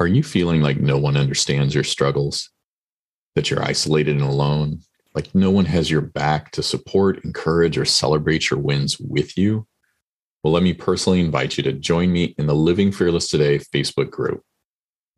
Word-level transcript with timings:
Are 0.00 0.06
you 0.06 0.22
feeling 0.22 0.62
like 0.62 0.80
no 0.80 0.96
one 0.96 1.18
understands 1.18 1.74
your 1.74 1.84
struggles? 1.84 2.48
That 3.34 3.50
you're 3.50 3.62
isolated 3.62 4.16
and 4.16 4.24
alone? 4.24 4.80
Like 5.14 5.34
no 5.34 5.50
one 5.50 5.66
has 5.66 5.90
your 5.90 6.00
back 6.00 6.52
to 6.52 6.62
support, 6.62 7.22
encourage, 7.22 7.76
or 7.76 7.84
celebrate 7.84 8.48
your 8.48 8.60
wins 8.60 8.98
with 8.98 9.36
you? 9.36 9.66
Well, 10.42 10.54
let 10.54 10.62
me 10.62 10.72
personally 10.72 11.20
invite 11.20 11.58
you 11.58 11.62
to 11.64 11.74
join 11.74 12.10
me 12.12 12.34
in 12.38 12.46
the 12.46 12.54
Living 12.54 12.92
Fearless 12.92 13.28
Today 13.28 13.58
Facebook 13.58 14.10
group. 14.10 14.42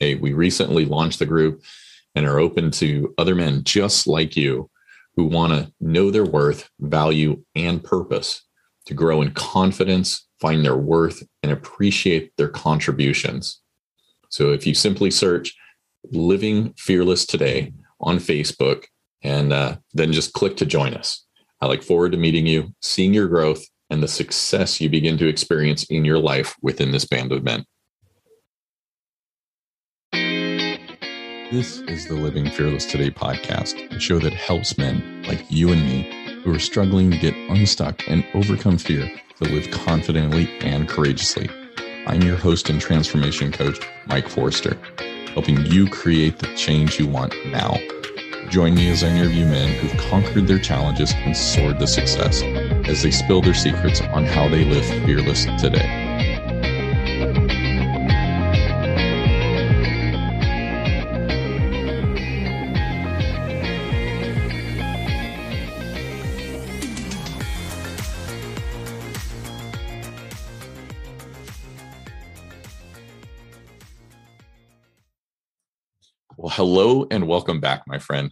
Hey, 0.01 0.17
we 0.17 0.33
recently 0.33 0.85
launched 0.85 1.21
the 1.21 1.27
group 1.27 1.63
and 2.17 2.27
are 2.27 2.41
open 2.41 2.73
to 2.73 3.15
other 3.19 3.37
men 3.37 3.63
just 3.63 4.09
like 4.09 4.37
you 4.37 4.69
who 5.15 5.27
want 5.27 5.53
to 5.53 5.73
know 5.81 6.11
their 6.11 6.25
worth, 6.25 6.69
value, 6.81 7.45
and 7.55 7.85
purpose 7.85 8.43
to 8.87 8.95
grow 8.95 9.23
in 9.23 9.31
confidence, 9.31 10.27
find 10.41 10.65
their 10.65 10.77
worth, 10.77 11.23
and 11.45 11.53
appreciate 11.53 12.33
their 12.37 12.49
contributions. 12.49 13.62
So 14.33 14.51
if 14.53 14.67
you 14.67 14.73
simply 14.75 15.11
search 15.11 15.55
Living 16.11 16.73
Fearless 16.79 17.27
Today 17.27 17.75
on 18.01 18.17
Facebook 18.17 18.85
and 19.23 19.53
uh, 19.53 19.77
then 19.93 20.11
just 20.11 20.33
click 20.33 20.57
to 20.57 20.65
join 20.65 20.95
us. 20.95 21.27
I 21.61 21.67
look 21.67 21.83
forward 21.83 22.13
to 22.13 22.19
meeting 22.19 22.47
you, 22.47 22.75
seeing 22.81 23.13
your 23.13 23.29
growth, 23.29 23.63
and 23.91 24.03
the 24.03 24.09
success 24.09 24.81
you 24.81 24.89
begin 24.89 25.19
to 25.19 25.29
experience 25.29 25.85
in 25.85 26.07
your 26.07 26.19
life 26.19 26.57
within 26.63 26.93
this 26.93 27.05
band 27.05 27.31
of 27.31 27.45
men. 27.45 27.67
This 31.53 31.81
is 31.81 32.09
the 32.09 32.15
Living 32.15 32.51
Fearless 32.51 32.87
Today 32.87 33.11
podcast, 33.11 33.95
a 33.95 34.01
show 34.01 34.19
that 34.19 34.33
helps 34.33 34.79
men 34.79 35.25
like 35.29 35.45
you 35.51 35.73
and 35.73 35.83
me 35.83 36.41
who 36.43 36.55
are 36.55 36.59
struggling 36.59 37.11
to 37.11 37.19
get 37.19 37.35
unstuck 37.51 38.01
and 38.09 38.25
overcome 38.33 38.79
fear 38.79 39.13
to 39.43 39.45
live 39.45 39.71
confidently 39.71 40.49
and 40.61 40.89
courageously. 40.89 41.51
I'm 42.05 42.23
your 42.23 42.37
host 42.37 42.69
and 42.69 42.81
transformation 42.81 43.53
coach, 43.53 43.79
Mike 44.07 44.29
Forrester, 44.29 44.77
helping 45.35 45.65
you 45.67 45.89
create 45.89 46.41
the 46.41 46.53
change 46.57 46.99
you 46.99 47.07
want 47.07 47.33
now. 47.47 47.77
Join 48.49 48.75
me 48.75 48.91
as 48.91 49.05
I 49.05 49.09
interview 49.09 49.47
men 49.47 49.73
who've 49.79 50.01
conquered 50.11 50.49
their 50.49 50.59
challenges 50.59 51.13
and 51.15 51.37
soared 51.37 51.79
to 51.79 51.87
success 51.87 52.43
as 52.89 53.03
they 53.03 53.13
spill 53.13 53.41
their 53.41 53.55
secrets 53.55 54.01
on 54.01 54.25
how 54.25 54.49
they 54.49 54.65
live 54.65 54.85
fearless 55.07 55.45
today. 55.61 56.02
Well, 76.43 76.51
hello 76.51 77.07
and 77.09 77.29
welcome 77.29 77.61
back, 77.61 77.85
my 77.87 78.01
friend. 78.01 78.29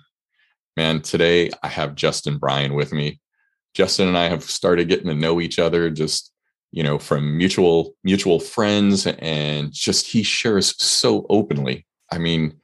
Man, 0.77 1.01
today 1.01 1.49
I 1.63 1.69
have 1.69 1.95
Justin 1.95 2.39
Bryan 2.39 2.75
with 2.75 2.93
me. 2.93 3.21
Justin 3.73 4.09
and 4.09 4.19
I 4.19 4.29
have 4.29 4.43
started 4.43 4.89
getting 4.89 5.07
to 5.07 5.15
know 5.15 5.41
each 5.41 5.61
other 5.61 5.89
just, 5.91 6.33
you 6.73 6.83
know, 6.83 6.99
from 6.99 7.39
mutual 7.39 7.95
mutual 8.03 8.41
friends 8.41 9.07
and 9.07 9.73
just 9.73 10.09
he 10.09 10.25
shares 10.25 10.75
so 10.83 11.25
openly. 11.31 11.87
I 12.11 12.19
mean, 12.19 12.59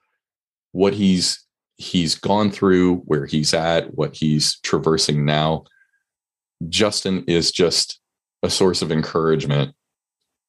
what 0.72 0.94
he's 0.94 1.46
he's 1.76 2.16
gone 2.16 2.50
through, 2.50 2.96
where 3.04 3.26
he's 3.26 3.54
at, 3.54 3.94
what 3.94 4.16
he's 4.16 4.58
traversing 4.62 5.24
now. 5.24 5.62
Justin 6.68 7.22
is 7.28 7.52
just 7.52 8.00
a 8.42 8.50
source 8.50 8.82
of 8.82 8.90
encouragement 8.90 9.76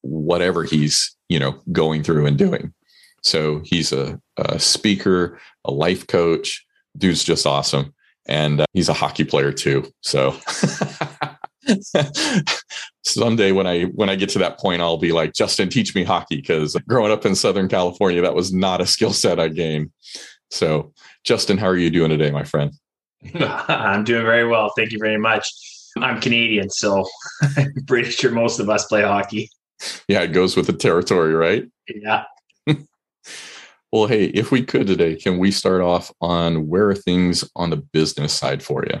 whatever 0.00 0.64
he's, 0.64 1.16
you 1.28 1.38
know, 1.38 1.60
going 1.70 2.02
through 2.02 2.26
and 2.26 2.36
doing. 2.36 2.74
So 3.22 3.60
he's 3.64 3.92
a, 3.92 4.20
a 4.36 4.58
speaker, 4.58 5.38
a 5.64 5.70
life 5.70 6.06
coach. 6.06 6.64
Dude's 6.96 7.24
just 7.24 7.46
awesome. 7.46 7.94
And 8.26 8.60
uh, 8.60 8.66
he's 8.72 8.88
a 8.88 8.94
hockey 8.94 9.24
player 9.24 9.52
too. 9.52 9.90
So 10.02 10.36
someday 13.04 13.52
when 13.52 13.66
I 13.66 13.84
when 13.84 14.10
I 14.10 14.16
get 14.16 14.28
to 14.30 14.38
that 14.40 14.58
point, 14.58 14.82
I'll 14.82 14.98
be 14.98 15.12
like, 15.12 15.34
Justin, 15.34 15.68
teach 15.68 15.94
me 15.94 16.04
hockey 16.04 16.36
because 16.36 16.76
growing 16.88 17.12
up 17.12 17.24
in 17.24 17.34
Southern 17.34 17.68
California, 17.68 18.22
that 18.22 18.34
was 18.34 18.52
not 18.52 18.80
a 18.80 18.86
skill 18.86 19.12
set 19.12 19.40
I 19.40 19.48
gained. 19.48 19.90
So, 20.50 20.92
Justin, 21.24 21.58
how 21.58 21.66
are 21.66 21.76
you 21.76 21.90
doing 21.90 22.10
today, 22.10 22.30
my 22.30 22.44
friend? 22.44 22.72
I'm 23.34 24.04
doing 24.04 24.24
very 24.24 24.46
well. 24.46 24.72
Thank 24.76 24.92
you 24.92 24.98
very 24.98 25.18
much. 25.18 25.48
I'm 25.98 26.20
Canadian, 26.20 26.70
so 26.70 27.04
I'm 27.56 27.72
pretty 27.86 28.10
sure 28.10 28.30
most 28.30 28.60
of 28.60 28.70
us 28.70 28.86
play 28.86 29.02
hockey. 29.02 29.50
Yeah, 30.06 30.22
it 30.22 30.28
goes 30.28 30.56
with 30.56 30.66
the 30.66 30.72
territory, 30.72 31.34
right? 31.34 31.64
Yeah. 31.88 32.24
Well, 33.90 34.06
hey, 34.06 34.26
if 34.26 34.50
we 34.50 34.62
could 34.62 34.86
today, 34.86 35.16
can 35.16 35.38
we 35.38 35.50
start 35.50 35.80
off 35.80 36.12
on 36.20 36.68
where 36.68 36.90
are 36.90 36.94
things 36.94 37.48
on 37.56 37.70
the 37.70 37.78
business 37.78 38.34
side 38.34 38.62
for 38.62 38.84
you? 38.84 39.00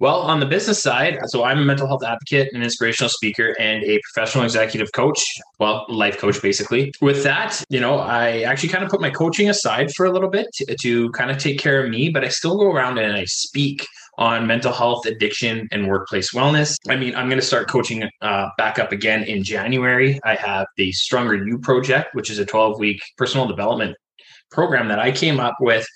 Well, 0.00 0.20
on 0.20 0.40
the 0.40 0.46
business 0.46 0.82
side, 0.82 1.18
so 1.26 1.44
I'm 1.44 1.58
a 1.58 1.64
mental 1.64 1.86
health 1.86 2.04
advocate, 2.04 2.52
an 2.52 2.62
inspirational 2.62 3.08
speaker, 3.08 3.54
and 3.58 3.82
a 3.84 4.00
professional 4.00 4.44
executive 4.44 4.92
coach. 4.92 5.24
Well, 5.58 5.86
life 5.88 6.18
coach, 6.18 6.42
basically. 6.42 6.92
With 7.00 7.22
that, 7.24 7.62
you 7.70 7.80
know, 7.80 7.98
I 7.98 8.42
actually 8.42 8.68
kind 8.70 8.84
of 8.84 8.90
put 8.90 9.00
my 9.00 9.10
coaching 9.10 9.48
aside 9.48 9.92
for 9.94 10.06
a 10.06 10.10
little 10.10 10.28
bit 10.28 10.46
to, 10.54 10.76
to 10.82 11.10
kind 11.10 11.30
of 11.30 11.38
take 11.38 11.58
care 11.58 11.82
of 11.82 11.90
me, 11.90 12.10
but 12.10 12.24
I 12.24 12.28
still 12.28 12.56
go 12.56 12.70
around 12.70 12.98
and 12.98 13.16
I 13.16 13.24
speak 13.24 13.86
on 14.18 14.46
mental 14.46 14.72
health, 14.72 15.06
addiction, 15.06 15.68
and 15.72 15.88
workplace 15.88 16.32
wellness. 16.32 16.76
I 16.88 16.96
mean, 16.96 17.14
I'm 17.14 17.28
going 17.28 17.40
to 17.40 17.46
start 17.46 17.68
coaching 17.68 18.08
uh, 18.20 18.48
back 18.56 18.78
up 18.78 18.92
again 18.92 19.24
in 19.24 19.42
January. 19.42 20.20
I 20.24 20.34
have 20.34 20.66
the 20.76 20.92
Stronger 20.92 21.34
You 21.34 21.58
Project, 21.58 22.14
which 22.14 22.30
is 22.30 22.38
a 22.38 22.46
12 22.46 22.78
week 22.78 23.00
personal 23.16 23.46
development 23.46 23.96
program 24.50 24.88
that 24.88 24.98
I 24.98 25.10
came 25.10 25.40
up 25.40 25.56
with 25.60 25.86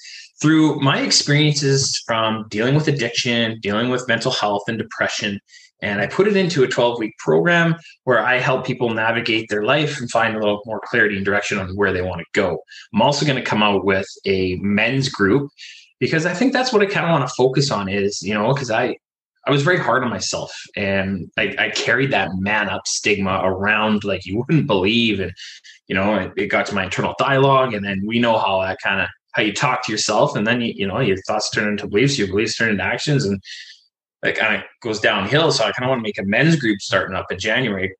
through 0.40 0.80
my 0.80 1.00
experiences 1.00 2.02
from 2.06 2.46
dealing 2.48 2.74
with 2.74 2.88
addiction, 2.88 3.58
dealing 3.60 3.88
with 3.88 4.06
mental 4.08 4.32
health 4.32 4.62
and 4.68 4.78
depression. 4.78 5.40
And 5.80 6.00
I 6.00 6.06
put 6.06 6.26
it 6.26 6.36
into 6.36 6.64
a 6.64 6.68
12 6.68 6.98
week 6.98 7.16
program 7.18 7.76
where 8.04 8.24
I 8.24 8.38
help 8.38 8.66
people 8.66 8.90
navigate 8.90 9.48
their 9.48 9.62
life 9.62 10.00
and 10.00 10.10
find 10.10 10.34
a 10.34 10.40
little 10.40 10.60
more 10.66 10.80
clarity 10.84 11.16
and 11.16 11.24
direction 11.24 11.58
on 11.58 11.68
where 11.76 11.92
they 11.92 12.02
want 12.02 12.20
to 12.20 12.26
go. 12.34 12.58
I'm 12.92 13.02
also 13.02 13.24
going 13.24 13.38
to 13.38 13.44
come 13.44 13.62
out 13.62 13.84
with 13.84 14.06
a 14.26 14.56
men's 14.56 15.08
group 15.08 15.50
because 16.00 16.26
I 16.26 16.34
think 16.34 16.52
that's 16.52 16.72
what 16.72 16.82
I 16.82 16.86
kind 16.86 17.06
of 17.06 17.12
want 17.12 17.28
to 17.28 17.34
focus 17.36 17.70
on 17.70 17.88
is, 17.88 18.22
you 18.22 18.34
know, 18.34 18.52
because 18.52 18.70
I, 18.70 18.96
I 19.46 19.50
was 19.50 19.62
very 19.62 19.78
hard 19.78 20.04
on 20.04 20.10
myself 20.10 20.52
and 20.76 21.30
I, 21.38 21.54
I, 21.58 21.70
carried 21.70 22.12
that 22.12 22.28
man 22.34 22.68
up 22.68 22.86
stigma 22.86 23.40
around 23.42 24.04
like 24.04 24.26
you 24.26 24.38
wouldn't 24.38 24.66
believe. 24.66 25.20
And, 25.20 25.32
you 25.86 25.94
know, 25.94 26.16
it, 26.16 26.32
it 26.36 26.46
got 26.48 26.66
to 26.66 26.74
my 26.74 26.84
internal 26.84 27.14
dialogue. 27.18 27.72
And 27.72 27.84
then 27.84 28.02
we 28.06 28.18
know 28.18 28.36
how 28.38 28.60
that 28.60 28.78
kind 28.82 29.00
of, 29.00 29.08
how 29.32 29.42
you 29.42 29.52
talk 29.52 29.84
to 29.86 29.92
yourself 29.92 30.36
and 30.36 30.46
then, 30.46 30.60
you, 30.60 30.72
you 30.76 30.86
know, 30.86 31.00
your 31.00 31.16
thoughts 31.26 31.50
turn 31.50 31.68
into 31.68 31.86
beliefs, 31.86 32.18
your 32.18 32.28
beliefs 32.28 32.56
turn 32.56 32.70
into 32.70 32.84
actions 32.84 33.24
and 33.24 33.40
that 34.22 34.36
kind 34.36 34.56
of 34.56 34.62
goes 34.82 35.00
downhill. 35.00 35.50
So 35.52 35.64
I 35.64 35.72
kind 35.72 35.84
of 35.84 35.90
want 35.90 36.00
to 36.00 36.02
make 36.02 36.18
a 36.18 36.24
men's 36.24 36.56
group 36.56 36.80
starting 36.80 37.16
up 37.16 37.30
in 37.30 37.38
January. 37.38 37.94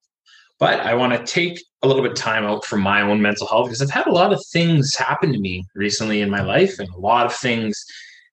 But 0.58 0.80
I 0.80 0.94
want 0.94 1.12
to 1.12 1.32
take 1.32 1.62
a 1.82 1.86
little 1.86 2.02
bit 2.02 2.12
of 2.12 2.18
time 2.18 2.44
out 2.44 2.64
for 2.64 2.76
my 2.76 3.00
own 3.02 3.22
mental 3.22 3.46
health 3.46 3.66
because 3.66 3.80
I've 3.80 3.90
had 3.90 4.06
a 4.06 4.12
lot 4.12 4.32
of 4.32 4.44
things 4.52 4.96
happen 4.96 5.32
to 5.32 5.38
me 5.38 5.64
recently 5.74 6.20
in 6.20 6.30
my 6.30 6.42
life 6.42 6.78
and 6.78 6.88
a 6.88 6.98
lot 6.98 7.26
of 7.26 7.34
things, 7.34 7.84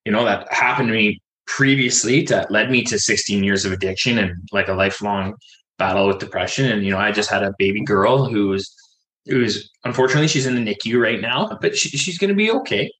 you 0.05 0.11
know, 0.11 0.25
that 0.25 0.51
happened 0.51 0.87
to 0.87 0.93
me 0.93 1.21
previously 1.45 2.23
that 2.23 2.49
led 2.49 2.71
me 2.71 2.83
to 2.83 2.97
16 2.97 3.43
years 3.43 3.65
of 3.65 3.71
addiction 3.71 4.17
and 4.17 4.35
like 4.51 4.67
a 4.67 4.73
lifelong 4.73 5.35
battle 5.77 6.07
with 6.07 6.17
depression. 6.17 6.65
And, 6.65 6.83
you 6.83 6.91
know, 6.91 6.97
I 6.97 7.11
just 7.11 7.29
had 7.29 7.43
a 7.43 7.53
baby 7.59 7.83
girl 7.83 8.25
who's, 8.25 8.73
who's 9.25 9.69
unfortunately 9.83 10.27
she's 10.27 10.47
in 10.47 10.55
the 10.55 10.73
NICU 10.73 10.99
right 10.99 11.21
now, 11.21 11.57
but 11.61 11.77
she, 11.77 11.89
she's 11.89 12.17
going 12.17 12.29
to 12.29 12.35
be 12.35 12.49
okay. 12.51 12.91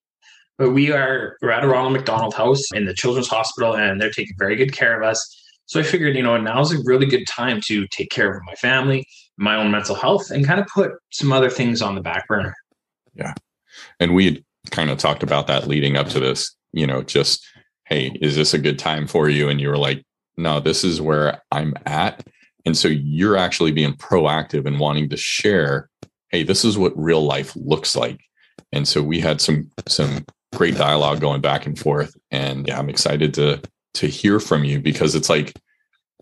But 0.60 0.72
we 0.72 0.92
are, 0.92 1.36
we're 1.42 1.52
at 1.52 1.64
a 1.64 1.68
Ronald 1.68 1.94
McDonald 1.94 2.36
house 2.36 2.62
in 2.74 2.86
the 2.86 2.94
children's 2.94 3.28
hospital 3.28 3.76
and 3.76 4.00
they're 4.00 4.12
taking 4.12 4.36
very 4.38 4.56
good 4.56 4.72
care 4.72 5.00
of 5.00 5.08
us. 5.08 5.42
So 5.68 5.80
I 5.80 5.84
figured, 5.84 6.16
you 6.16 6.24
know, 6.24 6.38
now's 6.38 6.74
a 6.74 6.78
really 6.86 7.06
good 7.06 7.26
time 7.28 7.60
to 7.66 7.88
take 7.88 8.10
care 8.10 8.32
of 8.32 8.44
my 8.46 8.54
family, 8.56 9.08
my 9.38 9.56
own 9.56 9.72
mental 9.72 9.96
health, 9.96 10.30
and 10.30 10.46
kind 10.46 10.60
of 10.60 10.68
put 10.68 10.92
some 11.12 11.32
other 11.32 11.50
things 11.50 11.82
on 11.82 11.96
the 11.96 12.02
back 12.02 12.28
burner. 12.28 12.56
Yeah. 13.14 13.34
And 14.00 14.14
we 14.14 14.26
had 14.26 14.44
kind 14.72 14.90
of 14.90 14.98
talked 14.98 15.24
about 15.24 15.48
that 15.48 15.68
leading 15.68 15.98
up 15.98 16.08
to 16.10 16.20
this, 16.20 16.56
you 16.72 16.86
know, 16.86 17.02
just, 17.02 17.44
hey, 17.86 18.12
is 18.22 18.36
this 18.36 18.54
a 18.54 18.60
good 18.60 18.80
time 18.80 19.08
for 19.08 19.30
you? 19.30 19.50
And 19.50 19.60
you 19.60 19.70
were 19.70 19.78
like, 19.78 20.04
no, 20.38 20.60
this 20.60 20.84
is 20.84 21.02
where 21.02 21.42
I'm 21.52 21.74
at. 21.86 22.26
And 22.66 22.78
so 22.78 22.88
you're 22.88 23.38
actually 23.38 23.72
being 23.72 23.94
proactive 23.94 24.66
and 24.66 24.80
wanting 24.80 25.10
to 25.10 25.18
share, 25.18 25.90
hey, 26.30 26.44
this 26.44 26.66
is 26.66 26.78
what 26.78 26.98
real 26.98 27.24
life 27.24 27.56
looks 27.56 27.96
like. 27.96 28.20
And 28.72 28.88
so 28.88 29.02
we 29.02 29.20
had 29.20 29.40
some 29.40 29.70
some 29.88 30.26
great 30.56 30.76
dialogue 30.76 31.22
going 31.22 31.42
back 31.42 31.66
and 31.66 31.78
forth. 31.78 32.16
And 32.32 32.68
yeah, 32.68 32.80
I'm 32.80 32.90
excited 32.90 33.34
to 33.36 33.62
to 33.96 34.08
hear 34.08 34.40
from 34.40 34.64
you 34.64 34.80
because 34.80 35.16
it's 35.16 35.30
like, 35.30 35.54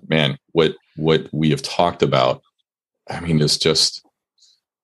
man, 0.07 0.37
what 0.51 0.75
what 0.95 1.27
we 1.31 1.49
have 1.49 1.61
talked 1.61 2.03
about, 2.03 2.41
I 3.09 3.19
mean, 3.19 3.41
it's 3.41 3.57
just 3.57 4.05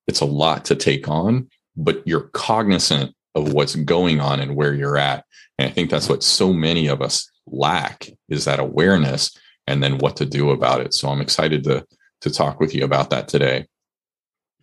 it's 0.08 0.22
a 0.22 0.26
lot 0.26 0.66
to 0.66 0.76
take 0.76 1.08
on, 1.08 1.50
but 1.76 2.02
you're 2.06 2.30
cognizant 2.34 3.16
of 3.36 3.54
what's 3.54 3.76
going 3.76 4.20
on 4.20 4.40
and 4.40 4.56
where 4.56 4.74
you're 4.74 4.98
at. 4.98 5.24
And 5.58 5.70
I 5.70 5.72
think 5.72 5.90
that's 5.90 6.10
what 6.10 6.24
so 6.24 6.52
many 6.52 6.88
of 6.88 7.02
us 7.02 7.30
lack 7.46 8.10
is 8.28 8.46
that 8.46 8.60
awareness 8.60 9.36
and 9.68 9.84
then 9.84 10.00
what 10.00 10.16
to 10.18 10.26
do 10.26 10.50
about 10.50 10.82
it. 10.82 10.94
So 10.94 11.10
I'm 11.10 11.22
excited 11.22 11.64
to 11.66 11.86
to 12.22 12.30
talk 12.30 12.60
with 12.60 12.76
you 12.76 12.84
about 12.84 13.10
that 13.12 13.28
today. 13.28 13.66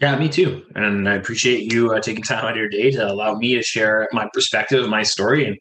Yeah, 0.00 0.18
me 0.18 0.28
too. 0.28 0.62
And 0.74 1.08
I 1.08 1.14
appreciate 1.14 1.72
you 1.72 1.92
uh, 1.92 2.00
taking 2.00 2.22
time 2.22 2.44
out 2.44 2.50
of 2.50 2.56
your 2.56 2.68
day 2.68 2.90
to 2.90 3.10
allow 3.10 3.34
me 3.34 3.54
to 3.54 3.62
share 3.62 4.08
my 4.12 4.28
perspective, 4.34 4.86
my 4.90 5.02
story, 5.02 5.46
and 5.46 5.56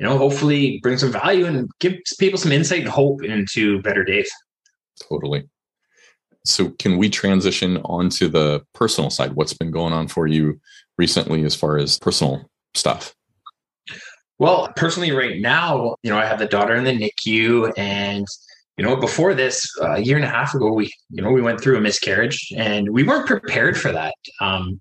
you 0.00 0.06
know, 0.06 0.16
hopefully 0.16 0.80
bring 0.82 0.96
some 0.96 1.12
value 1.12 1.44
and 1.44 1.68
give 1.78 1.94
people 2.18 2.38
some 2.38 2.52
insight 2.52 2.80
and 2.80 2.88
hope 2.88 3.22
into 3.22 3.82
better 3.82 4.02
days. 4.02 4.30
Totally. 5.08 5.46
So, 6.46 6.70
can 6.78 6.96
we 6.96 7.10
transition 7.10 7.76
onto 7.84 8.28
the 8.28 8.64
personal 8.72 9.10
side? 9.10 9.34
What's 9.34 9.52
been 9.52 9.70
going 9.70 9.92
on 9.92 10.08
for 10.08 10.26
you 10.26 10.58
recently 10.96 11.44
as 11.44 11.54
far 11.54 11.76
as 11.76 11.98
personal 11.98 12.48
stuff? 12.72 13.14
Well, 14.38 14.72
personally, 14.74 15.12
right 15.12 15.38
now, 15.38 15.96
you 16.02 16.10
know, 16.10 16.18
I 16.18 16.24
have 16.24 16.38
the 16.38 16.46
daughter 16.46 16.74
in 16.74 16.84
the 16.84 16.92
NICU, 17.26 17.74
and 17.76 18.26
you 18.78 18.84
know, 18.86 18.96
before 18.96 19.34
this, 19.34 19.68
uh, 19.82 19.96
a 19.96 20.00
year 20.00 20.16
and 20.16 20.24
a 20.24 20.28
half 20.28 20.54
ago, 20.54 20.72
we, 20.72 20.90
you 21.10 21.22
know, 21.22 21.30
we 21.30 21.42
went 21.42 21.60
through 21.60 21.76
a 21.76 21.80
miscarriage, 21.82 22.50
and 22.56 22.88
we 22.88 23.02
weren't 23.02 23.26
prepared 23.26 23.78
for 23.78 23.92
that. 23.92 24.14
Um, 24.40 24.80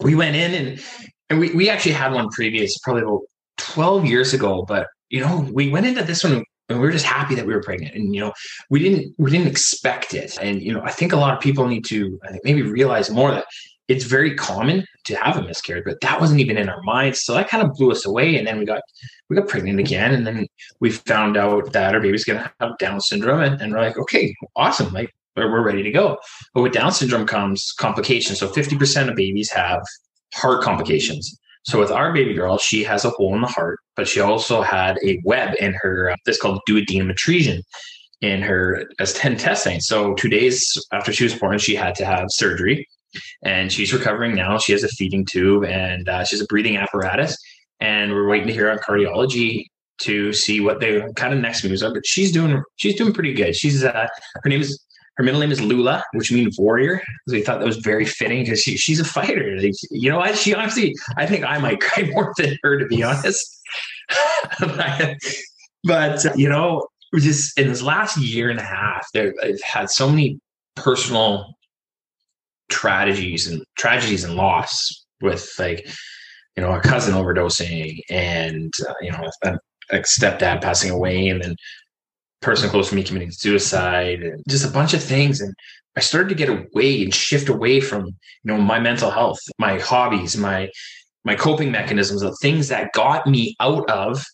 we 0.00 0.14
went 0.14 0.36
in 0.36 0.52
and 0.52 0.84
and 1.30 1.40
we, 1.40 1.54
we 1.54 1.70
actually 1.70 1.92
had 1.92 2.12
one 2.12 2.28
previous, 2.28 2.76
probably 2.78 3.02
about 3.02 3.22
12 3.58 4.04
years 4.06 4.34
ago, 4.34 4.64
but 4.66 4.88
you 5.08 5.20
know, 5.20 5.48
we 5.52 5.68
went 5.70 5.86
into 5.86 6.02
this 6.02 6.24
one 6.24 6.44
and 6.68 6.80
we 6.80 6.84
were 6.86 6.92
just 6.92 7.04
happy 7.04 7.34
that 7.34 7.46
we 7.46 7.54
were 7.54 7.62
pregnant. 7.62 7.94
And 7.94 8.14
you 8.14 8.20
know 8.20 8.32
we 8.70 8.80
didn't 8.80 9.14
we 9.18 9.30
didn't 9.30 9.46
expect 9.48 10.14
it. 10.14 10.36
And 10.40 10.62
you 10.62 10.72
know 10.72 10.82
i 10.82 10.90
think 10.90 11.12
a 11.12 11.16
lot 11.16 11.34
of 11.34 11.40
people 11.40 11.66
need 11.66 11.84
to 11.86 12.18
i 12.24 12.30
think 12.30 12.44
maybe 12.44 12.62
realize 12.62 13.10
more 13.10 13.30
that 13.30 13.46
it's 13.88 14.04
very 14.04 14.34
common 14.34 14.84
to 15.04 15.14
have 15.14 15.36
a 15.36 15.42
miscarriage 15.42 15.84
but 15.86 16.00
that 16.00 16.20
wasn't 16.20 16.40
even 16.40 16.56
in 16.56 16.68
our 16.68 16.82
minds. 16.82 17.22
So 17.22 17.34
that 17.34 17.48
kind 17.48 17.62
of 17.62 17.72
blew 17.74 17.92
us 17.92 18.04
away. 18.04 18.36
And 18.36 18.44
then 18.46 18.58
we 18.58 18.64
got 18.64 18.82
we 19.28 19.36
got 19.36 19.48
pregnant 19.48 19.78
again. 19.78 20.12
And 20.12 20.26
then 20.26 20.46
we 20.80 20.90
found 20.90 21.36
out 21.36 21.72
that 21.72 21.94
our 21.94 22.00
baby's 22.00 22.24
going 22.24 22.40
to 22.40 22.52
have 22.60 22.76
down 22.78 23.00
syndrome. 23.00 23.42
And, 23.42 23.60
and 23.60 23.72
we're 23.72 23.80
like 23.80 23.98
okay 23.98 24.34
awesome. 24.56 24.92
Like 24.92 25.14
we're 25.36 25.62
ready 25.62 25.82
to 25.82 25.90
go. 25.90 26.18
But 26.54 26.62
with 26.62 26.72
down 26.72 26.92
syndrome 26.92 27.26
comes 27.26 27.72
complications. 27.78 28.38
So 28.38 28.48
50% 28.48 29.10
of 29.10 29.16
babies 29.16 29.50
have 29.52 29.82
heart 30.34 30.62
complications 30.62 31.38
so 31.66 31.80
with 31.80 31.90
our 31.90 32.12
baby 32.12 32.32
girl, 32.32 32.58
she 32.58 32.84
has 32.84 33.04
a 33.04 33.10
hole 33.10 33.34
in 33.34 33.40
the 33.40 33.48
heart, 33.48 33.80
but 33.96 34.06
she 34.06 34.20
also 34.20 34.62
had 34.62 34.98
a 35.04 35.20
web 35.24 35.54
in 35.58 35.74
her, 35.74 36.10
uh, 36.10 36.16
this 36.24 36.40
called 36.40 36.60
duodenum 36.68 37.10
intrusion 37.10 37.62
in 38.20 38.40
her 38.40 38.88
intestine. 39.24 39.80
So 39.80 40.14
two 40.14 40.28
days 40.28 40.80
after 40.92 41.12
she 41.12 41.24
was 41.24 41.34
born, 41.34 41.58
she 41.58 41.74
had 41.74 41.96
to 41.96 42.04
have 42.04 42.26
surgery 42.28 42.86
and 43.42 43.72
she's 43.72 43.92
recovering 43.92 44.36
now. 44.36 44.58
She 44.58 44.72
has 44.72 44.84
a 44.84 44.88
feeding 44.88 45.24
tube 45.24 45.64
and 45.64 46.08
uh, 46.08 46.24
she 46.24 46.36
has 46.36 46.42
a 46.42 46.46
breathing 46.46 46.76
apparatus. 46.76 47.36
And 47.80 48.12
we're 48.12 48.28
waiting 48.28 48.46
to 48.46 48.54
hear 48.54 48.70
on 48.70 48.78
cardiology 48.78 49.66
to 50.02 50.32
see 50.32 50.60
what 50.60 50.78
the 50.78 51.12
kind 51.16 51.34
of 51.34 51.40
next 51.40 51.64
moves 51.64 51.82
are. 51.82 51.92
But 51.92 52.06
she's 52.06 52.30
doing 52.30 52.62
she's 52.76 52.96
doing 52.96 53.12
pretty 53.12 53.34
good. 53.34 53.56
She's 53.56 53.82
uh, 53.84 54.06
her 54.42 54.48
name 54.48 54.60
is 54.60 54.85
her 55.16 55.24
middle 55.24 55.40
name 55.40 55.50
is 55.50 55.60
Lula, 55.60 56.04
which 56.12 56.30
means 56.30 56.58
warrior. 56.58 57.00
So 57.26 57.34
we 57.34 57.42
thought 57.42 57.58
that 57.58 57.66
was 57.66 57.78
very 57.78 58.04
fitting 58.04 58.44
because 58.44 58.60
she, 58.60 58.76
she's 58.76 59.00
a 59.00 59.04
fighter. 59.04 59.56
You 59.90 60.10
know 60.10 60.18
what? 60.18 60.36
She 60.36 60.54
honestly, 60.54 60.94
I 61.16 61.26
think 61.26 61.44
I 61.44 61.58
might 61.58 61.80
cry 61.80 62.04
more 62.12 62.32
than 62.36 62.58
her, 62.62 62.78
to 62.78 62.86
be 62.86 63.02
honest. 63.02 63.46
but, 65.84 66.26
uh, 66.26 66.32
you 66.36 66.48
know, 66.48 66.86
just 67.18 67.58
in 67.58 67.68
this 67.68 67.82
last 67.82 68.18
year 68.18 68.50
and 68.50 68.58
a 68.58 68.64
half, 68.64 69.06
there, 69.14 69.34
I've 69.42 69.62
had 69.62 69.90
so 69.90 70.08
many 70.08 70.38
personal 70.74 71.54
tragedies 72.68 73.46
and 73.46 73.64
tragedies 73.78 74.24
and 74.24 74.34
loss 74.34 75.06
with 75.22 75.50
like, 75.58 75.88
you 76.56 76.62
know, 76.62 76.72
a 76.72 76.80
cousin 76.80 77.14
overdosing 77.14 78.00
and, 78.10 78.72
uh, 78.86 78.94
you 79.00 79.12
know, 79.12 79.30
a, 79.44 79.58
a 79.92 79.98
stepdad 80.00 80.60
passing 80.60 80.90
away 80.90 81.28
and 81.28 81.42
then 81.42 81.56
person 82.42 82.68
close 82.68 82.90
to 82.90 82.94
me 82.94 83.02
committing 83.02 83.30
suicide 83.30 84.22
and 84.22 84.42
just 84.48 84.64
a 84.64 84.70
bunch 84.70 84.94
of 84.94 85.02
things. 85.02 85.40
And 85.40 85.54
i 85.96 86.00
started 86.00 86.28
to 86.28 86.34
get 86.34 86.48
away 86.48 87.02
and 87.02 87.12
shift 87.12 87.48
away 87.48 87.80
from 87.80 88.06
you 88.06 88.14
know 88.44 88.58
my 88.58 88.78
mental 88.78 89.10
health 89.10 89.38
my 89.58 89.78
hobbies 89.78 90.36
my 90.36 90.68
my 91.24 91.34
coping 91.34 91.72
mechanisms 91.72 92.20
the 92.20 92.36
things 92.40 92.68
that 92.68 92.92
got 92.92 93.26
me 93.26 93.56
out 93.60 93.88
of 93.90 94.24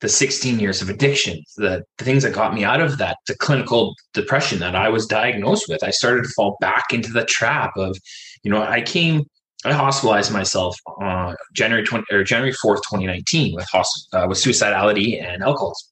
the 0.00 0.08
16 0.08 0.60
years 0.60 0.80
of 0.82 0.88
addiction 0.88 1.42
the, 1.56 1.82
the 1.98 2.04
things 2.04 2.22
that 2.22 2.34
got 2.34 2.54
me 2.54 2.64
out 2.64 2.80
of 2.80 2.98
that 2.98 3.16
the 3.26 3.36
clinical 3.36 3.94
depression 4.14 4.58
that 4.60 4.74
i 4.74 4.88
was 4.88 5.06
diagnosed 5.06 5.66
with. 5.68 5.82
I 5.82 5.90
started 5.90 6.24
to 6.24 6.30
fall 6.30 6.56
back 6.60 6.86
into 6.92 7.12
the 7.12 7.24
trap 7.24 7.72
of 7.76 7.96
you 8.42 8.50
know 8.50 8.62
i 8.62 8.80
came 8.80 9.24
I 9.64 9.72
hospitalized 9.72 10.32
myself 10.32 10.76
uh, 11.02 11.34
January 11.52 11.84
20 11.84 12.04
or 12.12 12.22
January 12.22 12.52
4th, 12.52 12.82
2019 12.88 13.56
with, 13.56 13.66
uh, 13.74 14.26
with 14.28 14.38
suicidality 14.38 15.20
and 15.20 15.42
alcoholism 15.42 15.88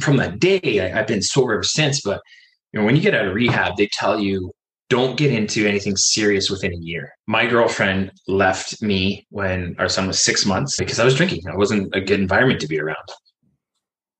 from 0.00 0.16
that 0.16 0.38
day, 0.38 0.80
I, 0.80 0.88
have 0.88 1.06
been 1.06 1.22
sober 1.22 1.54
ever 1.54 1.62
since. 1.62 2.00
But 2.02 2.20
you 2.72 2.80
know, 2.80 2.86
when 2.86 2.96
you 2.96 3.02
get 3.02 3.14
out 3.14 3.26
of 3.26 3.34
rehab, 3.34 3.76
they 3.76 3.88
tell 3.92 4.18
you 4.18 4.52
don't 4.88 5.16
get 5.16 5.32
into 5.32 5.66
anything 5.66 5.96
serious 5.96 6.50
within 6.50 6.72
a 6.72 6.78
year. 6.78 7.12
My 7.26 7.46
girlfriend 7.46 8.10
left 8.26 8.82
me 8.82 9.26
when 9.30 9.76
our 9.78 9.88
son 9.88 10.08
was 10.08 10.22
six 10.22 10.44
months 10.44 10.76
because 10.78 10.98
I 10.98 11.04
was 11.04 11.14
drinking. 11.14 11.42
I 11.48 11.56
wasn't 11.56 11.94
a 11.94 12.00
good 12.00 12.20
environment 12.20 12.60
to 12.60 12.68
be 12.68 12.80
around. 12.80 12.96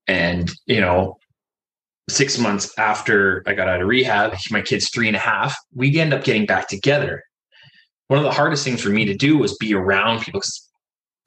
And 0.06 0.50
you 0.67 0.81
know, 0.81 1.19
six 2.09 2.38
months 2.38 2.73
after 2.79 3.43
I 3.47 3.55
got 3.55 3.69
out 3.69 3.83
of 3.83 3.88
rehab, 3.88 4.35
my 4.50 4.62
kid's 4.62 4.91
three 4.91 5.09
and 5.09 5.17
a 5.17 5.21
half. 5.21 5.56
We 5.75 5.99
end 5.99 6.15
up 6.15 6.25
getting 6.25 6.47
back 6.47 6.69
together. 6.69 7.23
One 8.09 8.19
of 8.19 8.25
the 8.25 8.33
hardest 8.33 8.65
things 8.65 8.83
for 8.83 8.88
me 8.91 9.05
to 9.05 9.17
do 9.17 9.38
was 9.38 9.56
be 9.59 9.75
around 9.75 10.21
people 10.21 10.41
because 10.41 10.69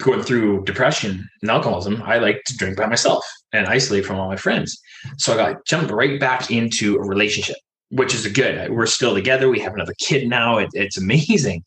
going 0.02 0.24
through 0.24 0.64
depression 0.66 1.28
and 1.42 1.52
alcoholism, 1.52 2.02
I 2.04 2.18
like 2.18 2.44
to 2.46 2.58
drink 2.58 2.78
by 2.78 2.88
myself 2.88 3.26
and 3.52 3.68
isolate 3.68 4.06
from 4.06 4.18
all 4.18 4.28
my 4.28 4.36
friends. 4.36 4.80
So 5.18 5.34
I 5.34 5.38
got 5.38 5.66
jumped 5.66 5.92
right 5.92 6.20
back 6.20 6.52
into 6.52 6.96
a 6.96 7.08
relationship, 7.08 7.58
which 7.90 8.14
is 8.14 8.26
good. 8.28 8.72
We're 8.72 8.86
still 8.86 9.14
together. 9.14 9.50
We 9.50 9.60
have 9.60 9.74
another 9.74 9.94
kid 10.00 10.28
now. 10.28 10.58
It, 10.58 10.70
it's 10.74 10.98
amazing. 10.98 11.64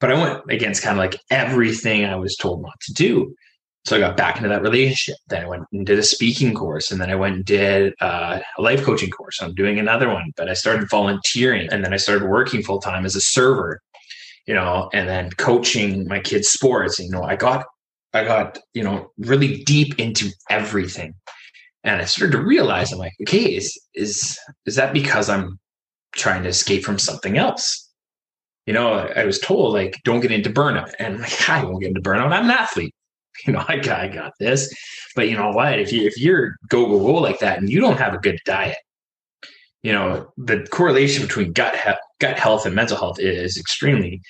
But 0.00 0.12
I 0.12 0.20
went 0.20 0.42
against 0.50 0.82
kind 0.82 0.98
of 0.98 0.98
like 0.98 1.18
everything 1.30 2.04
I 2.04 2.16
was 2.16 2.36
told 2.36 2.62
not 2.62 2.78
to 2.82 2.92
do. 2.92 3.34
So 3.86 3.96
I 3.96 4.00
got 4.00 4.16
back 4.16 4.36
into 4.36 4.48
that 4.48 4.62
relationship. 4.62 5.18
Then 5.28 5.44
I 5.44 5.48
went 5.48 5.64
and 5.72 5.84
did 5.84 5.98
a 5.98 6.02
speaking 6.02 6.54
course, 6.54 6.90
and 6.90 6.98
then 7.00 7.10
I 7.10 7.14
went 7.14 7.36
and 7.36 7.44
did 7.44 7.92
uh, 8.00 8.40
a 8.56 8.62
life 8.62 8.82
coaching 8.82 9.10
course. 9.10 9.42
I'm 9.42 9.54
doing 9.54 9.78
another 9.78 10.08
one, 10.08 10.32
but 10.36 10.48
I 10.48 10.54
started 10.54 10.88
volunteering, 10.88 11.68
and 11.70 11.84
then 11.84 11.92
I 11.92 11.98
started 11.98 12.28
working 12.28 12.62
full 12.62 12.80
time 12.80 13.04
as 13.04 13.14
a 13.14 13.20
server 13.20 13.80
you 14.46 14.54
know, 14.54 14.90
and 14.92 15.08
then 15.08 15.30
coaching 15.30 16.06
my 16.06 16.20
kids' 16.20 16.48
sports. 16.48 16.98
You 16.98 17.10
know, 17.10 17.22
I 17.22 17.36
got 17.36 17.66
I 18.14 18.24
got, 18.24 18.58
you 18.74 18.84
know, 18.84 19.10
really 19.18 19.64
deep 19.64 19.98
into 19.98 20.30
everything. 20.48 21.14
And 21.82 22.00
I 22.00 22.04
started 22.04 22.32
to 22.32 22.42
realize 22.42 22.92
I'm 22.92 22.98
like, 22.98 23.14
okay, 23.22 23.56
is 23.56 23.78
is 23.94 24.38
is 24.66 24.76
that 24.76 24.92
because 24.92 25.28
I'm 25.28 25.58
trying 26.14 26.44
to 26.44 26.48
escape 26.48 26.84
from 26.84 26.98
something 26.98 27.36
else? 27.36 27.90
You 28.66 28.72
know, 28.72 28.94
I 28.94 29.24
was 29.24 29.38
told 29.40 29.74
like, 29.74 30.00
don't 30.04 30.20
get 30.20 30.32
into 30.32 30.48
burnout. 30.48 30.92
And 30.98 31.16
I'm 31.16 31.20
like, 31.20 31.48
I 31.50 31.64
won't 31.64 31.80
get 31.80 31.88
into 31.88 32.00
burnout. 32.00 32.32
I'm 32.32 32.44
an 32.44 32.50
athlete. 32.50 32.94
You 33.48 33.52
know, 33.52 33.64
I 33.66 33.78
got, 33.78 33.98
I 33.98 34.06
got 34.06 34.32
this. 34.38 34.72
But 35.16 35.28
you 35.28 35.36
know 35.36 35.50
what? 35.50 35.80
If 35.80 35.92
you 35.92 36.06
if 36.06 36.16
you're 36.16 36.54
go 36.68 36.86
go 36.86 37.00
go 37.00 37.14
like 37.14 37.40
that 37.40 37.58
and 37.58 37.68
you 37.68 37.80
don't 37.80 37.98
have 37.98 38.14
a 38.14 38.18
good 38.18 38.38
diet, 38.46 38.76
you 39.84 39.92
know, 39.92 40.32
the 40.38 40.66
correlation 40.70 41.22
between 41.22 41.52
gut 41.52 41.76
health, 41.76 41.98
gut 42.18 42.38
health 42.38 42.64
and 42.64 42.74
mental 42.74 42.96
health 42.96 43.20
is 43.20 43.58
extremely 43.58 44.20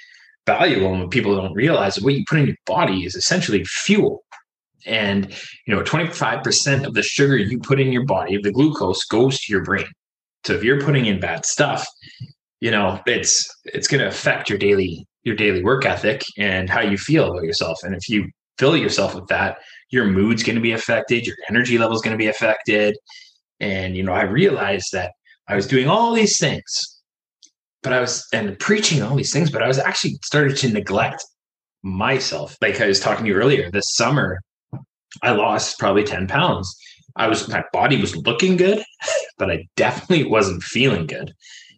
valuable. 0.46 0.92
And 0.92 1.10
people 1.10 1.36
don't 1.36 1.54
realize 1.54 1.98
what 2.00 2.12
you 2.14 2.24
put 2.28 2.40
in 2.40 2.48
your 2.48 2.56
body 2.66 3.04
is 3.04 3.14
essentially 3.14 3.64
fuel. 3.64 4.24
And 4.84 5.32
you 5.66 5.74
know 5.74 5.82
25% 5.82 6.84
of 6.84 6.92
the 6.92 7.02
sugar 7.02 7.38
you 7.38 7.58
put 7.58 7.80
in 7.80 7.90
your 7.90 8.04
body 8.04 8.36
the 8.36 8.52
glucose 8.52 9.02
goes 9.04 9.40
to 9.40 9.52
your 9.52 9.64
brain. 9.64 9.86
So 10.44 10.52
if 10.52 10.62
you're 10.62 10.80
putting 10.80 11.06
in 11.06 11.20
bad 11.20 11.46
stuff 11.46 11.86
you 12.60 12.70
know 12.70 13.00
it's 13.06 13.48
it's 13.64 13.88
going 13.88 14.02
to 14.02 14.08
affect 14.08 14.50
your 14.50 14.58
daily 14.58 15.06
your 15.22 15.36
daily 15.36 15.64
work 15.64 15.86
ethic 15.86 16.22
and 16.36 16.68
how 16.68 16.82
you 16.82 16.98
feel 16.98 17.30
about 17.30 17.44
yourself. 17.44 17.78
And 17.82 17.94
if 17.94 18.10
you 18.10 18.28
fill 18.58 18.76
yourself 18.76 19.14
with 19.14 19.26
that 19.28 19.56
your 19.88 20.04
mood's 20.04 20.42
going 20.42 20.56
to 20.56 20.60
be 20.60 20.72
affected 20.72 21.26
your 21.26 21.36
energy 21.48 21.78
level 21.78 21.96
is 21.96 22.02
going 22.02 22.12
to 22.12 22.22
be 22.22 22.28
affected. 22.28 22.94
And 23.60 23.96
you 23.96 24.02
know 24.02 24.12
i 24.12 24.24
realized 24.24 24.92
that 24.92 25.12
i 25.48 25.54
was 25.54 25.66
doing 25.66 25.88
all 25.88 26.12
these 26.12 26.38
things 26.38 26.94
but 27.84 27.92
I 27.92 28.00
was 28.00 28.26
and 28.32 28.58
preaching 28.58 29.02
all 29.02 29.14
these 29.14 29.32
things, 29.32 29.50
but 29.50 29.62
I 29.62 29.68
was 29.68 29.78
actually 29.78 30.18
started 30.24 30.56
to 30.56 30.72
neglect 30.72 31.24
myself. 31.84 32.56
Like 32.60 32.80
I 32.80 32.86
was 32.86 32.98
talking 32.98 33.26
to 33.26 33.30
you 33.30 33.36
earlier, 33.36 33.70
this 33.70 33.94
summer, 33.94 34.40
I 35.22 35.32
lost 35.32 35.78
probably 35.78 36.02
10 36.02 36.26
pounds. 36.26 36.74
I 37.14 37.28
was 37.28 37.46
my 37.46 37.62
body 37.72 38.00
was 38.00 38.16
looking 38.16 38.56
good, 38.56 38.82
but 39.38 39.50
I 39.50 39.68
definitely 39.76 40.24
wasn't 40.24 40.64
feeling 40.64 41.06
good. 41.06 41.32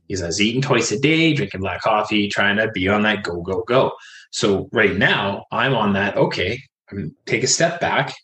Because 0.06 0.22
I 0.22 0.26
was 0.26 0.40
eating 0.40 0.62
twice 0.62 0.92
a 0.92 1.00
day, 1.00 1.34
drinking 1.34 1.60
black 1.60 1.82
coffee, 1.82 2.28
trying 2.28 2.56
to 2.56 2.70
be 2.70 2.88
on 2.88 3.02
that 3.02 3.24
go, 3.24 3.42
go, 3.42 3.64
go. 3.66 3.92
So 4.30 4.68
right 4.72 4.96
now 4.96 5.44
I'm 5.50 5.74
on 5.74 5.92
that, 5.94 6.16
okay, 6.16 6.60
I'm 6.90 7.14
take 7.26 7.42
a 7.42 7.48
step 7.48 7.80
back. 7.80 8.14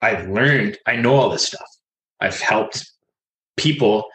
I've 0.00 0.28
learned, 0.28 0.78
I 0.86 0.96
know 0.96 1.16
all 1.16 1.28
this 1.28 1.44
stuff. 1.44 1.68
I've 2.20 2.40
helped 2.40 2.90
people 3.56 4.06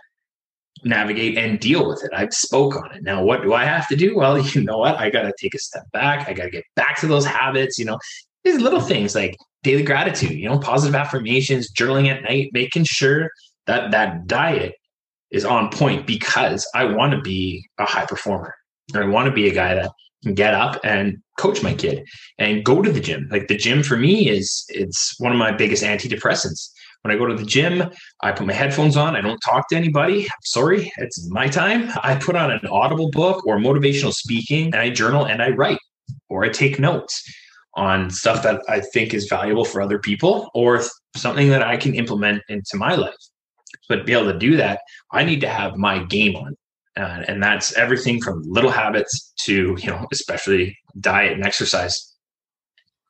navigate 0.84 1.38
and 1.38 1.60
deal 1.60 1.88
with 1.88 2.04
it. 2.04 2.12
I've 2.14 2.34
spoke 2.34 2.76
on 2.76 2.92
it. 2.96 3.04
Now, 3.04 3.24
what 3.24 3.42
do 3.42 3.54
I 3.54 3.66
have 3.66 3.88
to 3.90 3.96
do? 3.96 4.16
Well, 4.16 4.40
you 4.48 4.64
know 4.64 4.78
what? 4.78 4.96
I 4.96 5.10
got 5.10 5.24
to 5.24 5.34
take 5.40 5.54
a 5.54 5.60
step 5.60 5.84
back. 5.92 6.28
I 6.28 6.34
got 6.34 6.46
to 6.46 6.52
get 6.52 6.66
back 6.76 7.00
to 7.02 7.08
those 7.08 7.26
habits. 7.26 7.78
You 7.78 7.86
know, 7.86 8.00
these 8.44 8.60
little 8.62 8.82
things 8.82 9.16
like 9.16 9.38
daily 9.64 9.84
gratitude. 9.84 10.32
You 10.32 10.50
know, 10.50 10.60
positive 10.60 10.96
affirmations, 10.96 11.72
journaling 11.72 12.08
at 12.08 12.24
night, 12.24 12.52
making 12.54 12.86
sure 12.86 13.30
that 13.66 13.92
that 13.92 14.28
diet 14.28 14.76
is 15.32 15.46
on 15.46 15.70
point 15.70 16.06
because 16.06 16.70
I 16.76 16.86
want 16.86 17.14
to 17.14 17.22
be 17.22 17.68
a 17.80 17.86
high 17.86 18.06
performer. 18.06 18.54
I 18.94 19.06
want 19.06 19.28
to 19.28 19.32
be 19.32 19.48
a 19.48 19.54
guy 19.54 19.74
that 19.76 19.92
can 20.24 20.36
get 20.36 20.54
up 20.54 20.80
and 20.84 21.18
coach 21.38 21.64
my 21.64 21.74
kid 21.74 22.08
and 22.38 22.64
go 22.64 22.82
to 22.82 22.92
the 22.92 23.00
gym. 23.00 23.28
Like 23.32 23.48
the 23.48 23.58
gym 23.58 23.84
for 23.84 23.98
me 23.98 24.30
is 24.30 24.66
it's 24.70 25.20
one 25.20 25.32
of 25.32 25.38
my 25.38 25.52
biggest 25.52 25.84
antidepressants. 25.84 26.70
When 27.04 27.14
I 27.14 27.20
go 27.20 27.26
to 27.26 27.36
the 27.36 27.44
gym, 27.44 27.84
I 28.22 28.32
put 28.32 28.48
my 28.48 28.54
headphones 28.54 28.96
on. 28.96 29.18
I 29.18 29.22
don't 29.22 29.40
talk 29.40 29.68
to 29.70 29.76
anybody. 29.76 30.26
Sorry, 30.44 30.90
it's 30.98 31.30
my 31.30 31.50
time. 31.50 31.92
I 32.02 32.16
put 32.16 32.38
on 32.38 32.50
an 32.50 32.66
audible 32.68 33.10
book 33.12 33.46
or 33.46 33.58
motivational 33.58 34.14
speaking 34.14 34.68
and 34.68 34.76
I 34.76 34.90
journal 34.90 35.26
and 35.26 35.42
I 35.42 35.50
write 35.50 35.80
or 36.30 36.46
I 36.46 36.50
take 36.50 36.80
notes 36.80 37.22
on 37.76 38.10
stuff 38.10 38.42
that 38.44 38.62
I 38.70 38.80
think 38.80 39.14
is 39.14 39.28
valuable 39.28 39.66
for 39.66 39.82
other 39.82 40.00
people 40.00 40.50
or 40.54 40.82
something 41.16 41.50
that 41.50 41.62
I 41.62 41.76
can 41.76 41.94
implement 41.94 42.42
into 42.48 42.76
my 42.78 42.96
life. 42.96 43.14
But 43.90 43.98
to 43.98 44.04
be 44.06 44.14
able 44.14 44.32
to 44.32 44.40
do 44.40 44.56
that, 44.58 44.80
I 45.12 45.26
need 45.26 45.42
to 45.42 45.50
have 45.50 45.76
my 45.76 46.04
game 46.06 46.38
on. 46.38 46.56
Uh, 46.96 47.24
and 47.28 47.44
that's 47.44 47.76
everything 47.76 48.22
from 48.22 48.44
little 48.46 48.70
habits 48.70 49.34
to, 49.42 49.76
you 49.78 49.90
know, 49.90 50.08
especially 50.14 50.78
diet 51.00 51.34
and 51.34 51.44
exercise. 51.44 52.14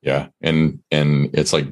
Yeah. 0.01 0.29
And 0.41 0.79
and 0.89 1.29
it's 1.33 1.53
like 1.53 1.67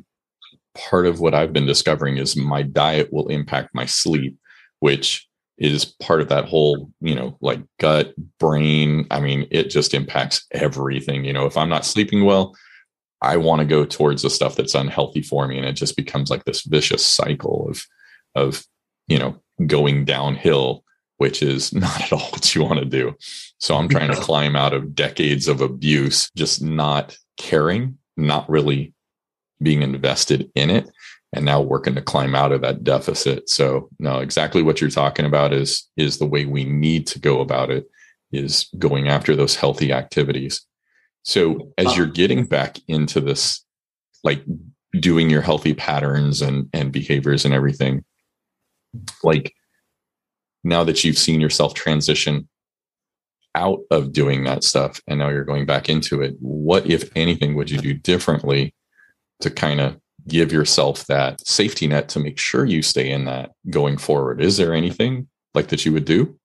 part 0.75 1.06
of 1.06 1.20
what 1.20 1.34
I've 1.34 1.54
been 1.54 1.66
discovering 1.66 2.18
is 2.18 2.36
my 2.36 2.62
diet 2.62 3.12
will 3.12 3.28
impact 3.28 3.74
my 3.74 3.86
sleep, 3.86 4.38
which 4.80 5.28
is 5.58 5.86
part 5.86 6.22
of 6.22 6.30
that 6.30 6.46
whole, 6.46 6.92
you 7.01 7.13
know, 7.13 7.38
like 7.42 7.62
gut, 7.80 8.13
brain. 8.40 9.06
I 9.12 9.20
mean, 9.20 9.48
it 9.51 9.70
just 9.70 9.94
impacts 9.94 10.46
everything. 10.51 11.24
You 11.24 11.34
know, 11.34 11.46
if 11.46 11.56
I'm 11.56 11.70
not 11.70 11.86
sleeping 11.86 12.25
well, 12.25 12.56
I 13.22 13.38
want 13.38 13.60
to 13.60 13.66
go 13.66 13.86
towards 13.86 14.24
the 14.24 14.30
stuff 14.30 14.56
that's 14.56 14.74
unhealthy 14.74 15.22
for 15.22 15.48
me. 15.48 15.58
And 15.58 15.68
it 15.68 15.74
just 15.74 15.96
becomes 15.96 16.32
like 16.32 16.46
this 16.46 16.63
vicious 16.63 17.06
cycle 17.06 17.68
of, 17.70 17.86
of, 18.34 18.66
you 19.08 19.20
know, 19.20 19.40
going 19.68 20.06
downhill, 20.06 20.84
which 21.18 21.44
is 21.44 21.74
not 21.74 22.01
at 22.01 22.13
all 22.13 22.32
what 22.32 22.56
you 22.56 22.63
want 22.63 22.80
to 22.80 22.86
do. 22.86 23.16
So 23.60 23.75
I'm 23.75 23.88
trying 23.88 24.12
to 24.12 24.20
climb 24.20 24.56
out 24.56 24.74
of 24.74 24.96
decades 24.96 25.48
of 25.48 25.62
abuse, 25.62 26.32
just 26.36 26.62
not 26.63 27.16
caring, 27.38 28.00
not 28.18 28.50
really 28.50 28.96
being 29.62 29.82
invested 29.82 30.50
in 30.56 30.70
it 30.70 30.89
and 31.34 31.46
now 31.46 31.62
working 31.62 31.96
to 31.96 32.01
climb 32.01 32.36
out 32.36 32.51
of 32.51 32.62
that 32.62 32.84
deficit. 32.84 33.50
So 33.50 33.89
no, 34.00 34.20
exactly 34.20 34.62
what 34.63 34.82
you're 34.82 34.89
talking 34.89 35.25
about 35.25 35.53
is 35.53 35.89
is 35.98 36.18
the 36.18 36.25
way 36.25 36.46
we 36.46 36.65
need 36.65 37.08
to 37.08 37.20
go 37.20 37.41
about 37.41 37.70
it 37.70 37.89
is 38.32 38.70
going 38.77 39.08
after 39.08 39.36
those 39.36 39.56
healthy 39.56 39.91
activities. 39.91 40.65
So 41.24 41.72
as 41.77 41.88
uh-huh. 41.88 41.96
you're 41.98 42.08
getting 42.08 42.46
back 42.46 42.77
into 42.88 43.22
this 43.22 43.63
like 44.24 44.44
doing 45.00 45.30
your 45.30 45.41
healthy 45.41 45.74
patterns 45.74 46.41
and 46.41 46.70
and 46.74 46.91
behaviors 46.91 47.46
and 47.46 47.53
everything 47.53 48.03
like 49.24 49.53
now 50.63 50.84
that 50.84 51.03
you've 51.03 51.18
seen 51.18 51.39
yourself 51.39 51.74
transition 51.74 52.48
out 53.56 53.80
of 53.89 54.12
doing 54.12 54.44
that 54.44 54.63
stuff 54.63 55.01
and 55.08 55.20
now 55.20 55.30
you're 55.30 55.46
going 55.46 55.65
back 55.65 55.88
into 55.89 56.22
it 56.22 56.36
what 56.39 56.86
if 56.89 57.10
anything 57.15 57.56
would 57.56 57.70
you 57.70 57.77
uh-huh. 57.77 57.84
do 57.84 57.94
differently 57.94 58.74
to 59.42 59.50
kind 59.50 59.80
of 59.80 59.98
give 60.28 60.52
yourself 60.52 61.06
that 61.08 61.46
safety 61.48 61.88
net 61.88 62.10
to 62.10 62.20
make 62.20 62.38
sure 62.38 62.66
you 62.66 62.82
stay 62.82 63.10
in 63.10 63.26
that 63.26 63.52
going 63.70 63.98
forward. 63.98 64.42
Is 64.42 64.58
there 64.58 64.74
anything 64.74 65.28
like 65.54 65.68
that 65.70 65.86
you 65.86 65.94
would 65.94 66.06
do? 66.06 66.38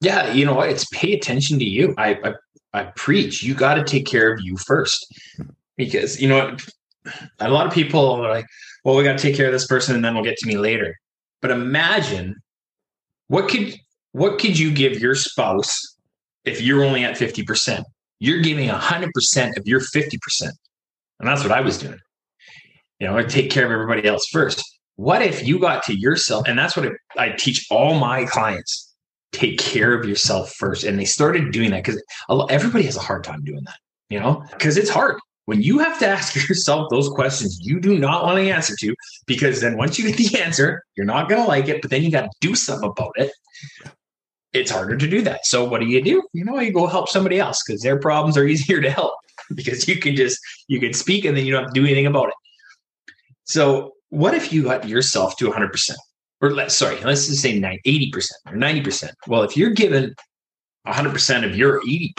Yeah, 0.00 0.32
you 0.32 0.44
know? 0.44 0.60
It's 0.60 0.86
pay 0.86 1.12
attention 1.12 1.58
to 1.58 1.64
you. 1.64 1.94
I 1.98 2.18
I, 2.24 2.34
I 2.72 2.84
preach. 2.96 3.42
You 3.42 3.54
got 3.54 3.74
to 3.74 3.84
take 3.84 4.06
care 4.06 4.32
of 4.32 4.40
you 4.40 4.56
first, 4.56 5.14
because 5.76 6.20
you 6.20 6.28
know 6.28 6.56
a 7.40 7.50
lot 7.50 7.66
of 7.66 7.72
people 7.72 8.12
are 8.12 8.30
like, 8.30 8.46
"Well, 8.84 8.96
we 8.96 9.04
got 9.04 9.18
to 9.18 9.22
take 9.22 9.36
care 9.36 9.46
of 9.46 9.52
this 9.52 9.66
person, 9.66 9.94
and 9.94 10.04
then 10.04 10.14
we'll 10.14 10.24
get 10.24 10.38
to 10.38 10.46
me 10.46 10.56
later." 10.56 10.96
But 11.42 11.50
imagine 11.50 12.36
what 13.28 13.48
could 13.48 13.74
what 14.12 14.38
could 14.38 14.58
you 14.58 14.72
give 14.72 15.00
your 15.00 15.14
spouse 15.14 15.96
if 16.44 16.62
you're 16.62 16.84
only 16.84 17.04
at 17.04 17.18
fifty 17.18 17.42
percent? 17.42 17.86
You're 18.20 18.40
giving 18.40 18.68
hundred 18.68 19.12
percent 19.12 19.58
of 19.58 19.66
your 19.66 19.80
fifty 19.80 20.18
percent, 20.22 20.54
and 21.18 21.28
that's 21.28 21.42
what 21.42 21.52
I 21.52 21.60
was 21.60 21.76
doing 21.76 21.98
you 23.00 23.06
know, 23.06 23.20
take 23.22 23.50
care 23.50 23.64
of 23.64 23.72
everybody 23.72 24.06
else 24.06 24.26
first. 24.30 24.62
What 24.96 25.22
if 25.22 25.46
you 25.46 25.58
got 25.58 25.82
to 25.84 25.98
yourself? 25.98 26.46
And 26.46 26.58
that's 26.58 26.76
what 26.76 26.92
I 27.16 27.30
teach 27.30 27.66
all 27.70 27.98
my 27.98 28.26
clients 28.26 28.90
take 29.32 29.58
care 29.58 29.94
of 29.94 30.08
yourself 30.08 30.52
first. 30.52 30.84
And 30.84 30.98
they 30.98 31.04
started 31.04 31.52
doing 31.52 31.70
that 31.70 31.84
because 31.84 32.02
everybody 32.48 32.84
has 32.84 32.96
a 32.96 33.00
hard 33.00 33.24
time 33.24 33.42
doing 33.44 33.62
that, 33.64 33.76
you 34.08 34.20
know, 34.20 34.42
because 34.50 34.76
it's 34.76 34.90
hard. 34.90 35.18
When 35.46 35.62
you 35.62 35.78
have 35.78 35.98
to 36.00 36.06
ask 36.06 36.36
yourself 36.48 36.88
those 36.90 37.08
questions 37.08 37.58
you 37.60 37.80
do 37.80 37.98
not 37.98 38.24
want 38.24 38.38
to 38.38 38.50
answer 38.50 38.74
to, 38.80 38.94
because 39.26 39.60
then 39.60 39.76
once 39.76 39.98
you 39.98 40.06
get 40.06 40.16
the 40.16 40.40
answer, 40.40 40.82
you're 40.96 41.06
not 41.06 41.28
going 41.28 41.40
to 41.40 41.48
like 41.48 41.68
it, 41.68 41.82
but 41.82 41.90
then 41.90 42.02
you 42.02 42.10
got 42.10 42.22
to 42.22 42.30
do 42.40 42.54
something 42.54 42.88
about 42.88 43.12
it. 43.16 43.30
It's 44.52 44.70
harder 44.70 44.96
to 44.96 45.08
do 45.08 45.22
that. 45.22 45.46
So 45.46 45.64
what 45.64 45.80
do 45.80 45.86
you 45.86 46.02
do? 46.02 46.22
You 46.32 46.44
know, 46.44 46.58
you 46.58 46.72
go 46.72 46.86
help 46.86 47.08
somebody 47.08 47.38
else 47.38 47.62
because 47.64 47.82
their 47.82 47.98
problems 47.98 48.36
are 48.36 48.46
easier 48.46 48.80
to 48.80 48.90
help 48.90 49.14
because 49.54 49.88
you 49.88 49.96
can 49.96 50.16
just 50.16 50.38
you 50.68 50.80
can 50.80 50.92
speak 50.92 51.24
and 51.24 51.36
then 51.36 51.46
you 51.46 51.52
don't 51.52 51.62
have 51.62 51.72
to 51.72 51.80
do 51.80 51.86
anything 51.86 52.06
about 52.06 52.28
it. 52.28 52.34
So 53.50 53.94
what 54.10 54.32
if 54.34 54.52
you 54.52 54.62
got 54.62 54.88
yourself 54.88 55.36
to 55.38 55.50
100%? 55.50 55.96
Or 56.40 56.52
let's 56.52 56.76
sorry, 56.76 57.00
let's 57.00 57.26
just 57.26 57.42
say 57.42 57.60
80% 57.60 58.14
or 58.46 58.56
90%. 58.56 59.10
Well, 59.26 59.42
if 59.42 59.56
you're 59.56 59.70
given 59.70 60.14
100% 60.86 61.44
of 61.44 61.56
your 61.56 61.82
80%, 61.82 62.12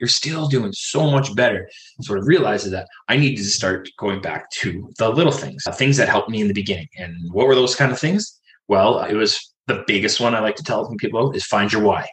you're 0.00 0.08
still 0.08 0.48
doing 0.48 0.72
so 0.72 1.10
much 1.10 1.36
better. 1.36 1.68
Sort 2.00 2.18
of 2.18 2.26
realizes 2.26 2.70
that 2.72 2.88
I 3.08 3.18
need 3.18 3.36
to 3.36 3.44
start 3.44 3.88
going 3.98 4.22
back 4.22 4.50
to 4.62 4.90
the 4.98 5.10
little 5.10 5.30
things, 5.30 5.62
uh, 5.66 5.72
things 5.72 5.98
that 5.98 6.08
helped 6.08 6.30
me 6.30 6.40
in 6.40 6.48
the 6.48 6.54
beginning. 6.54 6.88
And 6.96 7.14
what 7.32 7.46
were 7.46 7.54
those 7.54 7.76
kind 7.76 7.92
of 7.92 7.98
things? 7.98 8.40
Well, 8.66 9.04
it 9.04 9.14
was 9.14 9.38
the 9.66 9.84
biggest 9.86 10.20
one 10.20 10.34
I 10.34 10.40
like 10.40 10.56
to 10.56 10.64
tell 10.64 10.88
people 10.96 11.32
is 11.32 11.44
find 11.44 11.70
your 11.70 11.82
why. 11.82 12.08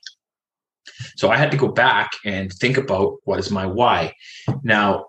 So 1.15 1.31
I 1.31 1.37
had 1.37 1.49
to 1.51 1.57
go 1.57 1.69
back 1.69 2.11
and 2.25 2.51
think 2.51 2.77
about 2.77 3.15
what 3.23 3.39
is 3.39 3.49
my 3.49 3.65
why. 3.65 4.13
Now, 4.63 5.05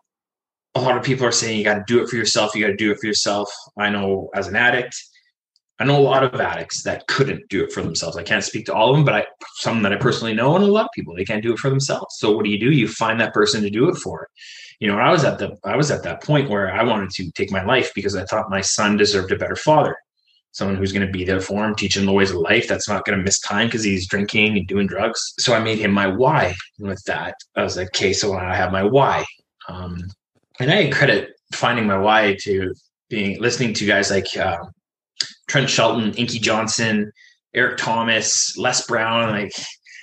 a 0.76 0.82
lot 0.82 0.96
of 0.96 1.02
people 1.02 1.26
are 1.26 1.32
saying 1.32 1.58
you 1.58 1.64
got 1.64 1.74
to 1.74 1.84
do 1.86 2.02
it 2.02 2.08
for 2.08 2.16
yourself. 2.16 2.54
You 2.54 2.62
got 2.62 2.70
to 2.70 2.76
do 2.76 2.90
it 2.90 2.98
for 2.98 3.06
yourself. 3.06 3.52
I 3.78 3.90
know 3.90 4.30
as 4.34 4.48
an 4.48 4.56
addict, 4.56 4.96
I 5.78 5.84
know 5.84 5.98
a 5.98 6.00
lot 6.00 6.24
of 6.24 6.40
addicts 6.40 6.82
that 6.84 7.06
couldn't 7.06 7.48
do 7.50 7.62
it 7.62 7.72
for 7.72 7.82
themselves. 7.82 8.16
I 8.16 8.22
can't 8.22 8.44
speak 8.44 8.64
to 8.66 8.74
all 8.74 8.90
of 8.90 8.96
them, 8.96 9.04
but 9.04 9.14
I 9.14 9.26
some 9.56 9.82
that 9.82 9.92
I 9.92 9.96
personally 9.96 10.34
know 10.34 10.56
and 10.56 10.64
a 10.64 10.68
lot 10.68 10.86
of 10.86 10.90
people 10.94 11.14
they 11.14 11.24
can't 11.24 11.42
do 11.42 11.52
it 11.52 11.58
for 11.58 11.68
themselves. 11.68 12.16
So 12.18 12.34
what 12.34 12.44
do 12.44 12.50
you 12.50 12.58
do? 12.58 12.70
You 12.70 12.88
find 12.88 13.20
that 13.20 13.34
person 13.34 13.62
to 13.62 13.70
do 13.70 13.88
it 13.88 13.96
for. 13.96 14.28
You 14.80 14.88
know, 14.88 14.98
I 14.98 15.10
was 15.10 15.24
at 15.24 15.38
the 15.38 15.56
I 15.64 15.76
was 15.76 15.90
at 15.90 16.02
that 16.04 16.22
point 16.22 16.48
where 16.48 16.72
I 16.72 16.82
wanted 16.82 17.10
to 17.10 17.30
take 17.32 17.50
my 17.50 17.64
life 17.64 17.92
because 17.94 18.16
I 18.16 18.24
thought 18.24 18.50
my 18.50 18.62
son 18.62 18.96
deserved 18.96 19.32
a 19.32 19.36
better 19.36 19.56
father, 19.56 19.96
someone 20.52 20.76
who's 20.76 20.92
going 20.92 21.06
to 21.06 21.12
be 21.12 21.24
there 21.24 21.40
for 21.40 21.64
him, 21.64 21.74
teach 21.74 21.96
him 21.96 22.06
the 22.06 22.12
ways 22.12 22.30
of 22.30 22.38
life. 22.38 22.66
That's 22.68 22.88
not 22.88 23.04
going 23.04 23.18
to 23.18 23.24
miss 23.24 23.40
time 23.40 23.66
because 23.68 23.84
he's 23.84 24.08
drinking 24.08 24.56
and 24.56 24.66
doing 24.66 24.86
drugs. 24.86 25.34
So 25.38 25.54
I 25.54 25.60
made 25.60 25.78
him 25.78 25.92
my 25.92 26.06
why. 26.06 26.54
And 26.78 26.88
with 26.88 27.02
that, 27.04 27.34
I 27.54 27.62
was 27.62 27.76
like, 27.76 27.88
okay, 27.88 28.14
so 28.14 28.34
I 28.34 28.54
have 28.54 28.72
my 28.72 28.82
why. 28.82 29.26
Um, 29.68 29.98
and 30.60 30.70
I 30.70 30.90
credit 30.90 31.30
finding 31.52 31.86
my 31.86 31.98
why 31.98 32.36
to 32.42 32.74
being 33.08 33.40
listening 33.40 33.72
to 33.74 33.86
guys 33.86 34.10
like 34.10 34.36
uh, 34.36 34.58
Trent 35.48 35.70
Shelton, 35.70 36.12
Inky 36.14 36.38
Johnson, 36.38 37.12
Eric 37.54 37.78
Thomas, 37.78 38.56
Les 38.56 38.86
Brown, 38.86 39.30
like 39.30 39.52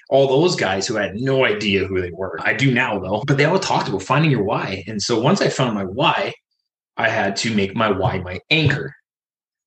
all 0.10 0.27
those 0.27 0.55
guys 0.55 0.88
who 0.88 0.98
I 0.98 1.03
had 1.03 1.15
no 1.15 1.45
idea 1.45 1.86
who 1.86 2.01
they 2.01 2.12
were. 2.12 2.39
I 2.41 2.53
do 2.53 2.74
now 2.74 3.00
though, 3.00 3.24
but 3.27 3.38
they 3.38 3.45
all 3.45 3.60
talked 3.60 3.89
about 3.89 4.03
finding 4.03 4.31
your 4.31 4.43
why. 4.43 4.83
And 4.88 5.01
so 5.01 5.19
once 5.19 5.41
I 5.41 5.50
found 5.50 5.75
my 5.75 5.83
why, 5.83 6.33
I 6.98 7.10
had 7.10 7.36
to 7.38 7.53
make 7.53 7.75
my 7.75 7.91
why 7.91 8.19
my 8.19 8.39
anchor. 8.50 8.93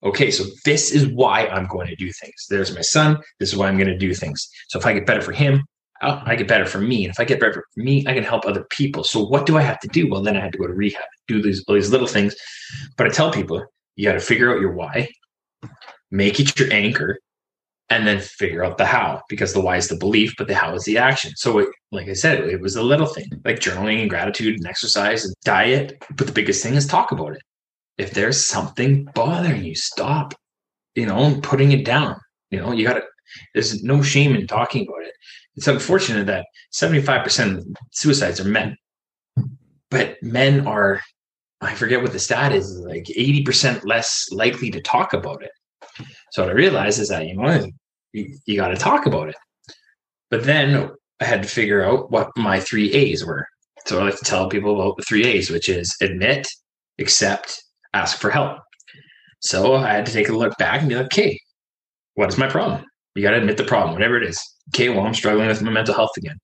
Okay, 0.05 0.31
so 0.31 0.45
this 0.65 0.93
is 0.93 1.07
why 1.07 1.47
I'm 1.49 1.67
going 1.67 1.89
to 1.89 1.97
do 1.97 2.13
things. 2.13 2.47
There's 2.49 2.75
my 2.75 2.83
son. 2.83 3.19
This 3.41 3.51
is 3.53 3.57
why 3.57 3.69
I'm 3.69 3.77
going 3.77 3.89
to 3.89 3.99
do 3.99 4.15
things. 4.15 4.49
So 4.69 4.79
if 4.79 4.87
I 4.87 4.93
get 4.93 5.07
better 5.07 5.23
for 5.23 5.33
him, 5.33 5.65
I 6.03 6.37
get 6.37 6.49
better 6.49 6.67
for 6.67 6.81
me. 6.81 7.05
And 7.05 7.13
if 7.13 7.21
I 7.21 7.25
get 7.25 7.41
better 7.41 7.65
for 7.75 7.81
me, 7.81 8.05
I 8.07 8.15
can 8.15 8.23
help 8.23 8.45
other 8.45 8.65
people. 8.71 9.05
So 9.05 9.25
what 9.25 9.47
do 9.47 9.57
I 9.57 9.63
have 9.63 9.81
to 9.81 9.89
do? 9.89 10.09
Well, 10.09 10.23
then 10.23 10.37
I 10.37 10.41
had 10.41 10.53
to 10.53 10.59
go 10.59 10.67
to 10.67 10.73
rehab, 10.73 11.05
do 11.27 11.41
these, 11.41 11.65
all 11.67 11.75
these 11.75 11.91
little 11.91 12.07
things. 12.07 12.35
But 12.97 13.07
I 13.07 13.11
tell 13.11 13.33
people, 13.33 13.65
you 13.97 14.07
got 14.07 14.15
to 14.15 14.21
figure 14.21 14.53
out 14.53 14.61
your 14.61 14.73
why, 14.73 15.09
make 16.11 16.39
it 16.39 16.59
your 16.59 16.73
anchor, 16.73 17.19
and 17.89 18.07
then 18.07 18.21
figure 18.21 18.65
out 18.65 18.79
the 18.79 18.85
how 18.85 19.23
because 19.29 19.53
the 19.53 19.61
why 19.61 19.77
is 19.77 19.89
the 19.89 19.97
belief, 19.97 20.35
but 20.37 20.49
the 20.49 20.55
how 20.55 20.75
is 20.75 20.85
the 20.85 20.99
action. 20.99 21.33
So, 21.37 21.61
it, 21.61 21.69
like 21.93 22.09
I 22.09 22.15
said, 22.15 22.41
it 22.41 22.61
was 22.61 22.75
a 22.77 22.83
little 22.83 23.07
thing 23.07 23.27
like 23.45 23.61
journaling 23.61 24.01
and 24.01 24.11
gratitude 24.11 24.57
and 24.57 24.67
exercise 24.67 25.25
and 25.25 25.35
diet. 25.45 26.03
But 26.17 26.27
the 26.27 26.33
biggest 26.33 26.63
thing 26.63 26.75
is 26.75 26.87
talk 26.87 27.13
about 27.13 27.35
it. 27.37 27.43
If 27.97 28.11
there's 28.11 28.45
something 28.45 29.09
bothering 29.15 29.65
you, 29.65 29.77
stop, 29.77 30.35
you 30.97 31.07
know, 31.07 31.39
putting 31.43 31.73
it 31.73 31.85
down. 31.85 32.21
You 32.51 32.61
know, 32.61 32.73
you 32.73 32.87
got 32.87 32.95
to, 32.95 33.05
there's 33.55 33.83
no 33.83 34.03
shame 34.03 34.35
in 34.35 34.47
talking 34.47 34.87
about 34.87 35.05
it 35.05 35.13
it's 35.57 35.69
unfortunate 35.69 36.27
that 36.27 36.47
75% 36.75 37.59
of 37.59 37.67
suicides 37.93 38.41
are 38.41 38.45
men. 38.45 38.77
But 39.91 40.23
men 40.23 40.67
are, 40.67 41.01
I 41.61 41.75
forget 41.75 42.03
what 42.03 42.13
the 42.13 42.19
stat 42.19 42.53
is, 42.53 42.79
like 42.81 43.05
80% 43.05 43.85
less 43.85 44.27
likely 44.33 44.71
to 44.71 44.81
talk 44.81 45.13
about 45.13 45.43
it. 45.43 45.51
So 46.33 46.43
what 46.43 46.51
I 46.51 46.55
realized 46.55 47.01
is 47.01 47.09
that, 47.09 47.27
you 47.27 47.37
know, 47.37 47.67
you, 48.13 48.37
you 48.45 48.57
got 48.57 48.69
to 48.69 48.77
talk 48.77 49.07
about 49.07 49.29
it. 49.29 49.37
But 50.31 50.45
then 50.45 50.91
I 51.21 51.25
had 51.25 51.43
to 51.43 51.49
figure 51.49 51.85
out 51.85 52.11
what 52.11 52.31
my 52.37 52.61
three 52.61 52.93
A's 52.93 53.25
were. 53.25 53.47
So 53.87 54.01
I 54.01 54.05
like 54.05 54.19
to 54.19 54.25
tell 54.25 54.49
people 54.49 54.81
about 54.81 54.97
the 54.97 55.05
three 55.05 55.25
A's, 55.25 55.49
which 55.49 55.69
is 55.69 55.97
admit, 56.03 56.47
accept, 56.99 57.63
ask 57.95 58.19
for 58.19 58.31
help. 58.31 58.59
So 59.41 59.77
I 59.77 59.93
had 59.93 60.07
to 60.07 60.13
take 60.13 60.29
a 60.29 60.37
look 60.37 60.57
back 60.59 60.81
and 60.81 60.89
be 60.89 60.97
like, 60.97 61.07
okay, 61.07 61.39
what 62.15 62.29
is 62.29 62.37
my 62.37 62.49
problem? 62.49 62.85
You 63.17 63.23
got 63.23 63.31
to 63.31 63.39
admit 63.39 63.57
the 63.57 63.65
problem, 63.65 63.95
whatever 63.95 64.17
it 64.17 64.29
is 64.29 64.39
okay, 64.69 64.89
well, 64.89 65.07
I'm 65.07 65.15
struggling 65.15 65.49
with 65.49 65.63
my 65.63 65.71
mental 65.71 65.95
health 65.95 66.17
again. 66.17 66.39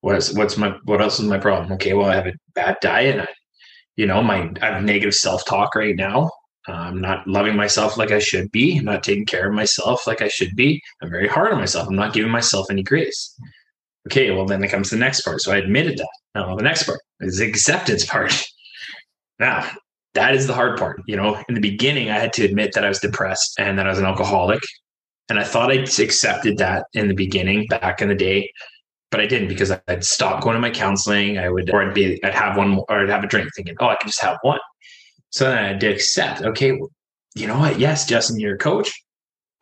What's 0.00 0.32
what's 0.32 0.56
my 0.56 0.76
what 0.84 1.00
else 1.00 1.20
is 1.20 1.26
my 1.26 1.38
problem? 1.38 1.72
Okay, 1.72 1.92
well, 1.92 2.08
I 2.08 2.14
have 2.14 2.26
a 2.26 2.32
bad 2.54 2.78
diet. 2.80 3.20
I, 3.20 3.28
you 3.96 4.06
know, 4.06 4.22
my 4.22 4.50
I 4.62 4.66
have 4.66 4.82
negative 4.82 5.14
self 5.14 5.44
talk 5.44 5.74
right 5.74 5.96
now. 5.96 6.30
Uh, 6.68 6.72
I'm 6.72 7.00
not 7.00 7.26
loving 7.26 7.56
myself 7.56 7.96
like 7.96 8.10
I 8.10 8.18
should 8.18 8.50
be. 8.50 8.78
I'm 8.78 8.84
not 8.84 9.02
taking 9.02 9.26
care 9.26 9.48
of 9.48 9.54
myself 9.54 10.06
like 10.06 10.22
I 10.22 10.28
should 10.28 10.54
be. 10.56 10.80
I'm 11.02 11.10
very 11.10 11.28
hard 11.28 11.52
on 11.52 11.58
myself. 11.58 11.88
I'm 11.88 11.96
not 11.96 12.14
giving 12.14 12.30
myself 12.30 12.66
any 12.70 12.82
grace. 12.82 13.34
Okay, 14.06 14.30
well, 14.30 14.46
then 14.46 14.64
it 14.64 14.68
comes 14.68 14.90
the 14.90 14.96
next 14.96 15.22
part. 15.22 15.40
So 15.42 15.52
I 15.52 15.58
admitted 15.58 15.98
that. 15.98 16.08
Now, 16.34 16.54
the 16.56 16.62
next 16.62 16.84
part 16.84 17.00
is 17.20 17.38
the 17.38 17.48
acceptance 17.48 18.04
part. 18.04 18.32
Now, 19.38 19.70
that 20.12 20.34
is 20.34 20.46
the 20.46 20.52
hard 20.52 20.78
part. 20.78 21.00
You 21.06 21.16
know, 21.16 21.42
in 21.48 21.54
the 21.54 21.62
beginning, 21.62 22.10
I 22.10 22.18
had 22.18 22.34
to 22.34 22.44
admit 22.44 22.74
that 22.74 22.84
I 22.84 22.90
was 22.90 22.98
depressed 22.98 23.54
and 23.58 23.78
that 23.78 23.86
I 23.86 23.88
was 23.88 23.98
an 23.98 24.04
alcoholic. 24.04 24.60
And 25.30 25.38
I 25.38 25.44
thought 25.44 25.70
I'd 25.70 25.88
accepted 26.00 26.58
that 26.58 26.86
in 26.92 27.06
the 27.06 27.14
beginning, 27.14 27.66
back 27.68 28.02
in 28.02 28.08
the 28.08 28.16
day, 28.16 28.50
but 29.12 29.20
I 29.20 29.26
didn't 29.26 29.48
because 29.48 29.72
I'd 29.88 30.04
stop 30.04 30.42
going 30.42 30.54
to 30.54 30.60
my 30.60 30.70
counseling. 30.70 31.38
I 31.38 31.48
would, 31.48 31.70
or 31.70 31.82
I'd 31.82 31.94
be, 31.94 32.22
I'd 32.24 32.34
have 32.34 32.56
one, 32.56 32.82
or 32.88 33.00
I'd 33.00 33.08
have 33.08 33.22
a 33.22 33.28
drink, 33.28 33.48
thinking, 33.54 33.76
oh, 33.78 33.86
I 33.86 33.94
can 33.94 34.08
just 34.08 34.20
have 34.20 34.38
one. 34.42 34.58
So 35.30 35.44
then 35.44 35.76
I 35.76 35.78
to 35.78 35.86
accept, 35.86 36.42
okay, 36.42 36.72
well, 36.72 36.90
you 37.36 37.46
know 37.46 37.58
what? 37.58 37.78
Yes, 37.78 38.06
Justin, 38.06 38.40
you're 38.40 38.56
a 38.56 38.58
coach. 38.58 38.92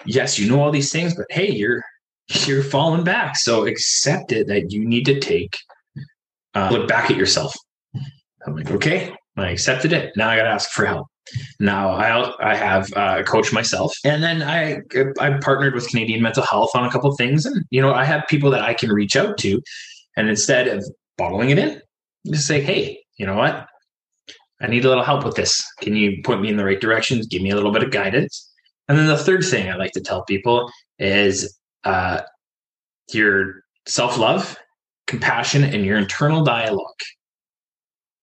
Yes, 0.07 0.39
you 0.39 0.49
know 0.49 0.63
all 0.63 0.71
these 0.71 0.91
things, 0.91 1.15
but 1.15 1.27
hey, 1.29 1.51
you're 1.51 1.83
you're 2.47 2.63
falling 2.63 3.05
back. 3.05 3.37
So 3.37 3.67
accept 3.67 4.33
it 4.33 4.47
that 4.47 4.73
you 4.73 4.87
need 4.87 5.05
to 5.07 5.21
take 5.21 5.57
uh, 6.55 6.71
look 6.73 6.89
back 6.89 7.11
at 7.11 7.17
yourself. 7.17 7.55
I'm 8.47 8.57
like, 8.57 8.71
okay, 8.71 9.15
I 9.37 9.51
accepted 9.51 9.93
it. 9.93 10.13
Now 10.17 10.31
I 10.31 10.37
got 10.37 10.45
to 10.45 10.51
ask 10.51 10.71
for 10.71 10.87
help. 10.87 11.09
Now 11.61 11.91
I 11.91 12.53
I 12.53 12.55
have 12.55 12.93
uh, 12.95 13.23
coached 13.23 13.53
myself, 13.53 13.95
and 14.05 14.23
then 14.23 14.43
I 14.43 14.81
I 15.21 15.39
partnered 15.41 15.75
with 15.75 15.89
Canadian 15.89 16.23
Mental 16.23 16.45
Health 16.45 16.71
on 16.75 16.85
a 16.85 16.91
couple 16.91 17.15
things, 17.17 17.47
and 17.47 17.65
you 17.71 17.81
know 17.81 17.93
I 17.93 18.05
have 18.05 18.25
people 18.29 18.51
that 18.51 18.63
I 18.63 18.75
can 18.75 18.91
reach 18.91 19.17
out 19.17 19.39
to, 19.39 19.61
and 20.17 20.29
instead 20.29 20.69
of 20.69 20.85
bottling 21.17 21.51
it 21.51 21.59
in, 21.59 21.81
just 22.31 22.47
say, 22.47 22.61
hey, 22.61 23.01
you 23.19 23.27
know 23.27 23.37
what, 23.37 23.67
I 24.61 24.67
need 24.67 24.85
a 24.85 24.89
little 24.89 25.05
help 25.05 25.25
with 25.25 25.37
this. 25.37 25.65
Can 25.81 25.97
you 25.97 26.21
point 26.25 26.41
me 26.41 26.49
in 26.49 26.57
the 26.57 26.65
right 26.65 26.81
direction? 26.81 27.21
Give 27.29 27.43
me 27.43 27.51
a 27.51 27.57
little 27.57 27.73
bit 27.73 27.83
of 27.83 27.91
guidance. 27.91 28.51
And 28.89 28.99
then 28.99 29.07
the 29.07 29.19
third 29.19 29.45
thing 29.45 29.69
I 29.69 29.77
like 29.77 29.93
to 29.93 30.01
tell 30.01 30.25
people 30.25 30.71
is 30.99 31.59
uh, 31.85 32.23
your 33.13 33.63
self 33.87 34.19
love, 34.19 34.57
compassion, 35.07 35.63
and 35.63 35.85
your 35.85 35.99
internal 35.99 36.43
dialogue. 36.43 37.01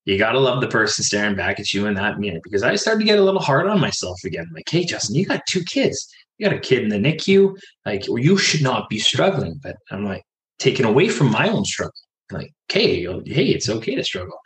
You 0.06 0.18
got 0.20 0.34
to 0.34 0.40
love 0.40 0.62
the 0.62 0.68
person 0.68 1.04
staring 1.04 1.36
back 1.36 1.60
at 1.60 1.74
you 1.74 1.88
in 1.88 1.96
that 1.96 2.20
mirror 2.20 2.40
because 2.44 2.64
I 2.64 2.76
started 2.76 3.00
to 3.00 3.06
get 3.06 3.20
a 3.20 3.24
little 3.24 3.42
hard 3.42 3.68
on 3.68 3.80
myself 3.80 4.24
again. 4.24 4.46
Like, 4.54 4.70
hey, 4.70 4.86
Justin, 4.86 5.16
you 5.16 5.26
got 5.26 5.42
two 5.50 5.64
kids. 5.64 6.08
You 6.38 6.48
got 6.48 6.56
a 6.56 6.60
kid 6.60 6.84
in 6.84 6.90
the 6.90 6.98
NICU. 6.98 7.58
Like, 7.86 8.06
well, 8.08 8.20
you 8.20 8.38
should 8.38 8.62
not 8.62 8.88
be 8.88 9.00
struggling. 9.00 9.60
But 9.64 9.78
I'm 9.90 10.06
like, 10.06 10.24
taken 10.60 10.86
away 10.86 11.10
from 11.10 11.32
my 11.32 11.50
own 11.50 11.66
struggle. 11.66 11.94
Like, 12.32 12.52
hey, 12.70 13.04
hey, 13.26 13.46
it's 13.46 13.70
okay 13.70 13.96
to 13.96 14.04
struggle. 14.04 14.38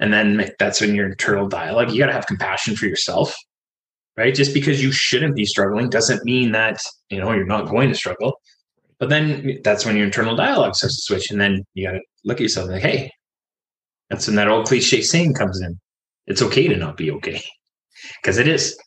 And 0.00 0.12
then 0.12 0.50
that's 0.58 0.80
when 0.80 0.94
your 0.94 1.06
internal 1.06 1.48
dialogue, 1.48 1.90
you 1.90 1.98
got 1.98 2.06
to 2.06 2.12
have 2.12 2.26
compassion 2.26 2.76
for 2.76 2.86
yourself, 2.86 3.34
right? 4.16 4.34
Just 4.34 4.54
because 4.54 4.82
you 4.82 4.92
shouldn't 4.92 5.34
be 5.34 5.44
struggling 5.44 5.90
doesn't 5.90 6.24
mean 6.24 6.52
that, 6.52 6.80
you 7.10 7.18
know, 7.18 7.32
you're 7.32 7.46
not 7.46 7.68
going 7.68 7.88
to 7.88 7.94
struggle. 7.94 8.40
But 8.98 9.08
then 9.08 9.58
that's 9.64 9.84
when 9.84 9.96
your 9.96 10.06
internal 10.06 10.36
dialogue 10.36 10.74
starts 10.74 10.96
to 10.96 11.02
switch. 11.02 11.30
And 11.30 11.40
then 11.40 11.64
you 11.74 11.86
got 11.86 11.92
to 11.92 12.00
look 12.24 12.38
at 12.38 12.42
yourself 12.42 12.66
and 12.66 12.74
like, 12.74 12.82
hey, 12.82 13.10
that's 14.10 14.26
when 14.26 14.36
that 14.36 14.48
old 14.48 14.66
cliche 14.66 15.02
saying 15.02 15.34
comes 15.34 15.60
in. 15.60 15.78
It's 16.26 16.42
okay 16.42 16.68
to 16.68 16.76
not 16.76 16.96
be 16.96 17.10
okay 17.10 17.42
because 18.22 18.38
it 18.38 18.48
is. 18.48 18.78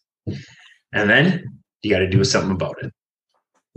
And 0.93 1.09
then 1.09 1.43
you 1.81 1.91
got 1.91 1.99
to 1.99 2.09
do 2.09 2.23
something 2.23 2.51
about 2.51 2.75
it. 2.83 2.91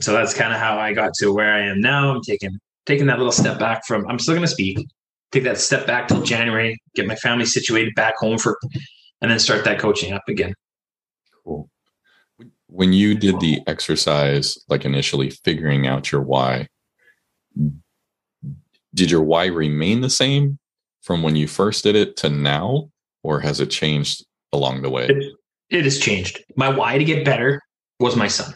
So 0.00 0.12
that's 0.12 0.34
kind 0.34 0.52
of 0.52 0.58
how 0.58 0.78
I 0.78 0.92
got 0.92 1.12
to 1.18 1.32
where 1.32 1.52
I 1.52 1.66
am 1.66 1.80
now. 1.80 2.14
I'm 2.14 2.22
taking 2.22 2.58
taking 2.86 3.06
that 3.06 3.18
little 3.18 3.32
step 3.32 3.58
back 3.58 3.86
from 3.86 4.06
I'm 4.08 4.18
still 4.18 4.34
going 4.34 4.46
to 4.46 4.52
speak, 4.52 4.86
take 5.32 5.44
that 5.44 5.58
step 5.58 5.86
back 5.86 6.08
till 6.08 6.22
January, 6.22 6.76
get 6.94 7.06
my 7.06 7.16
family 7.16 7.46
situated 7.46 7.94
back 7.94 8.16
home 8.18 8.38
for, 8.38 8.58
and 9.20 9.30
then 9.30 9.38
start 9.38 9.64
that 9.64 9.78
coaching 9.78 10.12
up 10.12 10.22
again. 10.28 10.52
Cool. 11.44 11.70
When 12.66 12.92
you 12.92 13.14
did 13.14 13.38
the 13.38 13.60
exercise, 13.68 14.58
like 14.68 14.84
initially 14.84 15.30
figuring 15.30 15.86
out 15.86 16.10
your 16.10 16.22
why, 16.22 16.66
did 18.94 19.10
your 19.10 19.22
why 19.22 19.46
remain 19.46 20.00
the 20.00 20.10
same 20.10 20.58
from 21.04 21.22
when 21.22 21.36
you 21.36 21.46
first 21.46 21.84
did 21.84 21.94
it 21.94 22.16
to 22.18 22.28
now, 22.28 22.90
or 23.22 23.40
has 23.40 23.60
it 23.60 23.70
changed 23.70 24.24
along 24.52 24.82
the 24.82 24.90
way? 24.90 25.06
It, 25.06 25.34
it 25.70 25.84
has 25.84 25.98
changed. 25.98 26.42
My 26.56 26.68
why 26.68 26.98
to 26.98 27.04
get 27.04 27.24
better 27.24 27.60
was 28.00 28.16
my 28.16 28.28
son. 28.28 28.52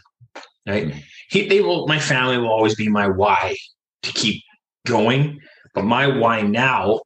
Right? 0.66 0.88
Mm-hmm. 0.88 0.98
He, 1.30 1.48
they 1.48 1.60
will. 1.60 1.86
My 1.86 1.98
family 1.98 2.38
will 2.38 2.48
always 2.48 2.74
be 2.74 2.88
my 2.88 3.06
why 3.06 3.54
to 4.02 4.12
keep 4.12 4.42
going 4.86 5.38
but 5.78 5.84
my 5.84 6.08
why 6.08 6.42
now 6.42 7.00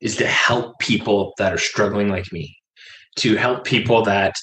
is 0.00 0.16
to 0.16 0.26
help 0.26 0.78
people 0.78 1.34
that 1.36 1.52
are 1.52 1.58
struggling 1.58 2.08
like 2.08 2.32
me, 2.32 2.56
to 3.16 3.36
help 3.36 3.64
people 3.64 4.02
that 4.04 4.34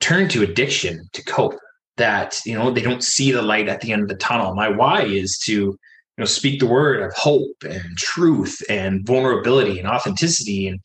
turn 0.00 0.28
to 0.28 0.42
addiction 0.42 1.08
to 1.14 1.24
cope, 1.24 1.54
that, 1.96 2.38
you 2.44 2.54
know, 2.54 2.70
they 2.70 2.82
don't 2.82 3.02
see 3.02 3.32
the 3.32 3.40
light 3.40 3.68
at 3.68 3.80
the 3.80 3.92
end 3.92 4.02
of 4.02 4.08
the 4.08 4.16
tunnel. 4.16 4.54
My 4.54 4.68
why 4.68 5.04
is 5.04 5.38
to, 5.46 5.78
you 6.16 6.22
know, 6.22 6.26
speak 6.26 6.60
the 6.60 6.66
word 6.66 7.02
of 7.02 7.12
hope 7.14 7.56
and 7.62 7.96
truth 7.96 8.62
and 8.68 9.06
vulnerability 9.06 9.78
and 9.78 9.88
authenticity 9.88 10.68
and 10.68 10.80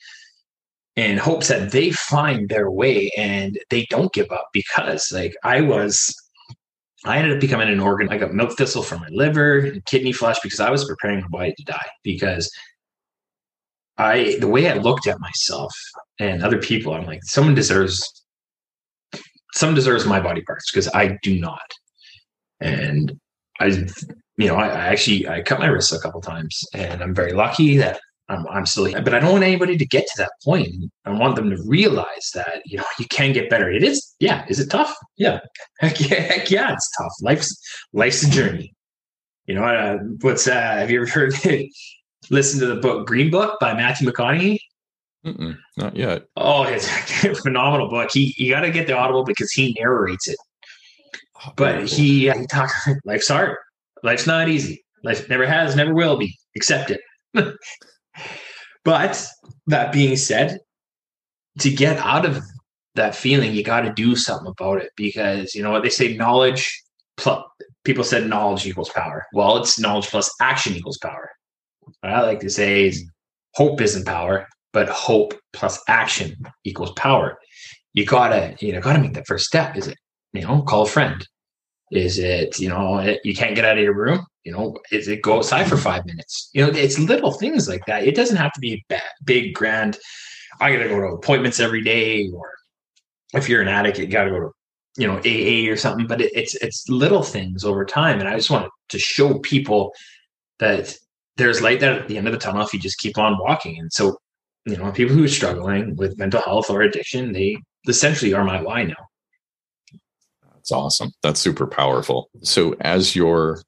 in 0.96 1.18
hopes 1.18 1.48
that 1.48 1.72
they 1.72 1.92
find 1.92 2.50
their 2.50 2.70
way 2.70 3.10
and 3.16 3.58
they 3.70 3.86
don't 3.90 4.12
give 4.12 4.30
up 4.32 4.50
because 4.52 5.12
like 5.14 5.34
I 5.44 5.62
was 5.62 6.14
I 7.06 7.18
ended 7.18 7.34
up 7.34 7.40
becoming 7.40 7.70
an 7.70 7.80
organ. 7.80 8.10
I 8.10 8.18
got 8.18 8.34
milk 8.34 8.58
thistle 8.58 8.84
for 8.84 8.98
my 8.98 9.08
liver 9.10 9.60
and 9.60 9.86
kidney 9.86 10.12
flush 10.12 10.38
because 10.42 10.60
I 10.60 10.70
was 10.70 10.86
preparing 10.86 11.22
my 11.22 11.28
body 11.30 11.54
to 11.58 11.64
die. 11.64 11.88
Because 12.04 12.52
I, 13.98 14.38
the 14.40 14.48
way 14.48 14.70
I 14.70 14.74
looked 14.74 15.08
at 15.08 15.20
myself 15.22 15.74
and 16.20 16.44
other 16.44 16.58
people, 16.58 16.94
I'm 16.94 17.06
like, 17.06 17.24
someone 17.24 17.56
deserves, 17.56 18.04
someone 19.54 19.76
deserves 19.76 20.06
my 20.06 20.20
body 20.20 20.42
parts 20.42 20.70
because 20.72 20.90
I 20.90 21.18
do 21.24 21.40
not. 21.40 21.72
And 22.60 23.18
I, 23.62 23.88
you 24.40 24.48
know, 24.48 24.56
I, 24.56 24.68
I 24.68 24.86
actually 24.88 25.28
I 25.28 25.42
cut 25.42 25.60
my 25.60 25.68
wrists 25.68 25.92
a 25.92 26.00
couple 26.00 26.22
times, 26.22 26.64
and 26.74 27.04
I'm 27.04 27.14
very 27.14 27.34
lucky 27.34 27.76
that 27.78 28.00
I'm, 28.30 28.48
I'm 28.48 28.66
still 28.66 28.86
here. 28.86 29.02
But 29.02 29.14
I 29.14 29.20
don't 29.20 29.34
want 29.34 29.44
anybody 29.44 29.76
to 29.78 29.86
get 29.86 30.06
to 30.06 30.14
that 30.20 30.32
point. 30.46 30.70
I 31.04 31.12
want 31.12 31.36
them 31.36 31.50
to 31.50 31.62
realize 31.66 32.32
that, 32.36 32.62
you 32.66 32.78
know, 32.78 32.86
you 33.00 33.06
can 33.08 33.34
get 33.34 33.50
better. 33.50 33.70
It 33.70 33.84
is, 33.84 34.16
yeah. 34.20 34.46
Is 34.48 34.60
it 34.62 34.70
tough? 34.70 34.96
Yeah. 35.18 35.40
Heck 35.80 36.00
yeah, 36.00 36.22
heck 36.22 36.50
yeah, 36.50 36.72
it's 36.74 36.90
tough. 36.98 37.12
Life's 37.22 37.54
life's 37.92 38.24
a 38.24 38.30
journey. 38.30 38.74
You 39.46 39.56
know, 39.56 39.64
uh, 39.64 39.98
what's 40.22 40.48
uh 40.48 40.54
have 40.54 40.90
you 40.90 41.02
ever 41.02 41.10
heard 41.10 41.34
listen 42.30 42.60
to 42.62 42.66
the 42.66 42.76
book 42.76 43.08
Green 43.08 43.30
Book 43.30 43.60
by 43.60 43.74
Matthew 43.74 44.10
McConaughey? 44.10 44.60
Mm-mm, 45.26 45.58
not 45.76 45.98
yet. 45.98 46.28
Oh, 46.38 46.64
it's 46.64 46.88
a 47.26 47.36
phenomenal 47.36 47.90
book. 47.90 48.10
He 48.14 48.34
you 48.38 48.52
got 48.52 48.62
to 48.62 48.72
get 48.72 48.88
the 48.88 48.94
audible 48.94 49.26
because 49.26 49.52
he 49.52 49.76
narrates 49.78 50.30
it. 50.30 50.38
Oh, 51.46 51.52
but 51.58 51.88
he 51.88 52.32
he 52.32 52.48
talks 52.48 52.88
life's 53.06 53.28
hard. 53.28 53.58
Life's 54.04 54.28
not 54.28 54.50
easy. 54.50 54.84
Life 55.04 55.30
never 55.30 55.46
has, 55.46 55.76
never 55.76 55.94
will 55.94 56.18
be. 56.18 56.36
Accept 56.56 56.92
it. 56.92 57.02
But 58.86 59.24
that 59.68 59.92
being 59.92 60.16
said, 60.16 60.60
to 61.60 61.70
get 61.70 61.98
out 61.98 62.26
of 62.26 62.42
that 62.96 63.16
feeling, 63.16 63.54
you 63.54 63.64
got 63.64 63.82
to 63.82 63.94
do 63.94 64.16
something 64.16 64.48
about 64.48 64.82
it 64.82 64.92
because 64.96 65.54
you 65.54 65.62
know 65.62 65.72
what 65.72 65.84
they 65.84 65.90
say 65.90 66.16
knowledge 66.16 66.82
plus 67.18 67.44
people 67.84 68.04
said 68.04 68.28
knowledge 68.28 68.66
equals 68.66 68.90
power. 68.90 69.26
Well, 69.34 69.58
it's 69.58 69.80
knowledge 69.80 70.08
plus 70.08 70.34
action 70.42 70.76
equals 70.76 70.98
power. 70.98 71.30
What 71.82 72.14
I 72.14 72.22
like 72.22 72.40
to 72.40 72.50
say 72.50 72.88
is 72.88 73.06
hope 73.56 73.82
isn't 73.82 74.06
power, 74.06 74.48
but 74.74 74.90
hope 74.90 75.34
plus 75.54 75.80
action 75.88 76.36
equals 76.64 76.94
power. 76.94 77.38
You 77.94 78.06
gotta, 78.06 78.56
you 78.60 78.72
know, 78.72 78.80
gotta 78.80 79.00
make 79.00 79.14
that 79.14 79.28
first 79.28 79.46
step. 79.46 79.76
Is 79.76 79.88
it, 79.88 79.98
you 80.34 80.42
know, 80.42 80.62
call 80.62 80.84
a 80.84 80.88
friend? 80.88 81.26
Is 81.92 82.20
it, 82.20 82.60
you 82.60 82.70
know, 82.70 83.00
it, 83.00 83.20
you 83.24 83.34
can't 83.34 83.56
get 83.56 83.66
out 83.66 83.78
of 83.78 83.84
your 83.84 83.96
room? 83.96 84.26
You 84.44 84.52
know, 84.52 84.78
is 84.92 85.08
it 85.08 85.22
go 85.22 85.38
outside 85.38 85.68
for 85.68 85.78
five 85.78 86.06
minutes? 86.06 86.50
You 86.54 86.66
know, 86.66 86.72
it's 86.72 87.00
little 87.00 87.32
things 87.32 87.68
like 87.68 87.86
that. 87.88 88.06
It 88.06 88.16
doesn't 88.16 88.38
have 88.38 88.54
to 88.54 88.60
be 88.60 88.86
big, 89.26 89.54
grand. 89.54 89.98
I 90.62 90.72
got 90.72 90.84
to 90.84 90.90
go 90.90 91.00
to 91.00 91.08
appointments 91.08 91.60
every 91.60 91.82
day, 91.82 92.30
or 92.34 92.52
if 93.34 93.50
you're 93.50 93.62
an 93.62 93.68
addict, 93.68 93.98
you 93.98 94.08
got 94.08 94.26
to 94.26 94.32
go 94.32 94.40
to, 94.40 94.52
you 94.98 95.08
know, 95.08 95.18
AA 95.18 95.72
or 95.72 95.76
something. 95.76 96.08
But 96.08 96.22
it, 96.22 96.32
it's 96.36 96.56
it's 96.56 96.88
little 96.90 97.24
things 97.24 97.64
over 97.64 97.86
time, 97.86 98.20
and 98.20 98.28
I 98.28 98.36
just 98.36 98.50
want 98.50 98.70
to 98.90 99.00
show 99.00 99.40
people 99.40 99.94
that 100.60 100.96
there's 101.38 101.62
light 101.62 101.82
at 101.82 102.08
the 102.08 102.18
end 102.18 102.28
of 102.28 102.34
the 102.34 102.40
tunnel 102.40 102.64
if 102.64 102.74
you 102.74 102.80
just 102.80 103.00
keep 103.00 103.18
on 103.18 103.38
walking. 103.40 103.80
And 103.80 103.92
so, 103.92 104.18
you 104.66 104.78
know, 104.78 104.92
people 104.92 105.16
who 105.16 105.24
are 105.24 105.30
struggling 105.30 105.96
with 105.96 106.18
mental 106.18 106.42
health 106.42 106.70
or 106.70 106.82
addiction, 106.82 107.32
they 107.32 107.58
essentially 107.88 108.34
are 108.34 108.44
my 108.44 108.62
why 108.62 108.84
now. 108.84 109.09
That's 110.70 110.78
awesome. 110.78 111.12
That's 111.24 111.40
super 111.40 111.66
powerful. 111.66 112.30
So 112.44 112.76
as 112.82 113.16
you're 113.16 113.64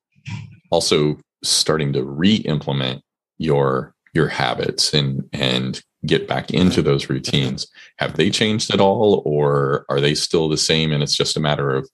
also 0.70 1.18
starting 1.44 1.94
to 1.94 2.04
re-implement 2.04 3.02
your 3.40 3.96
your 4.14 4.28
habits 4.28 4.94
and 4.94 5.28
and 5.34 5.82
get 6.06 6.28
back 6.28 6.52
into 6.52 6.84
those 6.84 7.10
routines, 7.10 7.66
have 7.98 8.18
they 8.18 8.30
changed 8.30 8.72
at 8.72 8.80
all 8.80 9.24
or 9.26 9.86
are 9.90 10.00
they 10.00 10.14
still 10.14 10.48
the 10.48 10.58
same 10.58 10.92
and 10.92 11.02
it's 11.02 11.16
just 11.16 11.36
a 11.36 11.40
matter 11.40 11.72
of, 11.72 11.90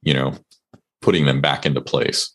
you 0.00 0.14
know, 0.14 0.34
putting 1.02 1.26
them 1.26 1.42
back 1.42 1.66
into 1.66 1.82
place? 1.82 2.34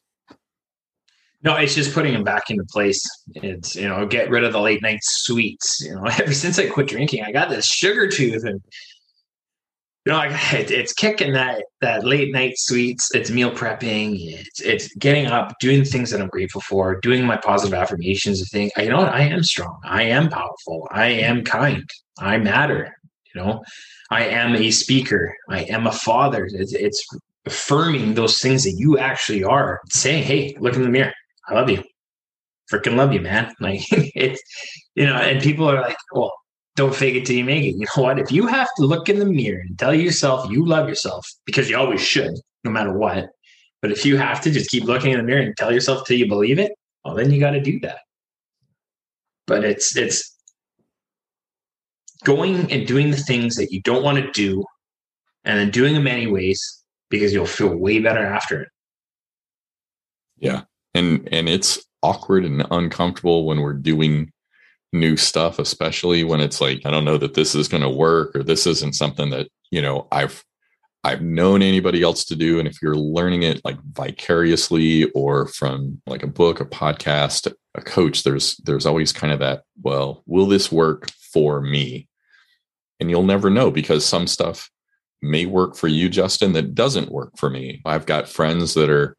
No, 1.41 1.55
it's 1.55 1.73
just 1.73 1.95
putting 1.95 2.13
them 2.13 2.23
back 2.23 2.51
into 2.51 2.63
place. 2.65 3.03
It's 3.33 3.75
you 3.75 3.87
know, 3.87 4.05
get 4.05 4.29
rid 4.29 4.43
of 4.43 4.53
the 4.53 4.61
late 4.61 4.83
night 4.83 4.99
sweets. 5.01 5.81
You 5.81 5.95
know, 5.95 6.03
ever 6.19 6.33
since 6.33 6.59
I 6.59 6.67
quit 6.67 6.89
drinking, 6.89 7.23
I 7.23 7.31
got 7.31 7.49
this 7.49 7.65
sugar 7.65 8.07
tooth, 8.07 8.43
and 8.43 8.61
you 10.05 10.11
know, 10.11 10.17
like 10.17 10.53
it, 10.53 10.69
it's 10.69 10.91
kicking 10.91 11.31
that 11.33 11.63
that 11.79 12.03
late 12.05 12.33
night 12.33 12.57
sweets. 12.57 13.09
It's 13.15 13.31
meal 13.31 13.51
prepping. 13.51 14.17
It's 14.19 14.59
it's 14.59 14.93
getting 14.95 15.27
up, 15.27 15.57
doing 15.59 15.85
things 15.85 16.11
that 16.11 16.21
I'm 16.21 16.27
grateful 16.27 16.61
for, 16.61 16.99
doing 16.99 17.25
my 17.25 17.37
positive 17.37 17.73
affirmations. 17.73 18.39
The 18.39 18.45
thing, 18.45 18.71
you 18.77 18.89
know, 18.89 18.97
what? 18.97 19.13
I 19.13 19.21
am 19.21 19.43
strong. 19.43 19.79
I 19.85 20.03
am 20.03 20.29
powerful. 20.29 20.87
I 20.91 21.05
am 21.05 21.43
kind. 21.43 21.89
I 22.19 22.37
matter. 22.37 22.93
You 23.33 23.41
know, 23.41 23.63
I 24.11 24.25
am 24.25 24.55
a 24.55 24.71
speaker. 24.71 25.33
I 25.49 25.61
am 25.63 25.87
a 25.87 25.91
father. 25.91 26.49
It's, 26.51 26.73
it's 26.73 27.07
affirming 27.45 28.13
those 28.13 28.39
things 28.39 28.63
that 28.65 28.75
you 28.77 28.97
actually 28.97 29.45
are. 29.45 29.79
Saying, 29.89 30.23
"Hey, 30.23 30.55
look 30.59 30.75
in 30.75 30.83
the 30.83 30.89
mirror. 30.89 31.13
I 31.47 31.53
love 31.53 31.69
you. 31.69 31.81
Freaking 32.69 32.97
love 32.97 33.13
you, 33.13 33.21
man." 33.21 33.53
Like 33.61 33.81
it's, 33.89 34.41
you 34.95 35.05
know, 35.05 35.15
and 35.15 35.41
people 35.41 35.69
are 35.69 35.79
like, 35.79 35.97
"Well, 36.11 36.33
don't 36.75 36.95
fake 36.95 37.15
it 37.15 37.25
till 37.25 37.35
you 37.35 37.43
make 37.43 37.63
it." 37.63 37.75
You 37.75 37.85
know 37.95 38.03
what? 38.03 38.19
If 38.19 38.31
you 38.31 38.47
have 38.47 38.69
to 38.77 38.85
look 38.85 39.09
in 39.09 39.19
the 39.19 39.25
mirror 39.25 39.61
and 39.61 39.77
tell 39.77 39.93
yourself 39.93 40.49
you 40.51 40.65
love 40.65 40.89
yourself, 40.89 41.27
because 41.45 41.69
you 41.69 41.77
always 41.77 42.01
should, 42.01 42.33
no 42.63 42.71
matter 42.71 42.93
what. 42.93 43.29
But 43.81 43.91
if 43.91 44.05
you 44.05 44.17
have 44.17 44.41
to 44.41 44.51
just 44.51 44.69
keep 44.69 44.85
looking 44.85 45.11
in 45.11 45.17
the 45.17 45.23
mirror 45.23 45.41
and 45.41 45.55
tell 45.57 45.71
yourself 45.71 46.07
till 46.07 46.17
you 46.17 46.27
believe 46.27 46.57
it, 46.57 46.71
well, 47.03 47.15
then 47.15 47.31
you 47.31 47.39
got 47.39 47.51
to 47.51 47.61
do 47.61 47.79
that. 47.81 47.99
But 49.45 49.65
it's 49.65 49.95
it's 49.97 50.33
going 52.23 52.71
and 52.71 52.87
doing 52.87 53.11
the 53.11 53.17
things 53.17 53.55
that 53.55 53.71
you 53.71 53.81
don't 53.81 54.03
want 54.03 54.17
to 54.17 54.31
do 54.31 54.63
and 55.43 55.59
then 55.59 55.69
doing 55.69 55.93
them 55.93 56.07
anyways 56.07 56.83
because 57.09 57.33
you'll 57.33 57.45
feel 57.45 57.75
way 57.75 57.99
better 57.99 58.25
after 58.25 58.61
it. 58.63 58.69
Yeah. 60.37 60.61
And 60.93 61.27
and 61.31 61.49
it's 61.49 61.83
awkward 62.01 62.45
and 62.45 62.65
uncomfortable 62.71 63.45
when 63.45 63.61
we're 63.61 63.73
doing 63.73 64.31
new 64.93 65.17
stuff, 65.17 65.59
especially 65.59 66.23
when 66.23 66.39
it's 66.39 66.61
like, 66.61 66.81
I 66.85 66.91
don't 66.91 67.05
know 67.05 67.17
that 67.17 67.33
this 67.33 67.55
is 67.55 67.67
going 67.67 67.83
to 67.83 67.89
work 67.89 68.35
or 68.35 68.43
this 68.43 68.67
isn't 68.67 68.95
something 68.95 69.29
that, 69.31 69.49
you 69.71 69.81
know, 69.81 70.07
I've 70.11 70.43
I've 71.05 71.21
known 71.21 71.61
anybody 71.61 72.01
else 72.01 72.23
to 72.25 72.35
do. 72.35 72.59
And 72.59 72.67
if 72.67 72.81
you're 72.81 72.95
learning 72.95 73.43
it 73.43 73.59
like 73.65 73.77
vicariously 73.81 75.03
or 75.11 75.47
from 75.47 76.01
like 76.07 76.23
a 76.23 76.27
book, 76.27 76.61
a 76.61 76.65
podcast, 76.65 77.51
a 77.75 77.81
coach, 77.81 78.23
there's 78.23 78.55
there's 78.57 78.85
always 78.85 79.11
kind 79.11 79.33
of 79.33 79.39
that, 79.39 79.63
well, 79.81 80.23
will 80.27 80.45
this 80.45 80.71
work 80.71 81.09
for 81.33 81.59
me? 81.59 82.07
And 82.99 83.09
you'll 83.09 83.23
never 83.23 83.49
know 83.49 83.69
because 83.69 84.05
some 84.05 84.27
stuff 84.27 84.69
may 85.21 85.45
work 85.45 85.75
for 85.75 85.89
you, 85.89 86.07
Justin, 86.07 86.53
that 86.53 86.73
doesn't 86.73 87.11
work 87.11 87.33
for 87.37 87.49
me. 87.49 87.81
I've 87.85 88.05
got 88.05 88.29
friends 88.29 88.73
that 88.75 88.89
are 88.89 89.17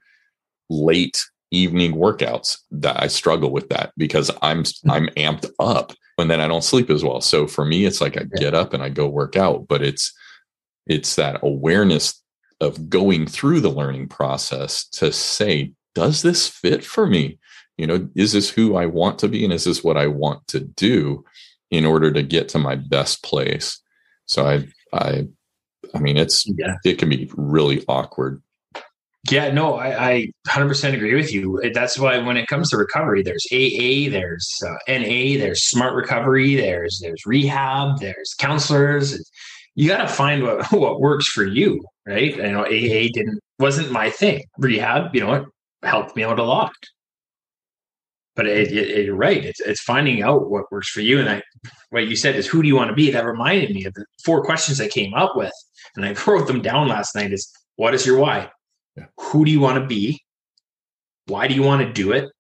late 0.71 1.21
evening 1.55 1.95
workouts 1.95 2.59
that 2.71 3.03
I 3.03 3.07
struggle 3.07 3.51
with 3.51 3.69
that 3.69 3.93
because 3.97 4.31
I'm 4.43 4.65
hmm. 4.65 4.91
I'm 4.91 5.09
amped 5.17 5.51
up 5.59 5.93
and 6.19 6.31
then 6.31 6.41
I 6.41 6.49
don't 6.49 6.65
sleep 6.65 6.91
as 6.91 7.05
well. 7.05 7.21
So 7.21 7.47
for 7.47 7.65
me, 7.65 7.85
it's 7.85 8.01
like 8.01 8.17
I 8.17 8.25
get 8.37 8.55
up 8.55 8.73
and 8.73 8.83
I 8.83 8.89
go 8.89 9.09
work 9.09 9.37
out, 9.37 9.67
but 9.69 9.83
it's 9.83 10.13
it's 10.87 11.17
that 11.17 11.41
awareness 11.43 12.21
of 12.61 12.89
going 12.89 13.27
through 13.27 13.61
the 13.61 13.71
learning 13.71 14.09
process 14.09 14.87
to 14.89 15.13
say, 15.13 15.73
does 15.95 16.23
this 16.23 16.49
fit 16.49 16.85
for 16.85 17.07
me? 17.07 17.39
You 17.77 17.87
know, 17.87 18.09
is 18.15 18.33
this 18.33 18.51
who 18.51 18.77
I 18.77 18.87
want 18.87 19.19
to 19.21 19.29
be 19.29 19.45
and 19.45 19.53
is 19.53 19.65
this 19.65 19.83
what 19.83 19.97
I 19.97 20.07
want 20.07 20.47
to 20.49 20.61
do 20.61 21.25
in 21.71 21.85
order 21.85 22.13
to 22.13 22.23
get 22.23 22.49
to 22.51 22.59
my 22.59 22.77
best 22.77 23.23
place? 23.23 23.81
So 24.27 24.47
I 24.47 24.69
I 24.93 25.27
I 25.95 25.99
mean 25.99 26.17
it's 26.17 26.47
yeah. 26.47 26.77
it 26.85 26.99
can 26.99 27.09
be 27.09 27.31
really 27.37 27.85
awkward 27.89 28.43
yeah, 29.31 29.51
no, 29.51 29.77
I, 29.77 30.11
I 30.11 30.33
100% 30.49 30.93
agree 30.93 31.15
with 31.15 31.33
you. 31.33 31.61
That's 31.73 31.99
why 31.99 32.19
when 32.19 32.37
it 32.37 32.47
comes 32.47 32.71
to 32.71 32.77
recovery, 32.77 33.23
there's 33.23 33.47
AA, 33.51 34.11
there's 34.11 34.51
uh, 34.67 34.75
NA, 34.87 35.39
there's 35.39 35.65
smart 35.65 35.95
recovery, 35.95 36.57
there's 36.57 37.01
there's 37.01 37.25
rehab, 37.25 38.01
there's 38.01 38.35
counselors. 38.39 39.19
You 39.77 39.89
got 39.89 40.03
to 40.03 40.09
find 40.09 40.43
what 40.43 40.67
what 40.73 41.01
works 41.01 41.27
for 41.27 41.45
you, 41.45 41.83
right? 42.07 42.39
I 42.39 42.51
know 42.51 42.65
AA 42.65 43.09
didn't 43.13 43.41
wasn't 43.59 43.91
my 43.91 44.11
thing. 44.11 44.43
Rehab, 44.59 45.15
you 45.15 45.21
know, 45.21 45.33
it 45.33 45.45
helped 45.83 46.17
me 46.17 46.25
out 46.25 46.39
a 46.39 46.45
lot. 46.45 46.73
But 48.37 48.47
it, 48.47 48.73
it, 48.73 48.91
it, 48.91 49.07
you're 49.07 49.15
right. 49.15 49.43
It's 49.43 49.61
it's 49.61 49.81
finding 49.81 50.23
out 50.23 50.51
what 50.51 50.71
works 50.71 50.91
for 50.91 51.01
you. 51.01 51.21
And 51.21 51.31
I, 51.31 51.43
what 51.91 52.09
you 52.09 52.17
said 52.17 52.37
is, 52.37 52.47
who 52.47 52.61
do 52.61 52.69
you 52.69 52.77
want 52.77 52.89
to 52.89 52.95
be? 52.95 53.11
That 53.11 53.25
reminded 53.25 53.71
me 53.71 53.87
of 53.87 53.95
the 53.95 54.05
four 54.23 54.45
questions 54.45 54.81
I 54.81 54.89
came 54.89 55.15
up 55.15 55.35
with, 55.35 55.53
and 55.97 56.05
I 56.05 56.15
wrote 56.27 56.47
them 56.47 56.61
down 56.61 56.89
last 56.89 57.15
night. 57.15 57.33
Is 57.33 57.51
what 57.77 57.95
is 57.95 58.05
your 58.05 58.19
why? 58.19 58.51
Yeah. 58.97 59.07
Who 59.19 59.45
do 59.45 59.51
you 59.51 59.61
want 59.61 59.81
to 59.81 59.87
be? 59.87 60.21
Why 61.27 61.49
do 61.49 61.55
you 61.55 61.63
want 61.63 61.83
to 61.87 61.93
do 61.93 62.13
it? 62.13 62.31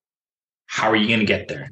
How 0.66 0.90
are 0.90 0.96
you 0.96 1.08
going 1.08 1.20
to 1.20 1.26
get 1.26 1.48
there? 1.48 1.70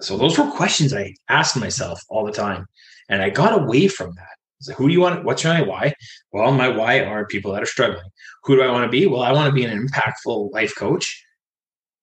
So 0.00 0.16
those 0.16 0.38
were 0.38 0.50
questions 0.50 0.94
I 0.94 1.14
asked 1.28 1.56
myself 1.56 2.00
all 2.08 2.24
the 2.24 2.32
time. 2.32 2.66
And 3.08 3.22
I 3.22 3.30
got 3.30 3.60
away 3.60 3.88
from 3.88 4.14
that. 4.14 4.36
So 4.60 4.74
who 4.74 4.88
do 4.88 4.92
you 4.92 5.00
want? 5.00 5.24
What's 5.24 5.44
my 5.44 5.62
why? 5.62 5.94
Well, 6.32 6.52
my 6.52 6.68
why 6.68 7.00
are 7.00 7.26
people 7.26 7.52
that 7.52 7.62
are 7.62 7.66
struggling. 7.66 8.08
Who 8.44 8.56
do 8.56 8.62
I 8.62 8.70
want 8.70 8.84
to 8.84 8.90
be? 8.90 9.06
Well, 9.06 9.22
I 9.22 9.32
want 9.32 9.48
to 9.48 9.54
be 9.54 9.64
an 9.64 9.86
impactful 9.86 10.52
life 10.52 10.74
coach 10.76 11.24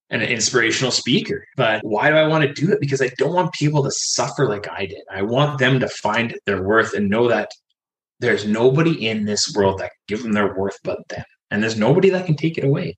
and 0.10 0.22
an 0.22 0.30
inspirational 0.30 0.92
speaker. 0.92 1.46
But 1.58 1.82
why 1.84 2.10
do 2.10 2.16
I 2.16 2.28
want 2.28 2.44
to 2.44 2.54
do 2.54 2.72
it? 2.72 2.80
Because 2.80 3.02
I 3.02 3.12
don't 3.18 3.34
want 3.34 3.54
people 3.54 3.84
to 3.84 3.92
suffer 3.92 4.48
like 4.48 4.70
I 4.70 4.86
did. 4.86 5.02
I 5.12 5.22
want 5.22 5.60
them 5.60 5.80
to 5.80 5.90
find 5.90 6.38
their 6.46 6.64
worth 6.64 6.94
and 6.94 7.10
know 7.10 7.28
that 7.28 7.50
there's 8.20 8.46
nobody 8.46 9.08
in 9.08 9.26
this 9.26 9.54
world 9.54 9.80
that 9.80 9.92
can 9.92 10.16
give 10.16 10.24
them 10.24 10.32
their 10.32 10.56
worth 10.56 10.78
but 10.84 11.06
them 11.10 11.26
and 11.56 11.64
there's 11.64 11.78
nobody 11.78 12.10
that 12.10 12.26
can 12.26 12.36
take 12.36 12.58
it 12.58 12.66
away. 12.66 12.98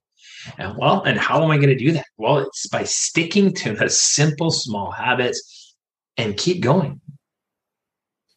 And 0.57 0.75
well, 0.79 1.03
and 1.03 1.19
how 1.19 1.43
am 1.43 1.51
I 1.51 1.57
going 1.57 1.69
to 1.69 1.75
do 1.75 1.91
that? 1.91 2.07
Well, 2.17 2.39
it's 2.39 2.67
by 2.67 2.83
sticking 2.85 3.53
to 3.53 3.75
the 3.75 3.87
simple, 3.87 4.49
small 4.49 4.89
habits 4.89 5.75
and 6.17 6.35
keep 6.35 6.63
going 6.63 6.99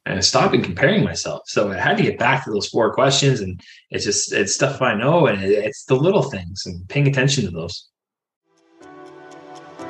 and 0.05 0.23
stopping 0.23 0.61
comparing 0.61 1.05
myself. 1.05 1.43
So 1.47 1.71
I 1.71 1.77
had 1.79 1.97
to 1.97 2.03
get 2.03 2.19
back 2.19 2.45
to 2.45 2.51
those 2.51 2.69
four 2.69 2.93
questions, 2.93 3.41
and 3.41 3.59
it's 3.89 4.05
just 4.05 4.31
it's 4.31 4.55
stuff 4.55 4.83
I 4.83 4.95
know, 4.95 5.27
and 5.27 5.43
it's 5.43 5.87
the 5.87 5.97
little 5.97 6.25
things 6.25 6.65
and 6.67 6.87
paying 6.91 7.09
attention 7.09 7.47
to 7.47 7.51
those. 7.51 7.89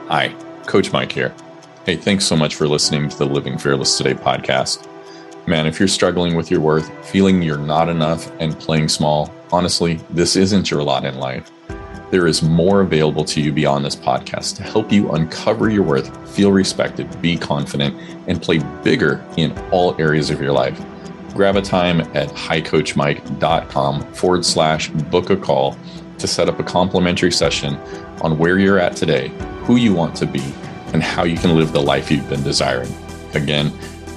Hi, 0.06 0.28
Coach 0.66 0.92
Mike 0.92 1.10
here. 1.10 1.34
Hey, 1.86 1.96
thanks 1.96 2.24
so 2.24 2.36
much 2.36 2.54
for 2.54 2.68
listening 2.68 3.08
to 3.08 3.18
the 3.18 3.26
Living 3.26 3.58
Fearless 3.58 3.98
Today 3.98 4.14
podcast. 4.14 4.86
Man, 5.48 5.66
if 5.66 5.80
you're 5.80 5.88
struggling 5.88 6.36
with 6.36 6.52
your 6.52 6.60
worth, 6.60 6.88
feeling 7.04 7.42
you're 7.42 7.58
not 7.58 7.88
enough, 7.88 8.30
and 8.38 8.56
playing 8.60 8.88
small, 8.88 9.34
honestly, 9.52 10.00
this 10.10 10.36
isn't 10.36 10.70
your 10.70 10.82
lot 10.82 11.04
in 11.04 11.18
life. 11.18 11.50
There 12.10 12.26
is 12.26 12.42
more 12.42 12.80
available 12.80 13.24
to 13.26 13.40
you 13.40 13.52
beyond 13.52 13.84
this 13.84 13.94
podcast 13.94 14.56
to 14.56 14.64
help 14.64 14.90
you 14.90 15.12
uncover 15.12 15.70
your 15.70 15.84
worth, 15.84 16.34
feel 16.34 16.50
respected, 16.50 17.22
be 17.22 17.36
confident, 17.36 17.94
and 18.26 18.42
play 18.42 18.58
bigger 18.82 19.24
in 19.36 19.56
all 19.70 19.94
areas 20.00 20.30
of 20.30 20.40
your 20.40 20.52
life. 20.52 20.80
Grab 21.34 21.54
a 21.54 21.62
time 21.62 22.00
at 22.16 22.28
highcoachmike.com 22.30 24.12
forward 24.12 24.44
slash 24.44 24.88
book 24.88 25.30
a 25.30 25.36
call 25.36 25.78
to 26.18 26.26
set 26.26 26.48
up 26.48 26.58
a 26.58 26.64
complimentary 26.64 27.30
session 27.30 27.76
on 28.22 28.36
where 28.38 28.58
you're 28.58 28.78
at 28.78 28.96
today, 28.96 29.28
who 29.62 29.76
you 29.76 29.94
want 29.94 30.16
to 30.16 30.26
be, 30.26 30.42
and 30.92 31.02
how 31.02 31.22
you 31.22 31.36
can 31.36 31.56
live 31.56 31.72
the 31.72 31.80
life 31.80 32.10
you've 32.10 32.28
been 32.28 32.42
desiring. 32.42 32.92
Again, 33.34 33.68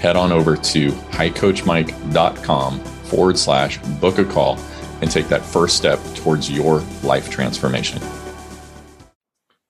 head 0.02 0.16
on 0.16 0.32
over 0.32 0.58
to 0.58 0.90
highcoachmike.com 0.90 2.80
forward 2.80 3.38
slash 3.38 3.78
book 3.78 4.18
a 4.18 4.26
call 4.26 4.58
and 5.04 5.12
take 5.12 5.28
that 5.28 5.44
first 5.44 5.76
step 5.76 6.00
towards 6.16 6.50
your 6.50 6.80
life 7.04 7.30
transformation. 7.30 8.02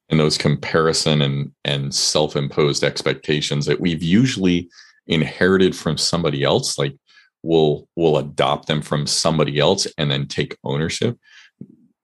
And 0.10 0.20
those 0.20 0.38
comparison 0.38 1.24
and, 1.24 1.52
and 1.66 1.92
self 1.92 2.36
imposed 2.36 2.84
expectations 2.84 3.66
that 3.66 3.80
we've 3.80 4.04
usually 4.04 4.70
inherited 5.08 5.76
from 5.76 5.98
somebody 5.98 6.44
else, 6.44 6.78
like 6.78 6.96
we'll, 7.42 7.88
we'll 7.96 8.18
adopt 8.18 8.68
them 8.68 8.84
from 8.84 9.08
somebody 9.08 9.58
else 9.58 9.88
and 9.98 10.12
then 10.12 10.28
take 10.28 10.56
ownership. 10.64 11.18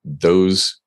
Those, 0.03 0.79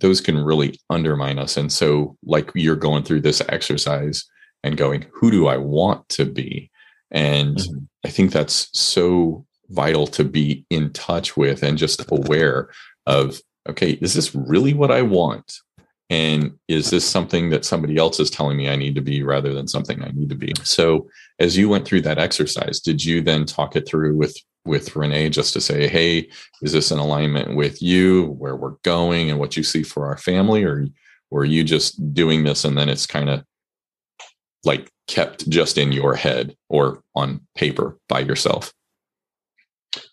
those 0.00 0.20
can 0.20 0.38
really 0.38 0.80
undermine 0.90 1.38
us. 1.38 1.56
And 1.56 1.70
so, 1.70 2.16
like 2.24 2.50
you're 2.56 2.74
going 2.74 3.04
through 3.04 3.20
this 3.20 3.40
exercise 3.48 4.24
and 4.64 4.76
going, 4.76 5.06
who 5.12 5.30
do 5.30 5.46
I 5.46 5.56
want 5.56 6.08
to 6.08 6.24
be? 6.24 6.68
And 7.12 7.58
mm-hmm. 7.58 7.84
I 8.04 8.08
think 8.08 8.32
that's 8.32 8.76
so 8.76 9.45
vital 9.70 10.06
to 10.08 10.24
be 10.24 10.64
in 10.70 10.92
touch 10.92 11.36
with 11.36 11.62
and 11.62 11.78
just 11.78 12.04
aware 12.10 12.70
of 13.06 13.40
okay, 13.68 13.92
is 14.00 14.14
this 14.14 14.34
really 14.34 14.74
what 14.74 14.90
I 14.90 15.02
want? 15.02 15.58
And 16.08 16.56
is 16.68 16.90
this 16.90 17.04
something 17.04 17.50
that 17.50 17.64
somebody 17.64 17.96
else 17.96 18.20
is 18.20 18.30
telling 18.30 18.56
me 18.56 18.68
I 18.68 18.76
need 18.76 18.94
to 18.94 19.00
be 19.00 19.24
rather 19.24 19.52
than 19.52 19.66
something 19.66 20.02
I 20.02 20.12
need 20.12 20.28
to 20.28 20.36
be? 20.36 20.52
So 20.62 21.08
as 21.40 21.56
you 21.56 21.68
went 21.68 21.84
through 21.84 22.02
that 22.02 22.18
exercise, 22.18 22.78
did 22.78 23.04
you 23.04 23.22
then 23.22 23.44
talk 23.44 23.74
it 23.74 23.88
through 23.88 24.16
with 24.16 24.36
with 24.64 24.96
Renee 24.96 25.30
just 25.30 25.52
to 25.52 25.60
say, 25.60 25.86
hey, 25.86 26.28
is 26.60 26.72
this 26.72 26.90
in 26.90 26.98
alignment 26.98 27.56
with 27.56 27.80
you, 27.80 28.26
where 28.38 28.56
we're 28.56 28.76
going 28.82 29.30
and 29.30 29.38
what 29.38 29.56
you 29.56 29.62
see 29.62 29.82
for 29.82 30.06
our 30.06 30.16
family? 30.16 30.64
Or 30.64 30.86
were 31.30 31.44
you 31.44 31.64
just 31.64 32.12
doing 32.12 32.44
this 32.44 32.64
and 32.64 32.76
then 32.76 32.88
it's 32.88 33.06
kind 33.06 33.30
of 33.30 33.44
like 34.64 34.90
kept 35.06 35.48
just 35.48 35.78
in 35.78 35.92
your 35.92 36.14
head 36.14 36.56
or 36.68 37.02
on 37.14 37.40
paper 37.54 37.98
by 38.08 38.20
yourself? 38.20 38.72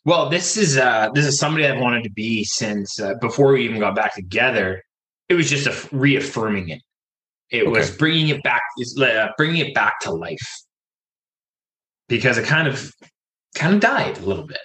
Well, 0.06 0.30
this 0.30 0.58
is 0.58 0.78
uh, 0.78 1.10
this 1.14 1.26
is 1.26 1.40
somebody 1.40 1.66
I've 1.66 1.80
wanted 1.80 2.04
to 2.04 2.12
be 2.12 2.44
since 2.44 3.00
uh, 3.00 3.16
before 3.16 3.54
we 3.54 3.66
even 3.66 3.80
got 3.80 3.96
back 3.96 4.16
together. 4.16 4.82
it 5.30 5.36
was 5.36 5.50
just 5.50 5.68
a 5.68 5.96
reaffirming 5.96 6.70
it. 6.70 6.82
It 7.50 7.64
okay. 7.64 7.70
was 7.70 7.92
bringing 7.92 8.30
it 8.30 8.44
back, 8.44 8.62
uh, 9.02 9.28
bringing 9.38 9.66
it 9.66 9.74
back 9.74 10.00
to 10.02 10.12
life 10.12 10.64
because 12.08 12.38
it 12.38 12.46
kind 12.46 12.68
of 12.68 12.92
kind 13.56 13.76
of 13.76 13.80
died 13.80 14.18
a 14.18 14.26
little 14.26 14.46
bit. 14.46 14.60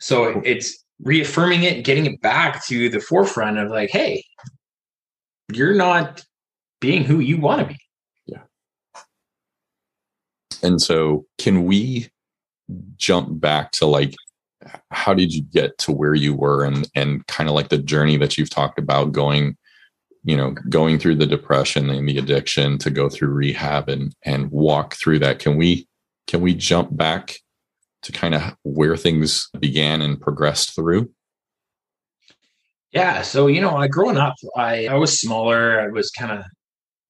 So 0.00 0.40
it's 0.44 0.84
reaffirming 1.00 1.62
it, 1.62 1.84
getting 1.84 2.06
it 2.06 2.20
back 2.20 2.64
to 2.66 2.88
the 2.88 3.00
forefront 3.00 3.58
of 3.58 3.70
like, 3.70 3.90
hey, 3.90 4.24
you're 5.52 5.74
not 5.74 6.24
being 6.80 7.04
who 7.04 7.20
you 7.20 7.38
want 7.38 7.60
to 7.60 7.66
be. 7.66 7.78
Yeah. 8.26 8.42
And 10.62 10.80
so, 10.80 11.26
can 11.38 11.64
we 11.64 12.08
jump 12.96 13.40
back 13.40 13.72
to 13.72 13.86
like, 13.86 14.14
how 14.90 15.14
did 15.14 15.34
you 15.34 15.42
get 15.42 15.76
to 15.78 15.92
where 15.92 16.14
you 16.14 16.34
were, 16.34 16.64
and 16.64 16.88
and 16.94 17.26
kind 17.26 17.48
of 17.48 17.54
like 17.54 17.68
the 17.68 17.78
journey 17.78 18.16
that 18.18 18.38
you've 18.38 18.50
talked 18.50 18.78
about 18.78 19.12
going, 19.12 19.56
you 20.24 20.36
know, 20.36 20.52
going 20.68 20.98
through 20.98 21.16
the 21.16 21.26
depression 21.26 21.90
and 21.90 22.08
the 22.08 22.18
addiction 22.18 22.78
to 22.78 22.90
go 22.90 23.08
through 23.08 23.28
rehab 23.28 23.88
and 23.88 24.14
and 24.24 24.50
walk 24.50 24.94
through 24.94 25.18
that? 25.20 25.38
Can 25.38 25.56
we 25.56 25.88
can 26.26 26.40
we 26.40 26.54
jump 26.54 26.96
back 26.96 27.36
to 28.02 28.12
kind 28.12 28.34
of 28.34 28.56
where 28.62 28.96
things 28.96 29.48
began 29.58 30.02
and 30.02 30.20
progressed 30.20 30.74
through? 30.74 31.10
Yeah. 32.92 33.22
So, 33.22 33.46
you 33.46 33.60
know, 33.60 33.76
I 33.76 33.88
growing 33.88 34.18
up, 34.18 34.34
I, 34.56 34.86
I 34.86 34.94
was 34.94 35.18
smaller. 35.18 35.80
I 35.80 35.88
was 35.88 36.10
kind 36.10 36.30
of 36.30 36.44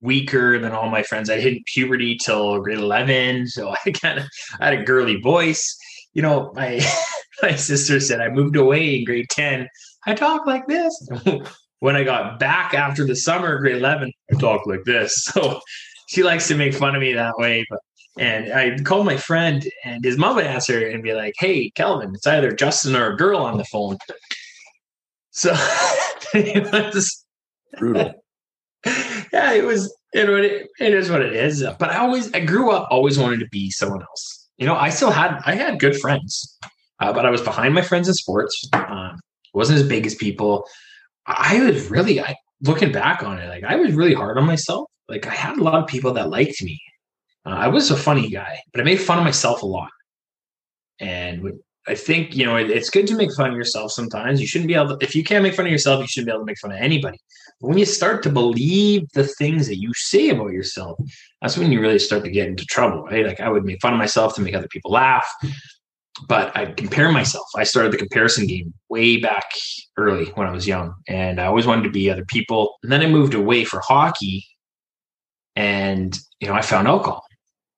weaker 0.02 0.58
than 0.58 0.72
all 0.72 0.90
my 0.90 1.02
friends. 1.02 1.30
I 1.30 1.40
hit 1.40 1.64
puberty 1.66 2.16
till 2.16 2.60
grade 2.60 2.78
11. 2.78 3.48
So 3.48 3.74
I 3.86 3.90
kind 3.92 4.18
of 4.18 4.26
had 4.60 4.74
a 4.74 4.82
girly 4.82 5.20
voice. 5.20 5.76
You 6.12 6.22
know, 6.22 6.52
my, 6.54 6.80
my 7.42 7.54
sister 7.54 8.00
said 8.00 8.20
I 8.20 8.28
moved 8.28 8.56
away 8.56 8.98
in 8.98 9.04
grade 9.04 9.30
10. 9.30 9.68
I 10.06 10.14
talk 10.14 10.46
like 10.46 10.66
this. 10.66 11.08
when 11.78 11.96
I 11.96 12.04
got 12.04 12.38
back 12.38 12.74
after 12.74 13.06
the 13.06 13.16
summer, 13.16 13.58
grade 13.58 13.76
11, 13.76 14.12
I 14.32 14.38
talk 14.38 14.66
like 14.66 14.84
this. 14.84 15.14
So 15.24 15.60
she 16.08 16.22
likes 16.22 16.48
to 16.48 16.56
make 16.56 16.74
fun 16.74 16.94
of 16.94 17.00
me 17.00 17.14
that 17.14 17.38
way. 17.38 17.64
But 17.70 17.78
and 18.18 18.52
I'd 18.52 18.84
call 18.84 19.04
my 19.04 19.16
friend, 19.16 19.66
and 19.84 20.04
his 20.04 20.18
mom 20.18 20.36
would 20.36 20.44
answer 20.44 20.86
and 20.86 21.02
be 21.02 21.14
like, 21.14 21.32
"Hey, 21.38 21.70
Kelvin, 21.70 22.12
it's 22.14 22.26
either 22.26 22.52
Justin 22.52 22.94
or 22.94 23.12
a 23.12 23.16
girl 23.16 23.38
on 23.38 23.56
the 23.56 23.64
phone." 23.64 23.96
So 25.30 25.54
it 26.34 26.70
was 26.70 27.24
brutal. 27.78 28.12
Yeah, 29.32 29.52
it 29.52 29.64
was. 29.64 29.94
It, 30.12 30.68
it 30.78 30.94
is 30.94 31.10
what 31.10 31.22
it 31.22 31.32
is. 31.32 31.64
But 31.78 31.90
I 31.90 31.96
always, 31.96 32.32
I 32.34 32.40
grew 32.40 32.70
up 32.70 32.88
always 32.90 33.18
wanted 33.18 33.40
to 33.40 33.48
be 33.48 33.70
someone 33.70 34.02
else. 34.02 34.48
You 34.58 34.66
know, 34.66 34.76
I 34.76 34.90
still 34.90 35.10
had, 35.10 35.40
I 35.46 35.54
had 35.54 35.80
good 35.80 35.98
friends, 35.98 36.58
uh, 37.00 37.12
but 37.14 37.24
I 37.24 37.30
was 37.30 37.40
behind 37.40 37.72
my 37.72 37.80
friends 37.80 38.08
in 38.08 38.14
sports. 38.14 38.62
Um, 38.74 39.18
wasn't 39.54 39.78
as 39.78 39.88
big 39.88 40.06
as 40.06 40.14
people. 40.14 40.66
I 41.26 41.62
was 41.62 41.90
really, 41.90 42.20
I 42.20 42.36
looking 42.62 42.92
back 42.92 43.22
on 43.22 43.38
it, 43.38 43.48
like 43.48 43.64
I 43.64 43.76
was 43.76 43.94
really 43.94 44.14
hard 44.14 44.38
on 44.38 44.46
myself. 44.46 44.88
Like 45.08 45.26
I 45.26 45.34
had 45.34 45.58
a 45.58 45.62
lot 45.62 45.82
of 45.82 45.86
people 45.86 46.12
that 46.14 46.30
liked 46.30 46.62
me. 46.62 46.80
Uh, 47.44 47.50
I 47.50 47.68
was 47.68 47.90
a 47.90 47.96
funny 47.96 48.28
guy, 48.28 48.60
but 48.72 48.80
I 48.80 48.84
made 48.84 49.00
fun 49.00 49.18
of 49.18 49.24
myself 49.24 49.62
a 49.62 49.66
lot. 49.66 49.90
And 51.00 51.52
I 51.88 51.94
think 51.94 52.36
you 52.36 52.44
know 52.44 52.56
it, 52.56 52.70
it's 52.70 52.90
good 52.90 53.06
to 53.08 53.16
make 53.16 53.34
fun 53.34 53.50
of 53.50 53.56
yourself 53.56 53.92
sometimes. 53.92 54.40
You 54.40 54.46
shouldn't 54.46 54.68
be 54.68 54.74
able 54.74 54.96
to, 54.96 55.04
if 55.04 55.16
you 55.16 55.24
can't 55.24 55.42
make 55.42 55.54
fun 55.54 55.66
of 55.66 55.72
yourself, 55.72 56.00
you 56.00 56.06
shouldn't 56.06 56.28
be 56.28 56.32
able 56.32 56.42
to 56.42 56.46
make 56.46 56.58
fun 56.58 56.72
of 56.72 56.78
anybody. 56.78 57.18
When 57.62 57.78
you 57.78 57.86
start 57.86 58.24
to 58.24 58.30
believe 58.30 59.08
the 59.14 59.22
things 59.24 59.68
that 59.68 59.78
you 59.78 59.92
say 59.94 60.30
about 60.30 60.50
yourself, 60.50 60.98
that's 61.40 61.56
when 61.56 61.70
you 61.70 61.80
really 61.80 62.00
start 62.00 62.24
to 62.24 62.30
get 62.30 62.48
into 62.48 62.64
trouble, 62.66 63.04
right? 63.04 63.24
Like 63.24 63.40
I 63.40 63.48
would 63.48 63.64
make 63.64 63.80
fun 63.80 63.92
of 63.92 63.98
myself 63.98 64.34
to 64.34 64.40
make 64.40 64.56
other 64.56 64.66
people 64.66 64.90
laugh, 64.90 65.26
but 66.28 66.56
I 66.56 66.66
compare 66.66 67.12
myself. 67.12 67.46
I 67.56 67.62
started 67.62 67.92
the 67.92 67.98
comparison 67.98 68.48
game 68.48 68.74
way 68.88 69.18
back 69.18 69.44
early 69.96 70.26
when 70.34 70.48
I 70.48 70.50
was 70.50 70.66
young, 70.66 70.92
and 71.06 71.40
I 71.40 71.46
always 71.46 71.66
wanted 71.66 71.84
to 71.84 71.90
be 71.90 72.10
other 72.10 72.24
people. 72.24 72.74
And 72.82 72.90
then 72.90 73.00
I 73.00 73.06
moved 73.06 73.34
away 73.34 73.64
for 73.64 73.80
hockey, 73.80 74.44
and 75.54 76.18
you 76.40 76.48
know 76.48 76.54
I 76.54 76.62
found 76.62 76.88
alcohol. 76.88 77.24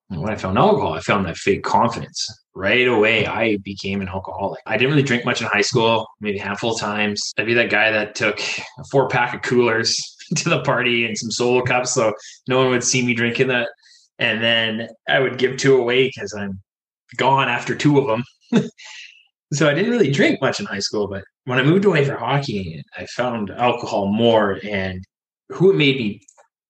And 0.09 0.23
when 0.23 0.33
I 0.33 0.37
found 0.37 0.57
alcohol, 0.57 0.95
I 0.95 1.01
found 1.01 1.27
that 1.27 1.37
fake 1.37 1.63
confidence 1.63 2.27
right 2.55 2.87
away 2.87 3.27
I 3.27 3.57
became 3.59 4.01
an 4.01 4.09
alcoholic. 4.09 4.63
I 4.67 4.77
didn't 4.77 4.91
really 4.91 5.03
drink 5.03 5.25
much 5.25 5.41
in 5.41 5.49
high 5.49 5.61
school, 5.63 6.07
maybe 6.21 6.39
a 6.39 6.43
handful 6.43 6.75
of 6.75 6.81
times. 6.81 7.33
I'd 7.37 7.47
be 7.47 7.55
that 7.55 7.71
guy 7.71 7.91
that 7.91 8.15
took 8.15 8.39
a 8.79 8.85
four 8.91 9.09
pack 9.09 9.35
of 9.35 9.43
coolers 9.43 9.97
to 10.37 10.49
the 10.49 10.63
party 10.63 11.05
and 11.05 11.19
some 11.19 11.31
solo 11.31 11.63
cups 11.63 11.93
so 11.93 12.15
no 12.49 12.59
one 12.59 12.71
would 12.71 12.85
see 12.85 13.05
me 13.05 13.15
drinking 13.15 13.49
that. 13.49 13.69
And 14.19 14.43
then 14.43 14.89
I 15.09 15.21
would 15.21 15.39
give 15.39 15.57
two 15.57 15.77
away 15.77 16.07
because 16.07 16.33
I'm 16.33 16.61
gone 17.17 17.49
after 17.49 17.75
two 17.75 17.99
of 17.99 18.07
them. 18.07 18.25
so 19.53 19.69
I 19.69 19.75
didn't 19.75 19.91
really 19.91 20.11
drink 20.11 20.41
much 20.41 20.61
in 20.61 20.67
high 20.67 20.79
school, 20.79 21.09
but 21.09 21.25
when 21.45 21.59
I 21.59 21.63
moved 21.63 21.85
away 21.85 22.05
for 22.05 22.17
hockey, 22.17 22.83
I 22.97 23.07
found 23.07 23.51
alcohol 23.51 24.07
more 24.07 24.61
and 24.65 25.05
who 25.51 25.71
it 25.71 25.77
made 25.77 25.97
me 25.97 26.21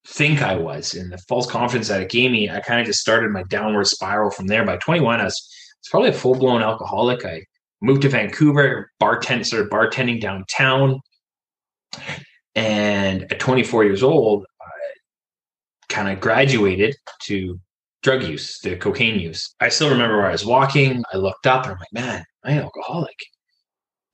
think 0.07 0.43
I 0.43 0.57
was 0.57 0.95
and 0.95 1.13
the 1.13 1.19
false 1.29 1.47
confidence 1.47 1.89
that 1.89 2.03
it 2.03 2.11
gave 2.11 2.31
me, 2.31 2.51
I 2.51 2.61
kind 2.61 2.81
of 2.81 2.87
just 2.87 3.01
started 3.01 3.31
my 3.31 3.43
downward 3.45 3.87
spiral 3.87 4.31
from 4.31 4.47
there. 4.47 4.65
By 4.65 4.77
21, 4.79 5.21
I 5.21 5.25
was 5.25 5.51
it's 5.85 5.91
probably 5.91 6.09
a 6.09 6.15
full 6.15 6.35
blown 6.35 6.63
alcoholic. 6.63 7.27
I 7.27 7.45
moved 7.83 8.01
to 8.03 8.09
Vancouver, 8.09 8.91
bartend, 9.03 9.45
started 9.45 9.69
bartending 9.69 10.19
downtown. 10.19 10.99
And 12.55 13.31
at 13.31 13.39
24 13.39 13.85
years 13.85 14.03
old, 14.03 14.47
I 14.63 14.65
kind 15.91 16.09
of 16.09 16.23
graduated 16.23 16.97
to 17.25 17.61
drug 18.03 18.23
use, 18.23 18.61
the 18.61 18.77
cocaine 18.77 19.21
use. 19.21 19.55
I 19.61 19.69
still 19.69 19.91
remember 19.91 20.17
where 20.17 20.29
I 20.29 20.33
was 20.33 20.47
walking. 20.47 21.05
I 21.13 21.19
looked 21.19 21.47
up 21.47 21.65
and 21.65 21.73
I'm 21.73 21.79
like, 21.79 21.93
man, 21.93 22.25
I'm 22.45 22.57
an 22.57 22.65
alcoholic. 22.65 23.19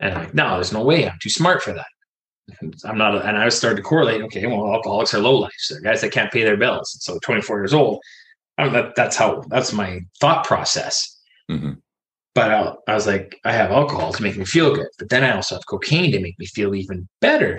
And 0.00 0.12
I'm 0.12 0.24
like, 0.24 0.35
no, 0.35 0.54
there's 0.54 0.72
no 0.72 0.83
way. 0.83 1.09
I'm 1.09 1.18
too 1.22 1.30
smart 1.30 1.62
for 1.62 1.72
that. 1.72 1.87
I'm 2.85 2.98
not, 2.98 3.14
a, 3.14 3.24
and 3.28 3.38
I 3.38 3.48
started 3.48 3.76
to 3.76 3.83
correlate. 3.83 4.22
Okay, 4.22 4.44
well, 4.44 4.74
alcoholics 4.74 5.14
are 5.14 5.20
low 5.20 5.37
life. 5.37 5.52
They're 5.70 5.80
guys 5.80 6.00
that 6.00 6.11
can't 6.11 6.33
pay 6.33 6.42
their 6.42 6.56
bills. 6.56 6.96
So 6.98 7.20
24 7.22 7.61
years 7.61 7.74
old, 7.74 8.00
that, 8.59 8.94
that's 8.96 9.14
how 9.14 9.44
that's 9.46 9.72
my 9.72 10.00
thought 10.20 10.44
process. 10.44 11.18
Mm-hmm. 11.50 11.72
But 12.34 12.50
I, 12.52 12.74
I 12.86 12.94
was 12.94 13.06
like, 13.06 13.38
I 13.44 13.52
have 13.52 13.72
alcohol 13.72 14.12
to 14.12 14.22
make 14.22 14.36
me 14.36 14.44
feel 14.44 14.74
good, 14.74 14.86
but 14.98 15.08
then 15.08 15.24
I 15.24 15.34
also 15.34 15.56
have 15.56 15.66
cocaine 15.66 16.12
to 16.12 16.20
make 16.20 16.38
me 16.38 16.46
feel 16.46 16.74
even 16.74 17.08
better. 17.20 17.58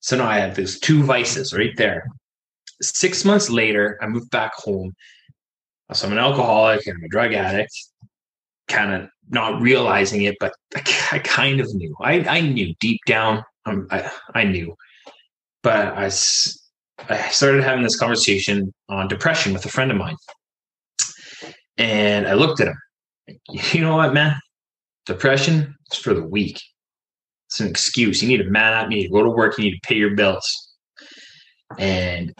So 0.00 0.16
now 0.16 0.28
I 0.28 0.38
have 0.38 0.56
those 0.56 0.78
two 0.80 1.02
vices 1.02 1.52
right 1.52 1.76
there. 1.76 2.04
Six 2.82 3.24
months 3.24 3.48
later, 3.48 3.98
I 4.02 4.08
moved 4.08 4.30
back 4.30 4.54
home. 4.54 4.92
So 5.92 6.06
I'm 6.06 6.12
an 6.12 6.18
alcoholic 6.18 6.86
and 6.86 6.96
I'm 6.98 7.04
a 7.04 7.08
drug 7.08 7.32
addict, 7.32 7.72
kind 8.66 8.92
of 8.92 9.08
not 9.30 9.60
realizing 9.60 10.22
it, 10.22 10.36
but 10.40 10.52
I, 10.74 11.20
kind 11.20 11.60
of 11.60 11.72
knew. 11.74 11.94
I, 12.00 12.20
I 12.20 12.40
knew 12.40 12.74
deep 12.80 13.00
down. 13.06 13.42
Um, 13.66 13.86
I, 13.90 14.10
I 14.34 14.44
knew. 14.44 14.74
But 15.62 15.96
I, 15.96 16.06
I 17.08 17.28
started 17.30 17.62
having 17.62 17.84
this 17.84 17.98
conversation 17.98 18.72
on 18.88 19.08
depression 19.08 19.52
with 19.52 19.64
a 19.64 19.68
friend 19.68 19.90
of 19.90 19.96
mine. 19.96 20.16
And 21.78 22.26
I 22.26 22.34
looked 22.34 22.60
at 22.60 22.68
him 22.68 22.78
you 23.50 23.80
know 23.80 23.96
what, 23.96 24.14
man? 24.14 24.36
Depression 25.06 25.74
is 25.90 25.98
for 25.98 26.14
the 26.14 26.24
weak. 26.24 26.60
It's 27.46 27.60
an 27.60 27.68
excuse. 27.68 28.22
You 28.22 28.28
need 28.28 28.44
to 28.44 28.50
man 28.50 28.74
up. 28.74 28.90
You 28.90 28.98
need 28.98 29.06
to 29.08 29.12
go 29.12 29.22
to 29.22 29.30
work. 29.30 29.56
You 29.58 29.64
need 29.64 29.78
to 29.80 29.88
pay 29.88 29.94
your 29.94 30.14
bills. 30.14 30.44
And 31.78 32.34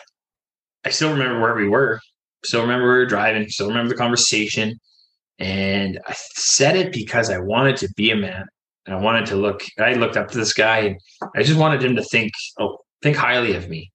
I 0.84 0.90
still 0.90 1.10
remember 1.10 1.40
where 1.40 1.54
we 1.54 1.68
were. 1.68 2.00
Still 2.44 2.62
remember 2.62 2.84
we 2.84 2.98
were 2.98 3.06
driving. 3.06 3.48
Still 3.48 3.68
remember 3.68 3.90
the 3.90 3.98
conversation. 3.98 4.78
And 5.38 5.98
I 6.06 6.14
said 6.34 6.76
it 6.76 6.92
because 6.92 7.30
I 7.30 7.38
wanted 7.38 7.76
to 7.78 7.88
be 7.96 8.10
a 8.10 8.16
man. 8.16 8.44
And 8.86 8.96
I 8.96 9.00
wanted 9.00 9.26
to 9.26 9.36
look. 9.36 9.62
I 9.78 9.94
looked 9.94 10.16
up 10.16 10.30
to 10.30 10.38
this 10.38 10.54
guy, 10.54 10.78
and 10.78 11.00
I 11.36 11.42
just 11.42 11.58
wanted 11.58 11.84
him 11.84 11.94
to 11.96 12.02
think, 12.04 12.32
oh, 12.58 12.78
think 13.02 13.16
highly 13.16 13.54
of 13.54 13.68
me, 13.68 13.92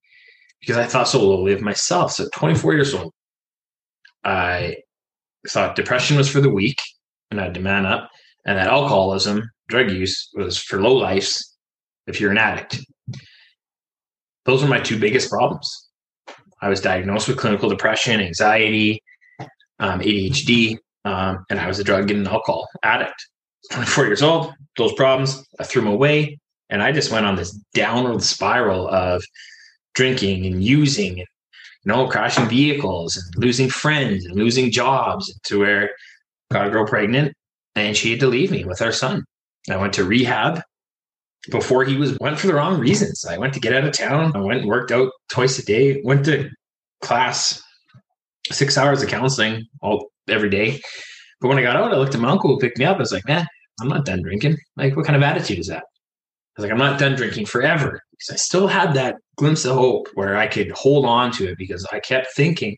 because 0.59 0.77
I 0.77 0.85
thought 0.85 1.07
so 1.07 1.19
lowly 1.19 1.51
of 1.51 1.61
myself. 1.61 2.11
So, 2.11 2.29
24 2.31 2.73
years 2.75 2.93
old, 2.93 3.11
I 4.23 4.75
thought 5.49 5.75
depression 5.75 6.17
was 6.17 6.29
for 6.29 6.41
the 6.41 6.49
weak 6.49 6.79
and 7.33 7.41
I 7.41 7.45
had 7.45 7.55
to 7.55 7.59
man 7.59 7.85
up, 7.85 8.09
and 8.45 8.57
that 8.57 8.67
alcoholism, 8.67 9.49
drug 9.67 9.89
use 9.89 10.29
was 10.35 10.57
for 10.57 10.79
low 10.79 10.93
lifes 10.93 11.57
if 12.05 12.21
you're 12.21 12.31
an 12.31 12.37
addict. 12.37 12.79
Those 14.45 14.61
were 14.61 14.69
my 14.69 14.79
two 14.79 14.99
biggest 14.99 15.31
problems. 15.31 15.89
I 16.61 16.69
was 16.69 16.79
diagnosed 16.79 17.27
with 17.27 17.37
clinical 17.37 17.69
depression, 17.69 18.19
anxiety, 18.19 19.01
um, 19.79 19.99
ADHD, 19.99 20.77
um, 21.05 21.43
and 21.49 21.59
I 21.59 21.67
was 21.67 21.79
a 21.79 21.83
drug 21.83 22.11
and 22.11 22.27
alcohol 22.27 22.67
addict. 22.83 23.15
24 23.71 24.05
years 24.05 24.21
old, 24.21 24.53
those 24.77 24.93
problems, 24.93 25.45
I 25.59 25.63
threw 25.63 25.81
them 25.81 25.91
away. 25.91 26.37
And 26.69 26.81
I 26.81 26.91
just 26.91 27.11
went 27.11 27.25
on 27.25 27.35
this 27.35 27.51
downward 27.73 28.21
spiral 28.21 28.87
of 28.89 29.23
drinking 29.93 30.45
and 30.45 30.63
using 30.63 31.19
and 31.19 31.27
you 31.85 31.91
know, 31.91 32.07
crashing 32.07 32.47
vehicles 32.47 33.17
and 33.17 33.43
losing 33.43 33.69
friends 33.69 34.25
and 34.25 34.35
losing 34.35 34.71
jobs 34.71 35.33
to 35.45 35.59
where 35.59 35.89
I 36.51 36.53
got 36.53 36.67
a 36.67 36.69
girl 36.69 36.85
pregnant 36.85 37.33
and 37.75 37.95
she 37.95 38.11
had 38.11 38.19
to 38.21 38.27
leave 38.27 38.51
me 38.51 38.63
with 38.63 38.81
our 38.81 38.91
son. 38.91 39.23
I 39.69 39.77
went 39.77 39.93
to 39.93 40.03
rehab 40.03 40.61
before 41.51 41.83
he 41.83 41.97
was 41.97 42.17
went 42.19 42.39
for 42.39 42.47
the 42.47 42.53
wrong 42.53 42.79
reasons. 42.79 43.25
I 43.25 43.37
went 43.37 43.53
to 43.53 43.59
get 43.59 43.73
out 43.73 43.83
of 43.83 43.93
town. 43.93 44.35
I 44.35 44.39
went 44.39 44.61
and 44.61 44.69
worked 44.69 44.91
out 44.91 45.11
twice 45.29 45.59
a 45.59 45.65
day, 45.65 46.01
went 46.03 46.25
to 46.25 46.49
class, 47.01 47.61
six 48.51 48.77
hours 48.77 49.01
of 49.01 49.09
counseling 49.09 49.65
all 49.81 50.09
every 50.29 50.49
day. 50.49 50.79
But 51.41 51.49
when 51.49 51.57
I 51.57 51.63
got 51.63 51.75
out, 51.75 51.93
I 51.93 51.97
looked 51.97 52.15
at 52.15 52.21
my 52.21 52.29
uncle 52.29 52.49
who 52.49 52.59
picked 52.59 52.77
me 52.77 52.85
up. 52.85 52.97
I 52.97 52.99
was 52.99 53.11
like, 53.11 53.27
man, 53.27 53.45
I'm 53.81 53.89
not 53.89 54.05
done 54.05 54.21
drinking. 54.21 54.57
Like, 54.77 54.95
what 54.95 55.05
kind 55.05 55.15
of 55.15 55.23
attitude 55.23 55.59
is 55.59 55.67
that? 55.67 55.83
I 55.83 56.61
was 56.61 56.63
like, 56.63 56.71
I'm 56.71 56.77
not 56.77 56.99
done 56.99 57.15
drinking 57.15 57.47
forever 57.47 57.99
because 58.11 58.29
I 58.33 58.35
still 58.35 58.67
had 58.67 58.93
that 58.93 59.15
glimpse 59.37 59.65
of 59.65 59.75
hope 59.75 60.07
where 60.13 60.37
I 60.37 60.47
could 60.47 60.71
hold 60.71 61.05
on 61.05 61.31
to 61.33 61.49
it 61.49 61.57
because 61.57 61.85
I 61.91 61.99
kept 61.99 62.27
thinking 62.35 62.77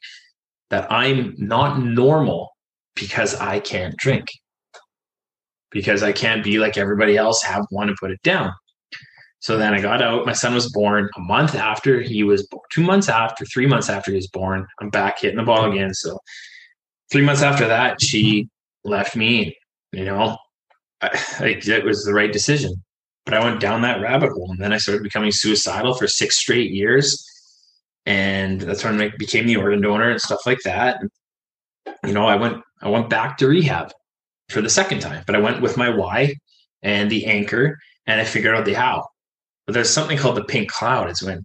that 0.70 0.92
I'm 0.92 1.36
not 1.38 1.80
normal 1.80 2.52
because 2.96 3.36
I 3.36 3.60
can't 3.60 3.96
drink, 3.98 4.26
because 5.72 6.02
I 6.02 6.12
can't 6.12 6.44
be 6.44 6.60
like 6.60 6.78
everybody 6.78 7.18
else, 7.18 7.44
have 7.44 7.66
one 7.70 7.90
and 7.90 7.98
put 7.98 8.12
it 8.12 8.22
down. 8.24 8.54
So 9.40 9.58
then 9.58 9.74
I 9.74 9.82
got 9.82 10.02
out. 10.02 10.26
My 10.26 10.34
son 10.34 10.56
was 10.56 10.72
born 10.72 11.08
a 11.16 11.20
month 11.20 11.54
after 11.54 12.02
he 12.02 12.24
was 12.24 12.48
born, 12.48 12.64
two 12.72 12.82
months 12.82 13.10
after, 13.10 13.46
three 13.46 13.68
months 13.68 13.90
after 13.90 14.12
he 14.12 14.16
was 14.16 14.28
born. 14.28 14.66
I'm 14.80 14.90
back 14.90 15.20
hitting 15.20 15.38
the 15.38 15.44
ball 15.44 15.72
again. 15.72 15.94
So 15.94 16.18
three 17.12 17.22
months 17.22 17.44
after 17.44 17.68
that, 17.68 18.02
she 18.02 18.50
left 18.84 19.16
me. 19.16 19.56
You 19.92 20.06
know, 20.06 20.38
I, 21.02 21.10
it 21.42 21.86
was 21.86 22.04
the 22.06 22.14
right 22.14 22.34
decision. 22.34 22.74
But 23.26 23.34
I 23.34 23.44
went 23.44 23.60
down 23.60 23.82
that 23.82 24.02
rabbit 24.02 24.32
hole, 24.32 24.52
and 24.52 24.60
then 24.60 24.72
I 24.72 24.78
started 24.78 25.04
becoming 25.04 25.32
suicidal 25.32 25.96
for 25.96 26.08
six 26.08 26.38
straight 26.38 26.72
years. 26.72 27.26
And 28.06 28.62
that's 28.62 28.84
when 28.84 29.02
I 29.02 29.12
became 29.18 29.48
the 29.48 29.56
organ 29.56 29.82
donor 29.82 30.12
and 30.12 30.22
stuff 30.22 30.46
like 30.46 30.60
that. 30.64 31.02
And, 31.02 31.10
you 32.06 32.14
know, 32.14 32.28
I 32.28 32.36
went 32.36 32.62
I 32.82 32.90
went 32.90 33.10
back 33.10 33.38
to 33.38 33.48
rehab 33.48 33.92
for 34.50 34.62
the 34.62 34.70
second 34.70 35.00
time, 35.00 35.24
but 35.26 35.36
I 35.36 35.40
went 35.40 35.62
with 35.62 35.76
my 35.76 35.90
why 35.90 36.36
and 36.84 37.10
the 37.10 37.26
anchor, 37.26 37.80
and 38.06 38.22
I 38.22 38.26
figured 38.26 38.56
out 38.56 38.66
the 38.66 38.74
how. 38.74 39.08
But 39.66 39.74
there's 39.74 39.90
something 39.90 40.20
called 40.20 40.38
the 40.38 40.44
pink 40.44 40.70
cloud. 40.70 41.10
It's 41.10 41.24
when, 41.24 41.44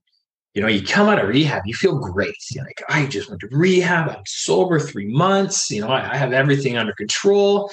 you 0.52 0.60
know, 0.60 0.68
you 0.68 0.82
come 0.82 1.08
out 1.08 1.18
of 1.18 1.28
rehab, 1.28 1.62
you 1.64 1.72
feel 1.72 1.98
great. 1.98 2.34
You're 2.50 2.64
like, 2.64 2.82
I 2.90 3.06
just 3.06 3.30
went 3.30 3.40
to 3.40 3.48
rehab. 3.50 4.10
I'm 4.10 4.22
sober 4.26 4.78
three 4.78 5.06
months. 5.06 5.70
You 5.70 5.80
know, 5.80 5.88
I, 5.88 6.12
I 6.12 6.16
have 6.16 6.34
everything 6.34 6.76
under 6.76 6.92
control. 6.92 7.72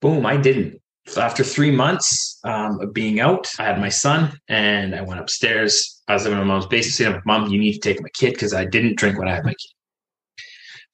Boom, 0.00 0.26
I 0.26 0.36
didn't. 0.36 0.79
After 1.16 1.42
three 1.42 1.70
months 1.70 2.38
um, 2.44 2.80
of 2.80 2.92
being 2.92 3.20
out, 3.20 3.50
I 3.58 3.64
had 3.64 3.80
my 3.80 3.88
son 3.88 4.38
and 4.48 4.94
I 4.94 5.00
went 5.00 5.20
upstairs. 5.20 6.02
I 6.06 6.14
was 6.14 6.24
living 6.24 6.38
in 6.38 6.46
my 6.46 6.54
mom's 6.54 6.66
basement. 6.66 7.08
I'm 7.08 7.14
like, 7.16 7.26
Mom, 7.26 7.50
you 7.50 7.58
need 7.58 7.72
to 7.72 7.80
take 7.80 8.00
my 8.00 8.08
kid 8.10 8.34
because 8.34 8.54
I 8.54 8.64
didn't 8.64 8.96
drink 8.96 9.18
when 9.18 9.28
I 9.28 9.34
had 9.34 9.44
my 9.44 9.50
kid. 9.50 9.70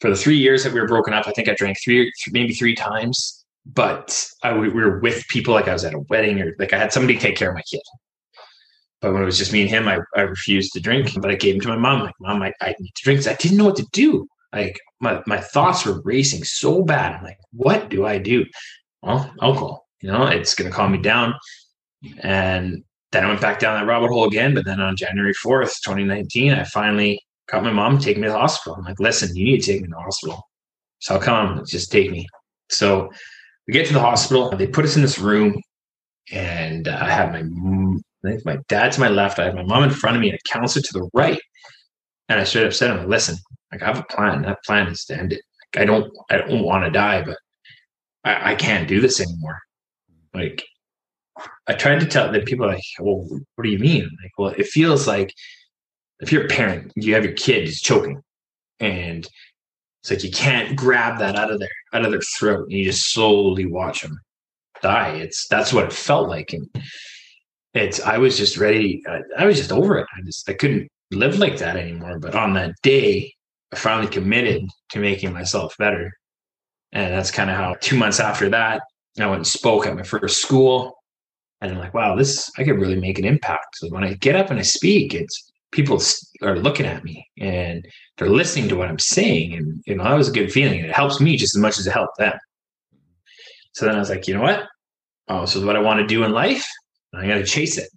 For 0.00 0.10
the 0.10 0.16
three 0.16 0.36
years 0.36 0.64
that 0.64 0.72
we 0.72 0.80
were 0.80 0.88
broken 0.88 1.12
up, 1.14 1.26
I 1.26 1.32
think 1.32 1.48
I 1.48 1.54
drank 1.54 1.78
three, 1.82 2.12
maybe 2.30 2.54
three 2.54 2.74
times. 2.74 3.44
But 3.66 4.26
I, 4.42 4.56
we 4.56 4.68
were 4.68 5.00
with 5.00 5.26
people 5.28 5.52
like 5.52 5.68
I 5.68 5.72
was 5.72 5.84
at 5.84 5.94
a 5.94 6.00
wedding 6.08 6.40
or 6.40 6.54
like 6.58 6.72
I 6.72 6.78
had 6.78 6.92
somebody 6.92 7.18
take 7.18 7.36
care 7.36 7.48
of 7.48 7.54
my 7.54 7.62
kid. 7.62 7.80
But 9.00 9.12
when 9.12 9.22
it 9.22 9.26
was 9.26 9.38
just 9.38 9.52
me 9.52 9.62
and 9.62 9.70
him, 9.70 9.88
I, 9.88 9.98
I 10.16 10.22
refused 10.22 10.72
to 10.74 10.80
drink. 10.80 11.10
But 11.20 11.30
I 11.30 11.34
gave 11.34 11.56
him 11.56 11.60
to 11.62 11.68
my 11.68 11.76
mom. 11.76 12.02
Like, 12.02 12.14
mom, 12.20 12.42
I, 12.42 12.52
I 12.60 12.74
need 12.78 12.92
to 12.94 13.02
drink. 13.02 13.26
I 13.26 13.34
didn't 13.34 13.58
know 13.58 13.64
what 13.64 13.76
to 13.76 13.86
do. 13.92 14.28
Like 14.52 14.78
my, 15.00 15.22
my 15.26 15.38
thoughts 15.38 15.84
were 15.84 16.00
racing 16.02 16.44
so 16.44 16.82
bad. 16.82 17.14
I'm 17.14 17.24
like, 17.24 17.38
what 17.52 17.90
do 17.90 18.06
I 18.06 18.18
do? 18.18 18.46
Well, 19.02 19.32
alcohol. 19.42 19.85
You 20.06 20.12
know, 20.12 20.28
it's 20.28 20.54
gonna 20.54 20.70
calm 20.70 20.92
me 20.92 20.98
down. 20.98 21.34
And 22.20 22.84
then 23.10 23.24
I 23.24 23.26
went 23.26 23.40
back 23.40 23.58
down 23.58 23.80
that 23.80 23.88
rabbit 23.88 24.06
hole 24.08 24.24
again. 24.24 24.54
But 24.54 24.64
then 24.64 24.80
on 24.80 24.94
January 24.94 25.34
4th, 25.44 25.82
2019, 25.84 26.52
I 26.52 26.62
finally 26.62 27.20
got 27.50 27.64
my 27.64 27.72
mom 27.72 27.98
to 27.98 28.04
take 28.04 28.16
me 28.16 28.28
to 28.28 28.32
the 28.32 28.38
hospital. 28.38 28.76
I'm 28.76 28.84
like, 28.84 29.00
listen, 29.00 29.34
you 29.34 29.44
need 29.44 29.62
to 29.62 29.72
take 29.72 29.80
me 29.80 29.88
to 29.88 29.94
the 29.94 30.00
hospital. 30.00 30.40
So 31.00 31.14
I'll 31.14 31.20
come, 31.20 31.64
just 31.66 31.90
take 31.90 32.12
me. 32.12 32.24
So 32.70 33.10
we 33.66 33.72
get 33.72 33.88
to 33.88 33.94
the 33.94 34.00
hospital. 34.00 34.48
They 34.56 34.68
put 34.68 34.84
us 34.84 34.94
in 34.94 35.02
this 35.02 35.18
room, 35.18 35.60
and 36.30 36.86
uh, 36.86 36.98
I 37.00 37.10
have 37.10 37.32
my 37.32 37.40
I 37.40 38.30
think 38.30 38.46
my 38.46 38.58
dad 38.68 38.92
to 38.92 39.00
my 39.00 39.08
left. 39.08 39.40
I 39.40 39.46
have 39.46 39.54
my 39.56 39.64
mom 39.64 39.82
in 39.82 39.90
front 39.90 40.16
of 40.16 40.20
me 40.20 40.30
and 40.30 40.38
a 40.38 40.52
counselor 40.52 40.84
to 40.84 40.92
the 40.92 41.10
right. 41.14 41.40
And 42.28 42.38
I 42.38 42.44
straight 42.44 42.66
up 42.66 42.72
said 42.72 42.92
to 42.94 43.00
him, 43.00 43.10
listen, 43.10 43.38
like 43.72 43.82
I 43.82 43.86
have 43.86 43.98
a 43.98 44.04
plan. 44.04 44.42
That 44.42 44.62
plan 44.64 44.86
is 44.86 45.04
to 45.06 45.18
end 45.18 45.32
it. 45.32 45.42
Like, 45.74 45.82
I 45.82 45.84
don't 45.84 46.12
I 46.30 46.36
don't 46.36 46.62
want 46.62 46.84
to 46.84 46.92
die, 46.92 47.22
but 47.22 47.38
I, 48.22 48.52
I 48.52 48.54
can't 48.54 48.86
do 48.86 49.00
this 49.00 49.20
anymore. 49.20 49.58
Like 50.36 50.64
I 51.66 51.74
tried 51.74 52.00
to 52.00 52.06
tell 52.06 52.30
the 52.30 52.40
people 52.40 52.66
like, 52.66 52.82
well, 53.00 53.26
what 53.54 53.64
do 53.64 53.70
you 53.70 53.78
mean? 53.78 54.04
Like, 54.22 54.32
well, 54.38 54.50
it 54.50 54.66
feels 54.66 55.06
like 55.06 55.32
if 56.20 56.32
you're 56.32 56.44
a 56.44 56.48
parent, 56.48 56.92
you 56.96 57.14
have 57.14 57.24
your 57.24 57.34
kid 57.34 57.64
is 57.68 57.80
choking 57.80 58.22
and 58.80 59.28
it's 60.02 60.10
like 60.10 60.24
you 60.24 60.30
can't 60.30 60.76
grab 60.76 61.18
that 61.18 61.36
out 61.36 61.50
of 61.50 61.58
their 61.58 61.68
out 61.92 62.04
of 62.04 62.10
their 62.10 62.20
throat 62.38 62.68
and 62.68 62.72
you 62.72 62.84
just 62.84 63.12
slowly 63.12 63.66
watch 63.66 64.02
them 64.02 64.18
die. 64.82 65.16
It's 65.16 65.48
that's 65.48 65.72
what 65.72 65.86
it 65.86 65.92
felt 65.92 66.28
like. 66.28 66.52
And 66.52 66.68
it's 67.74 68.00
I 68.00 68.18
was 68.18 68.38
just 68.38 68.56
ready. 68.56 69.02
I, 69.08 69.20
I 69.38 69.46
was 69.46 69.56
just 69.58 69.72
over 69.72 69.98
it. 69.98 70.06
I 70.16 70.22
just 70.22 70.48
I 70.48 70.54
couldn't 70.54 70.88
live 71.10 71.38
like 71.38 71.58
that 71.58 71.76
anymore. 71.76 72.18
But 72.18 72.34
on 72.34 72.54
that 72.54 72.74
day, 72.82 73.32
I 73.72 73.76
finally 73.76 74.08
committed 74.08 74.68
to 74.90 75.00
making 75.00 75.32
myself 75.32 75.74
better. 75.78 76.12
And 76.92 77.12
that's 77.12 77.30
kind 77.30 77.50
of 77.50 77.56
how 77.56 77.76
two 77.80 77.96
months 77.96 78.20
after 78.20 78.48
that, 78.50 78.82
I 79.24 79.26
went 79.26 79.38
and 79.38 79.46
spoke 79.46 79.86
at 79.86 79.96
my 79.96 80.02
first 80.02 80.42
school. 80.42 80.94
And 81.60 81.72
I'm 81.72 81.78
like, 81.78 81.94
wow, 81.94 82.14
this 82.16 82.50
I 82.58 82.64
could 82.64 82.78
really 82.78 83.00
make 83.00 83.18
an 83.18 83.24
impact. 83.24 83.76
So 83.76 83.88
when 83.88 84.04
I 84.04 84.14
get 84.14 84.36
up 84.36 84.50
and 84.50 84.58
I 84.58 84.62
speak, 84.62 85.14
it's 85.14 85.52
people 85.72 86.00
are 86.42 86.58
looking 86.58 86.86
at 86.86 87.04
me 87.04 87.26
and 87.38 87.86
they're 88.16 88.28
listening 88.28 88.68
to 88.68 88.76
what 88.76 88.88
I'm 88.88 88.98
saying. 88.98 89.54
And 89.54 89.82
you 89.86 89.94
know, 89.94 90.04
that 90.04 90.14
was 90.14 90.28
a 90.28 90.32
good 90.32 90.52
feeling. 90.52 90.80
It 90.80 90.92
helps 90.92 91.20
me 91.20 91.36
just 91.36 91.56
as 91.56 91.60
much 91.60 91.78
as 91.78 91.86
it 91.86 91.92
helped 91.92 92.18
them. 92.18 92.36
So 93.72 93.86
then 93.86 93.96
I 93.96 93.98
was 93.98 94.10
like, 94.10 94.28
you 94.28 94.34
know 94.34 94.42
what? 94.42 94.64
Oh, 95.28 95.46
so 95.46 95.64
what 95.64 95.76
I 95.76 95.80
want 95.80 96.00
to 96.00 96.06
do 96.06 96.24
in 96.24 96.32
life 96.32 96.66
I 97.16 97.26
got 97.26 97.36
to 97.36 97.44
chase 97.44 97.78
it. 97.78 97.88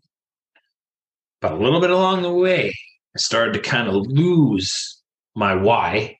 But 1.41 1.53
a 1.53 1.57
little 1.57 1.81
bit 1.81 1.89
along 1.89 2.21
the 2.21 2.33
way, 2.33 2.73
I 3.15 3.19
started 3.19 3.53
to 3.53 3.59
kind 3.59 3.87
of 3.87 3.95
lose 3.95 5.01
my 5.35 5.55
why 5.55 6.17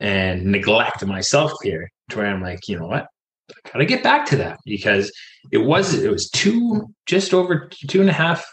and 0.00 0.46
neglect 0.46 1.04
myself 1.04 1.52
here 1.62 1.90
to 2.10 2.18
where 2.18 2.26
I'm 2.26 2.42
like, 2.42 2.68
you 2.68 2.78
know 2.78 2.86
what? 2.86 3.06
Gotta 3.72 3.86
get 3.86 4.02
back 4.02 4.26
to 4.26 4.36
that 4.36 4.58
because 4.64 5.12
it 5.52 5.58
was 5.58 5.94
it 5.94 6.10
was 6.10 6.28
two 6.30 6.86
just 7.06 7.32
over 7.32 7.68
two 7.88 8.00
and 8.00 8.10
a 8.10 8.12
half 8.14 8.44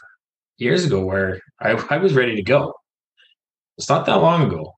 years 0.58 0.86
ago 0.86 1.04
where 1.04 1.42
I, 1.60 1.72
I 1.90 1.98
was 1.98 2.14
ready 2.14 2.36
to 2.36 2.44
go. 2.44 2.74
It's 3.78 3.90
not 3.90 4.06
that 4.06 4.16
long 4.16 4.44
ago. 4.44 4.74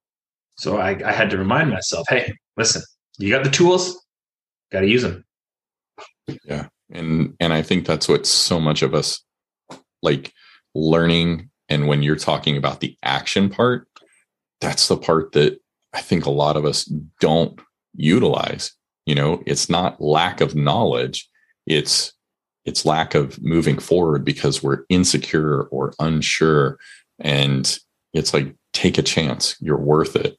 So 0.57 0.77
I, 0.77 0.99
I 1.05 1.11
had 1.11 1.29
to 1.29 1.37
remind 1.37 1.69
myself, 1.69 2.07
hey, 2.09 2.33
listen, 2.57 2.81
you 3.19 3.29
got 3.29 3.43
the 3.43 3.51
tools, 3.51 4.03
gotta 4.71 4.87
use 4.87 5.03
them. 5.03 5.23
Yeah 6.43 6.67
and 6.89 7.33
and 7.39 7.53
i 7.53 7.61
think 7.61 7.85
that's 7.85 8.07
what 8.07 8.25
so 8.25 8.59
much 8.59 8.81
of 8.81 8.93
us 8.93 9.23
like 10.01 10.33
learning 10.75 11.49
and 11.69 11.87
when 11.87 12.03
you're 12.03 12.15
talking 12.15 12.57
about 12.57 12.79
the 12.79 12.95
action 13.03 13.49
part 13.49 13.87
that's 14.61 14.87
the 14.87 14.97
part 14.97 15.31
that 15.33 15.59
i 15.93 16.01
think 16.01 16.25
a 16.25 16.31
lot 16.31 16.55
of 16.55 16.65
us 16.65 16.83
don't 17.19 17.59
utilize 17.93 18.73
you 19.07 19.15
know 19.15 19.41
it's 19.47 19.69
not 19.69 19.99
lack 19.99 20.39
of 20.41 20.53
knowledge 20.53 21.27
it's 21.65 22.13
it's 22.67 22.85
lack 22.85 23.15
of 23.15 23.41
moving 23.41 23.79
forward 23.79 24.25
because 24.25 24.61
we're 24.61 24.83
insecure 24.89 25.63
or 25.63 25.93
unsure. 25.99 26.77
And 27.17 27.79
it's 28.13 28.33
like 28.33 28.53
take 28.73 28.97
a 28.97 29.03
chance 29.03 29.55
you're 29.61 29.77
worth 29.79 30.17
it. 30.17 30.37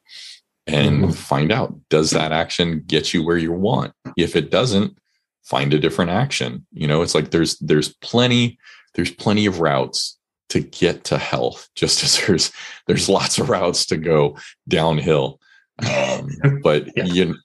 And 0.66 1.04
mm-hmm. 1.04 1.12
find 1.12 1.50
out 1.50 1.74
does 1.88 2.10
that 2.10 2.30
action 2.30 2.84
get 2.86 3.14
you 3.14 3.24
where 3.24 3.38
you 3.38 3.50
want? 3.50 3.94
If 4.18 4.36
it 4.36 4.50
doesn't 4.50 4.98
find 5.42 5.72
a 5.72 5.78
different 5.78 6.10
action. 6.10 6.66
You 6.70 6.86
know 6.86 7.00
it's 7.00 7.14
like 7.14 7.30
there's 7.30 7.58
there's 7.60 7.94
plenty 8.02 8.58
there's 8.94 9.10
plenty 9.10 9.46
of 9.46 9.60
routes 9.60 10.18
to 10.50 10.60
get 10.60 11.04
to 11.04 11.16
health 11.16 11.68
just 11.74 12.04
as 12.04 12.26
there's 12.26 12.52
there's 12.86 13.08
lots 13.08 13.38
of 13.38 13.48
routes 13.48 13.86
to 13.86 13.96
go 13.96 14.36
downhill. 14.68 15.40
Um, 15.78 16.28
but 16.62 16.88
yeah. 16.94 17.04
you 17.04 17.36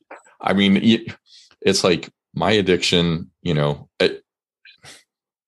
i 0.44 0.54
mean 0.54 0.80
it's 1.62 1.84
like 1.84 2.10
my 2.34 2.52
addiction 2.52 3.30
you 3.42 3.54
know 3.54 3.90
it, 4.00 4.24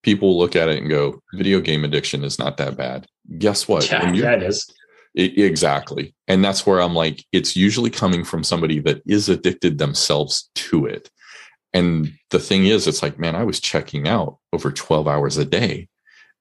people 0.06 0.38
look 0.38 0.54
at 0.54 0.68
it 0.68 0.78
and 0.78 0.88
go 0.88 1.20
video 1.34 1.60
game 1.60 1.84
addiction 1.84 2.22
is 2.22 2.38
not 2.38 2.58
that 2.58 2.76
bad. 2.76 3.06
Guess 3.38 3.66
what? 3.66 3.90
Yeah, 3.90 4.12
yeah 4.12 4.32
it 4.34 4.42
is. 4.44 4.72
It, 5.16 5.36
exactly. 5.36 6.14
And 6.28 6.44
that's 6.44 6.64
where 6.64 6.80
i'm 6.80 6.94
like 6.94 7.24
it's 7.32 7.56
usually 7.56 7.90
coming 7.90 8.24
from 8.24 8.44
somebody 8.44 8.78
that 8.80 9.02
is 9.04 9.28
addicted 9.28 9.78
themselves 9.78 10.48
to 10.54 10.86
it. 10.86 11.10
And 11.72 12.12
the 12.30 12.38
thing 12.38 12.66
is, 12.66 12.86
it's 12.86 13.02
like, 13.02 13.18
man, 13.18 13.34
I 13.34 13.44
was 13.44 13.60
checking 13.60 14.08
out 14.08 14.38
over 14.52 14.72
12 14.72 15.06
hours 15.06 15.36
a 15.36 15.44
day. 15.44 15.88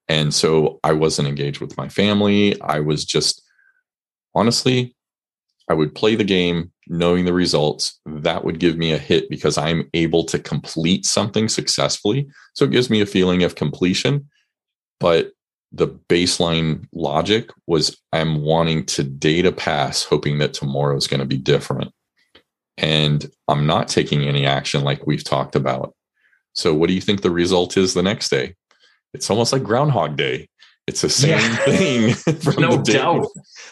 And 0.08 0.34
so 0.34 0.80
I 0.84 0.94
wasn't 0.94 1.28
engaged 1.28 1.60
with 1.60 1.76
my 1.76 1.90
family. 1.90 2.62
I 2.62 2.80
was 2.80 3.04
just, 3.04 3.42
honestly, 4.34 4.95
I 5.70 5.74
would 5.74 5.96
play 5.96 6.16
the 6.16 6.24
game 6.24 6.72
knowing 6.88 7.26
the 7.26 7.34
results. 7.34 8.00
That 8.06 8.44
would 8.44 8.60
give 8.60 8.78
me 8.78 8.92
a 8.92 8.98
hit 8.98 9.30
because 9.30 9.58
I'm 9.58 9.90
able 9.94 10.24
to 10.26 10.38
complete 10.38 11.06
something 11.06 11.50
successfully. 11.50 12.28
So 12.54 12.66
it 12.66 12.72
gives 12.72 12.90
me 12.90 13.02
a 13.02 13.08
feeling 13.08 13.44
of 13.44 13.56
completion. 13.56 14.30
But 15.00 15.32
the 15.72 15.88
baseline 15.88 16.88
logic 16.94 17.50
was 17.68 17.98
I'm 18.14 18.44
wanting 18.44 18.86
today 18.86 19.42
to 19.42 19.52
pass, 19.52 20.04
hoping 20.04 20.38
that 20.38 20.54
tomorrow 20.54 20.96
is 20.96 21.08
going 21.08 21.20
to 21.20 21.26
be 21.26 21.38
different 21.38 21.92
and 22.78 23.30
I'm 23.48 23.66
not 23.66 23.88
taking 23.88 24.24
any 24.24 24.46
action 24.46 24.84
like 24.84 25.08
we've 25.08 25.24
talked 25.24 25.56
about. 25.56 25.96
So, 26.54 26.74
what 26.74 26.88
do 26.88 26.94
you 26.94 27.02
think 27.02 27.22
the 27.22 27.32
result 27.32 27.78
is 27.78 27.94
the 27.94 28.04
next 28.04 28.30
day? 28.30 28.56
It's 29.14 29.30
almost 29.30 29.54
like 29.54 29.64
Groundhog 29.64 30.18
Day. 30.18 30.50
It's 30.88 31.02
the 31.02 31.10
same 31.10 31.40
yeah. 31.40 31.56
thing. 31.66 32.16
no 32.60 32.82
doubt. 32.82 33.28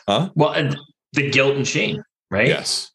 Huh? 0.07 0.29
Well, 0.35 0.73
the 1.13 1.29
guilt 1.29 1.55
and 1.55 1.67
shame, 1.67 2.01
right? 2.29 2.47
Yes. 2.47 2.91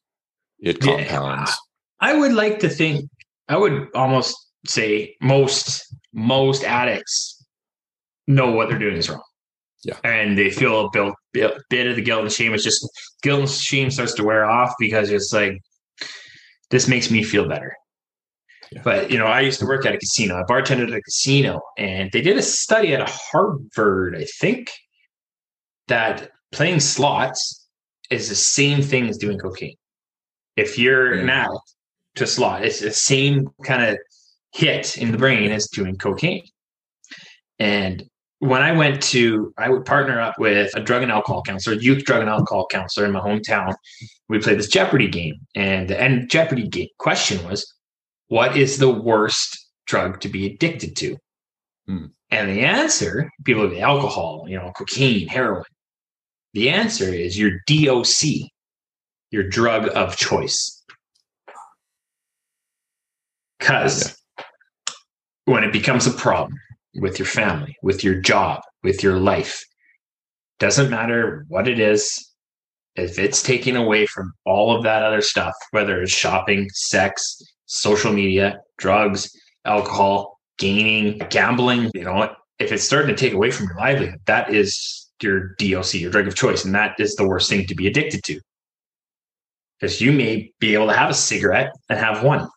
It 0.61 0.81
compounds. 0.81 1.51
Yeah. 1.51 2.11
I 2.11 2.17
would 2.17 2.33
like 2.33 2.59
to 2.61 2.69
think, 2.69 3.09
I 3.49 3.57
would 3.57 3.89
almost 3.95 4.37
say 4.67 5.17
most 5.21 5.95
most 6.13 6.65
addicts 6.65 7.45
know 8.27 8.51
what 8.51 8.69
they're 8.69 8.79
doing 8.79 8.97
is 8.97 9.09
wrong. 9.09 9.23
Yeah. 9.85 9.97
And 10.05 10.37
they 10.37 10.51
feel 10.51 10.87
a 10.87 10.91
bit, 10.91 11.15
bit, 11.33 11.55
bit 11.71 11.87
of 11.87 11.97
the 11.97 12.03
guilt 12.03 12.23
and 12.23 12.33
shame. 12.33 12.53
It's 12.53 12.65
just 12.65 12.87
guilt 13.23 13.41
and 13.41 13.51
shame 13.51 13.91
starts 13.91 14.15
to 14.15 14.25
wear 14.25 14.45
off 14.45 14.75
because 14.79 15.11
it's 15.11 15.33
like, 15.33 15.53
this 16.71 16.89
makes 16.89 17.11
me 17.11 17.23
feel 17.23 17.49
better. 17.49 17.75
Yeah. 18.73 18.83
But 18.85 19.11
you 19.11 19.19
know, 19.19 19.27
I 19.27 19.41
used 19.41 19.61
to 19.61 19.67
work 19.67 19.87
at 19.87 19.95
a 19.95 19.99
casino. 19.99 20.37
I 20.37 20.43
bartended 20.43 20.89
at 20.89 20.99
a 20.99 21.01
casino, 21.01 21.61
and 21.79 22.11
they 22.13 22.21
did 22.21 22.37
a 22.37 22.43
study 22.43 22.95
at 22.95 23.09
Harvard, 23.09 24.15
I 24.15 24.27
think, 24.39 24.71
that 25.87 26.31
playing 26.53 26.81
slots 26.81 27.58
is 28.11 28.29
the 28.29 28.35
same 28.35 28.83
thing 28.83 29.09
as 29.09 29.19
doing 29.19 29.39
cocaine. 29.39 29.77
If 30.57 30.79
you're 30.79 31.15
yeah. 31.15 31.45
addict 31.45 31.75
to 32.17 32.27
slot, 32.27 32.65
it's 32.65 32.81
the 32.81 32.91
same 32.91 33.49
kind 33.65 33.83
of 33.83 33.99
hit 34.53 34.97
in 34.99 35.13
the 35.13 35.19
brain 35.19 35.53
as 35.53 35.69
doing 35.69 35.97
cocaine. 35.97 36.45
And 37.59 38.05
when 38.41 38.63
I 38.63 38.73
went 38.73 39.03
to, 39.05 39.53
I 39.59 39.69
would 39.69 39.85
partner 39.85 40.21
up 40.21 40.39
with 40.39 40.75
a 40.77 40.81
drug 40.81 41.03
and 41.03 41.11
alcohol 41.11 41.43
counselor, 41.43 41.77
youth 41.77 42.05
drug 42.05 42.21
and 42.21 42.31
alcohol 42.31 42.67
counselor 42.71 43.07
in 43.07 43.13
my 43.13 43.21
hometown. 43.21 43.75
We 44.29 44.39
played 44.39 44.59
this 44.59 44.69
Jeopardy 44.69 45.09
game, 45.09 45.35
and 45.55 45.89
the 45.89 46.01
end 46.01 46.31
Jeopardy 46.31 46.69
game 46.69 46.89
question 46.99 47.45
was, 47.49 47.67
"What 48.29 48.57
is 48.57 48.79
the 48.79 48.91
worst 48.91 49.67
drug 49.87 50.21
to 50.21 50.29
be 50.29 50.47
addicted 50.47 50.97
to?" 50.97 51.17
Hmm. 51.87 52.07
And 52.31 52.49
the 52.49 52.61
answer, 52.61 53.31
people 53.45 53.63
would 53.63 53.71
be 53.71 53.81
alcohol, 53.81 54.45
you 54.47 54.57
know, 54.57 54.71
cocaine, 54.77 55.27
heroin. 55.27 55.65
The 56.55 56.71
answer 56.71 57.13
is 57.13 57.39
your 57.39 57.61
DOC, 57.67 58.51
your 59.31 59.45
drug 59.45 59.89
of 59.95 60.17
choice. 60.17 60.83
Because 63.59 64.17
yeah. 64.39 64.45
when 65.45 65.65
it 65.65 65.73
becomes 65.73 66.07
a 66.07 66.13
problem, 66.13 66.59
with 67.01 67.19
your 67.19 67.27
family, 67.27 67.77
with 67.83 68.05
your 68.05 68.21
job, 68.21 68.63
with 68.83 69.03
your 69.03 69.19
life. 69.19 69.65
Doesn't 70.59 70.91
matter 70.91 71.45
what 71.49 71.69
it 71.69 71.79
is. 71.79 72.25
If 72.97 73.19
it's 73.19 73.43
taking 73.43 73.77
away 73.77 74.07
from 74.07 74.33
all 74.45 74.77
of 74.77 74.83
that 74.83 75.05
other 75.05 75.21
stuff, 75.21 75.55
whether 75.71 76.03
it's 76.03 76.13
shopping, 76.13 76.69
sex, 76.73 77.41
social 77.67 78.13
media, 78.13 78.59
drugs, 78.77 79.31
alcohol, 79.65 80.39
gaining, 80.59 81.19
gambling, 81.31 81.91
you 81.95 82.03
know, 82.03 82.35
if 82.59 82.73
it's 82.73 82.83
starting 82.83 83.15
to 83.15 83.21
take 83.21 83.35
away 83.35 83.53
from 83.53 83.67
your 83.67 83.77
livelihood, 83.77 84.21
that 84.27 84.53
is 84.53 85.08
your 85.23 85.55
DOC, 85.59 85.95
your 85.95 86.11
drug 86.11 86.29
of 86.29 86.35
choice. 86.35 86.65
And 86.65 86.75
that 86.75 86.99
is 86.99 87.15
the 87.17 87.27
worst 87.27 87.49
thing 87.49 87.67
to 87.67 87.75
be 87.75 87.87
addicted 87.87 88.23
to. 88.25 88.41
Because 89.79 90.01
you 90.01 90.13
may 90.13 90.53
be 90.59 90.75
able 90.75 90.89
to 90.89 90.97
have 90.97 91.11
a 91.11 91.15
cigarette 91.15 91.73
and 91.89 91.99
have 91.99 92.25
one. 92.25 92.49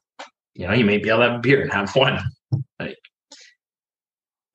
You 0.53 0.68
know, 0.68 0.74
you 0.74 0.86
may 0.86 0.97
be 0.97 1.09
able 1.09 1.20
to 1.20 1.30
have 1.30 1.39
a 1.39 1.41
beer 1.41 1.62
and 1.62 1.72
have 1.72 1.95
one. 1.95 2.20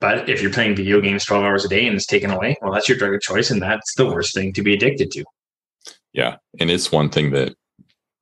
But 0.00 0.28
if 0.28 0.42
you're 0.42 0.52
playing 0.52 0.76
video 0.76 1.00
games 1.00 1.24
12 1.24 1.42
hours 1.42 1.64
a 1.64 1.68
day 1.68 1.86
and 1.86 1.96
it's 1.96 2.06
taken 2.06 2.30
away, 2.30 2.56
well, 2.60 2.72
that's 2.72 2.88
your 2.88 2.98
drug 2.98 3.14
of 3.14 3.20
choice. 3.20 3.50
And 3.50 3.62
that's 3.62 3.94
the 3.94 4.06
worst 4.06 4.34
thing 4.34 4.52
to 4.52 4.62
be 4.62 4.74
addicted 4.74 5.10
to. 5.12 5.24
Yeah. 6.12 6.36
And 6.60 6.70
it's 6.70 6.92
one 6.92 7.08
thing 7.08 7.30
that, 7.30 7.54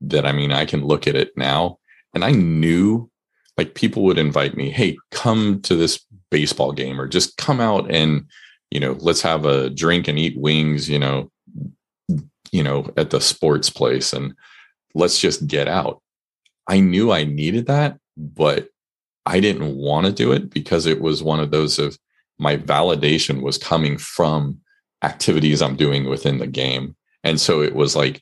that 0.02 0.24
I 0.24 0.32
mean, 0.32 0.52
I 0.52 0.66
can 0.66 0.84
look 0.84 1.06
at 1.06 1.16
it 1.16 1.36
now 1.36 1.78
and 2.14 2.24
I 2.24 2.30
knew 2.30 3.10
like 3.56 3.74
people 3.74 4.02
would 4.04 4.18
invite 4.18 4.56
me, 4.56 4.70
Hey, 4.70 4.96
come 5.10 5.60
to 5.62 5.74
this 5.74 6.04
baseball 6.30 6.72
game 6.72 7.00
or 7.00 7.08
just 7.08 7.36
come 7.36 7.60
out 7.60 7.90
and, 7.90 8.26
you 8.74 8.80
know, 8.80 8.96
let's 9.00 9.22
have 9.22 9.46
a 9.46 9.70
drink 9.70 10.08
and 10.08 10.18
eat 10.18 10.36
wings, 10.36 10.90
you 10.90 10.98
know, 10.98 11.30
you 12.50 12.62
know, 12.62 12.92
at 12.96 13.10
the 13.10 13.20
sports 13.20 13.70
place 13.70 14.12
and 14.12 14.34
let's 14.94 15.20
just 15.20 15.46
get 15.46 15.68
out. 15.68 16.02
I 16.68 16.80
knew 16.80 17.12
I 17.12 17.24
needed 17.24 17.66
that, 17.66 17.98
but 18.16 18.68
I 19.26 19.38
didn't 19.38 19.76
want 19.76 20.06
to 20.06 20.12
do 20.12 20.32
it 20.32 20.50
because 20.50 20.86
it 20.86 21.00
was 21.00 21.22
one 21.22 21.38
of 21.38 21.52
those 21.52 21.78
of 21.78 21.96
my 22.38 22.56
validation 22.56 23.42
was 23.42 23.58
coming 23.58 23.96
from 23.96 24.60
activities 25.04 25.62
I'm 25.62 25.76
doing 25.76 26.08
within 26.08 26.38
the 26.38 26.46
game. 26.46 26.96
And 27.22 27.40
so 27.40 27.62
it 27.62 27.76
was 27.76 27.94
like 27.94 28.20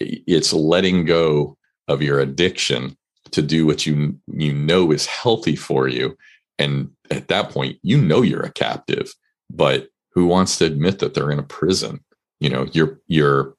it's 0.00 0.54
letting 0.54 1.04
go 1.04 1.56
of 1.86 2.00
your 2.00 2.18
addiction 2.18 2.96
to 3.32 3.42
do 3.42 3.66
what 3.66 3.84
you 3.86 4.18
you 4.26 4.54
know 4.54 4.90
is 4.90 5.04
healthy 5.04 5.56
for 5.56 5.86
you. 5.86 6.16
And 6.58 6.90
at 7.10 7.28
that 7.28 7.50
point, 7.50 7.78
you 7.82 8.00
know 8.00 8.22
you're 8.22 8.42
a 8.42 8.52
captive, 8.52 9.12
but 9.54 9.88
who 10.14 10.26
wants 10.26 10.58
to 10.58 10.64
admit 10.64 10.98
that 10.98 11.14
they're 11.14 11.30
in 11.30 11.38
a 11.38 11.44
prison? 11.44 12.04
You 12.40 12.50
know, 12.50 12.66
your 12.72 13.00
your 13.06 13.54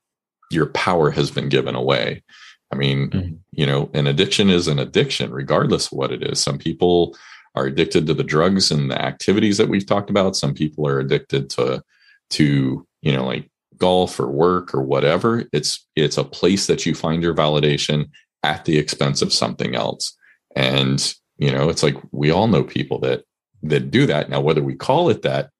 your 0.51 0.67
power 0.67 1.11
has 1.11 1.31
been 1.31 1.49
given 1.49 1.75
away. 1.75 2.23
I 2.71 2.75
mean, 2.75 3.09
mm-hmm. 3.09 3.35
you 3.51 3.65
know, 3.65 3.89
an 3.93 4.07
addiction 4.07 4.49
is 4.49 4.67
an 4.67 4.79
addiction, 4.79 5.31
regardless 5.31 5.87
of 5.87 5.97
what 5.97 6.11
it 6.11 6.23
is. 6.23 6.39
Some 6.39 6.57
people 6.57 7.15
are 7.55 7.65
addicted 7.67 8.07
to 8.07 8.13
the 8.15 8.23
drugs 8.23 8.71
and 8.71 8.89
the 8.89 8.99
activities 8.99 9.57
that 9.57 9.69
we've 9.69 9.85
talked 9.85 10.09
about. 10.09 10.35
Some 10.35 10.55
people 10.55 10.87
are 10.87 10.99
addicted 10.99 11.51
to, 11.51 11.83
to, 12.31 12.87
you 13.01 13.11
know, 13.11 13.25
like 13.25 13.49
golf 13.77 14.19
or 14.19 14.27
work 14.27 14.73
or 14.73 14.81
whatever. 14.81 15.43
It's, 15.53 15.85
it's 15.95 16.17
a 16.17 16.23
place 16.23 16.65
that 16.65 16.85
you 16.85 16.95
find 16.95 17.21
your 17.21 17.35
validation 17.35 18.09
at 18.41 18.65
the 18.65 18.79
expense 18.79 19.21
of 19.21 19.31
something 19.31 19.75
else. 19.75 20.17
And, 20.55 21.13
you 21.37 21.51
know, 21.51 21.69
it's 21.69 21.83
like 21.83 21.97
we 22.11 22.31
all 22.31 22.47
know 22.47 22.63
people 22.63 22.99
that, 23.01 23.23
that 23.61 23.91
do 23.91 24.07
that. 24.07 24.29
Now, 24.29 24.41
whether 24.41 24.63
we 24.63 24.73
call 24.73 25.09
it 25.09 25.21
that, 25.21 25.51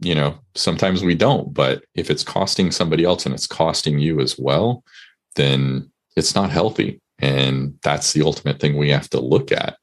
you 0.00 0.14
know, 0.14 0.38
sometimes 0.54 1.02
we 1.02 1.14
don't, 1.14 1.52
but 1.54 1.84
if 1.94 2.10
it's 2.10 2.24
costing 2.24 2.70
somebody 2.70 3.04
else 3.04 3.24
and 3.24 3.34
it's 3.34 3.46
costing 3.46 3.98
you 3.98 4.20
as 4.20 4.38
well, 4.38 4.84
then 5.36 5.90
it's 6.16 6.34
not 6.34 6.50
healthy. 6.50 7.00
And 7.18 7.78
that's 7.82 8.12
the 8.12 8.22
ultimate 8.22 8.60
thing 8.60 8.76
we 8.76 8.90
have 8.90 9.08
to 9.10 9.20
look 9.20 9.52
at. 9.52 9.76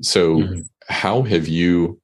So 0.00 0.38
mm-hmm. 0.38 0.60
how 0.88 1.22
have 1.22 1.48
you 1.48 2.00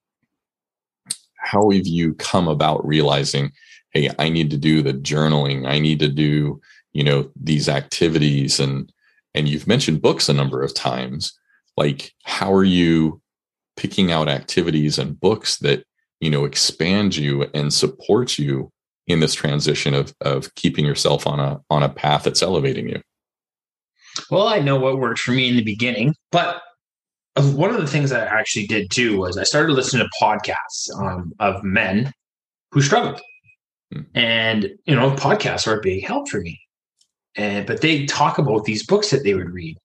how 1.39 1.71
have 1.71 1.87
you 1.87 2.15
come 2.15 2.49
about 2.49 2.85
realizing, 2.85 3.53
hey, 3.93 4.11
I 4.19 4.29
need 4.29 4.51
to 4.51 4.57
do 4.57 4.83
the 4.83 4.93
journaling, 4.93 5.67
I 5.67 5.79
need 5.79 6.01
to 6.01 6.09
do, 6.09 6.61
you 6.93 7.05
know, 7.05 7.31
these 7.41 7.69
activities 7.69 8.61
and 8.61 8.93
and 9.35 9.49
you've 9.49 9.67
mentioned 9.67 10.01
books 10.03 10.29
a 10.29 10.33
number 10.33 10.63
of 10.63 10.75
times. 10.75 11.39
Like, 11.77 12.15
how 12.25 12.53
are 12.55 12.65
you 12.65 13.21
picking 13.77 14.11
out 14.11 14.29
activities 14.29 14.99
and 14.99 15.21
books 15.21 15.59
that, 15.59 15.85
you 16.21 16.31
know, 16.31 16.45
expand 16.45 17.17
you 17.17 17.49
and 17.55 17.73
support 17.73 18.39
you 18.39 18.71
in 19.07 19.21
this 19.21 19.35
transition 19.35 19.95
of 19.95 20.15
of 20.21 20.55
keeping 20.55 20.85
yourself 20.85 21.27
on 21.27 21.41
a 21.41 21.61
on 21.71 21.83
a 21.83 21.89
path 21.89 22.25
that's 22.25 22.43
elevating 22.43 22.89
you? 22.89 23.01
Well, 24.31 24.49
I 24.49 24.61
know 24.61 24.77
what 24.77 24.99
worked 24.99 25.21
for 25.21 25.33
me 25.33 25.49
in 25.49 25.57
the 25.57 25.63
beginning, 25.63 26.15
but 26.33 26.63
one 27.37 27.71
of 27.71 27.81
the 27.81 27.87
things 27.87 28.13
I 28.13 28.25
actually 28.25 28.67
did 28.67 28.91
too 28.91 29.19
was 29.19 29.37
I 29.37 29.43
started 29.43 29.73
listening 29.73 30.07
to 30.07 30.25
podcasts 30.25 30.91
um, 30.99 31.33
of 31.39 31.63
men 31.63 32.13
who 32.73 32.81
struggled, 32.81 33.21
hmm. 33.93 34.03
and 34.15 34.71
you 34.87 34.95
know, 34.95 35.11
podcasts 35.13 35.67
are 35.67 35.79
a 35.79 35.83
big 35.83 36.05
help 36.05 36.29
for 36.29 36.41
me. 36.41 36.61
And 37.37 37.67
but 37.67 37.83
they 37.83 38.07
talk 38.07 38.39
about 38.39 38.65
these 38.65 38.87
books 38.87 39.11
that 39.11 39.23
they 39.23 39.35
would 39.35 39.51
read, 39.51 39.77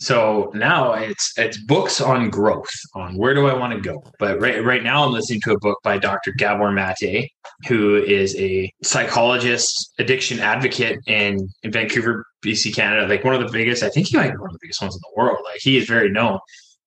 so 0.00 0.52
now 0.54 0.92
it's 0.92 1.32
it's 1.36 1.58
books 1.58 2.00
on 2.00 2.30
growth, 2.30 2.70
on 2.94 3.16
where 3.16 3.34
do 3.34 3.48
I 3.48 3.54
want 3.54 3.72
to 3.72 3.80
go. 3.80 4.00
But 4.20 4.40
right 4.40 4.64
right 4.64 4.84
now 4.84 5.04
I'm 5.04 5.12
listening 5.12 5.40
to 5.42 5.52
a 5.52 5.58
book 5.58 5.78
by 5.82 5.98
Dr. 5.98 6.32
Gabor 6.32 6.70
Mate, 6.70 7.32
who 7.66 7.96
is 7.96 8.36
a 8.36 8.72
psychologist, 8.82 9.92
addiction 9.98 10.38
advocate 10.38 11.00
in, 11.08 11.48
in 11.64 11.72
Vancouver, 11.72 12.24
BC, 12.44 12.74
Canada. 12.74 13.08
Like 13.08 13.24
one 13.24 13.34
of 13.34 13.40
the 13.40 13.52
biggest, 13.52 13.82
I 13.82 13.88
think 13.88 14.06
he 14.06 14.16
might 14.16 14.30
be 14.30 14.36
one 14.36 14.50
of 14.50 14.52
the 14.52 14.60
biggest 14.62 14.80
ones 14.80 14.94
in 14.94 15.00
the 15.02 15.20
world. 15.20 15.38
Like 15.44 15.60
he 15.60 15.76
is 15.76 15.88
very 15.88 16.10
known, 16.10 16.38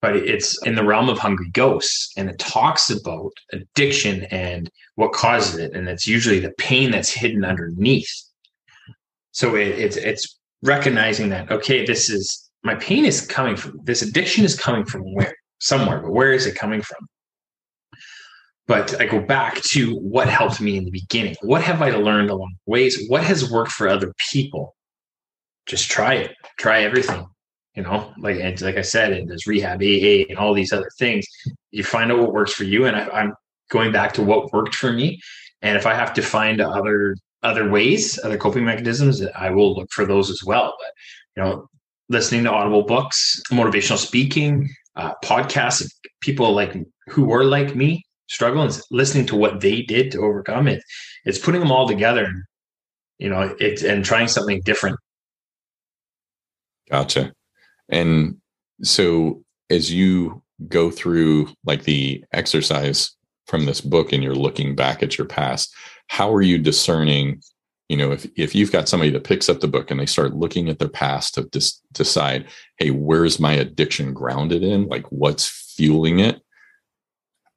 but 0.02 0.16
it's 0.16 0.66
in 0.66 0.76
the 0.76 0.86
realm 0.86 1.10
of 1.10 1.20
hungry 1.20 1.50
ghosts. 1.52 2.14
And 2.16 2.30
it 2.30 2.40
talks 2.40 2.90
about 2.90 3.32
addiction 3.52 4.24
and 4.32 4.70
what 4.96 5.12
causes 5.12 5.58
it. 5.58 5.74
And 5.74 5.90
it's 5.90 6.08
usually 6.08 6.40
the 6.40 6.54
pain 6.58 6.92
that's 6.92 7.12
hidden 7.12 7.44
underneath. 7.44 8.10
So 9.32 9.56
it, 9.56 9.68
it's 9.68 9.98
it's 9.98 10.38
recognizing 10.64 11.30
that, 11.30 11.52
okay, 11.52 11.86
this 11.86 12.10
is 12.10 12.51
my 12.64 12.76
pain 12.76 13.06
is 13.06 13.26
coming 13.26 13.56
from 13.56 13.80
this 13.84 14.02
addiction 14.02 14.46
is 14.46 14.60
coming 14.60 14.86
from 14.86 15.02
where 15.14 15.34
somewhere 15.60 16.00
but 16.02 16.12
where 16.12 16.34
is 16.34 16.46
it 16.46 16.56
coming 16.56 16.82
from? 16.82 17.08
But 18.68 19.00
i 19.02 19.06
go 19.06 19.20
back 19.20 19.62
to 19.74 19.96
what 19.96 20.28
helped 20.30 20.62
me 20.62 20.78
in 20.78 20.86
the 20.86 20.92
beginning. 20.92 21.36
What 21.42 21.62
have 21.64 21.82
i 21.82 21.92
learned 21.92 22.30
along 22.30 22.54
the 22.66 22.72
ways? 22.72 23.06
What 23.08 23.24
has 23.24 23.52
worked 23.52 23.72
for 23.72 23.88
other 23.88 24.14
people? 24.32 24.76
Just 25.66 25.90
try 25.90 26.16
it. 26.16 26.36
Try 26.58 26.84
everything 26.84 27.26
you 27.76 27.84
know? 27.84 28.14
Like 28.18 28.40
and 28.40 28.60
like 28.62 28.78
i 28.78 28.82
said 28.82 29.14
and 29.14 29.30
there's 29.30 29.48
rehab 29.48 29.82
aa 29.82 30.26
and 30.30 30.38
all 30.38 30.54
these 30.54 30.74
other 30.74 30.90
things. 31.00 31.26
You 31.72 31.84
find 31.84 32.12
out 32.12 32.20
what 32.20 32.34
works 32.34 32.54
for 32.54 32.64
you 32.64 32.86
and 32.86 32.96
I, 32.96 33.08
i'm 33.10 33.34
going 33.70 33.92
back 33.92 34.14
to 34.14 34.24
what 34.24 34.52
worked 34.54 34.76
for 34.76 34.92
me. 34.92 35.20
And 35.62 35.78
if 35.78 35.86
i 35.86 35.94
have 35.94 36.14
to 36.16 36.22
find 36.22 36.62
other 36.62 37.16
other 37.44 37.70
ways 37.70 38.20
other 38.24 38.38
coping 38.38 38.66
mechanisms 38.66 39.22
i 39.36 39.50
will 39.50 39.76
look 39.76 39.92
for 39.92 40.06
those 40.06 40.30
as 40.30 40.44
well. 40.44 40.76
But 40.80 40.92
you 41.36 41.44
know 41.44 41.68
listening 42.12 42.44
to 42.44 42.52
audible 42.52 42.84
books, 42.84 43.42
motivational 43.52 43.98
speaking, 43.98 44.70
uh, 44.96 45.14
podcasts, 45.24 45.90
people 46.22 46.54
like 46.54 46.76
who 47.08 47.26
were 47.26 47.44
like 47.44 47.76
me 47.76 48.04
struggling, 48.28 48.72
listening 48.92 49.26
to 49.28 49.36
what 49.36 49.62
they 49.62 49.82
did 49.82 50.12
to 50.12 50.20
overcome 50.20 50.68
it. 50.68 50.84
It's 51.26 51.40
putting 51.40 51.62
them 51.62 51.72
all 51.72 51.88
together, 51.88 52.32
you 53.18 53.30
know, 53.30 53.56
it 53.60 53.82
and 53.82 54.04
trying 54.04 54.28
something 54.28 54.62
different. 54.64 55.00
Gotcha. 56.90 57.32
And 57.90 58.38
so 58.84 59.44
as 59.70 59.92
you 59.92 60.44
go 60.68 60.92
through 60.92 61.50
like 61.66 61.84
the 61.84 62.24
exercise 62.34 63.16
from 63.48 63.66
this 63.66 63.82
book 63.82 64.12
and 64.12 64.22
you're 64.22 64.36
looking 64.36 64.76
back 64.76 65.02
at 65.02 65.18
your 65.18 65.28
past, 65.28 65.74
how 66.08 66.34
are 66.34 66.42
you 66.42 66.58
discerning? 66.58 67.42
You 67.92 67.98
know, 67.98 68.14
if 68.14 68.26
if 68.38 68.56
you've 68.56 68.72
got 68.72 68.88
somebody 68.88 69.12
that 69.12 69.26
picks 69.26 69.50
up 69.50 69.60
the 69.60 69.68
book 69.68 69.92
and 69.92 70.00
they 70.00 70.06
start 70.06 70.34
looking 70.34 70.70
at 70.70 70.80
their 70.80 70.88
past 70.88 71.34
to 71.34 71.44
dis- 71.44 71.82
decide, 71.92 72.48
hey, 72.78 72.92
where's 72.92 73.38
my 73.38 73.52
addiction 73.52 74.14
grounded 74.14 74.64
in? 74.64 74.88
Like, 74.88 75.06
what's 75.12 75.46
fueling 75.76 76.22
it? 76.22 76.40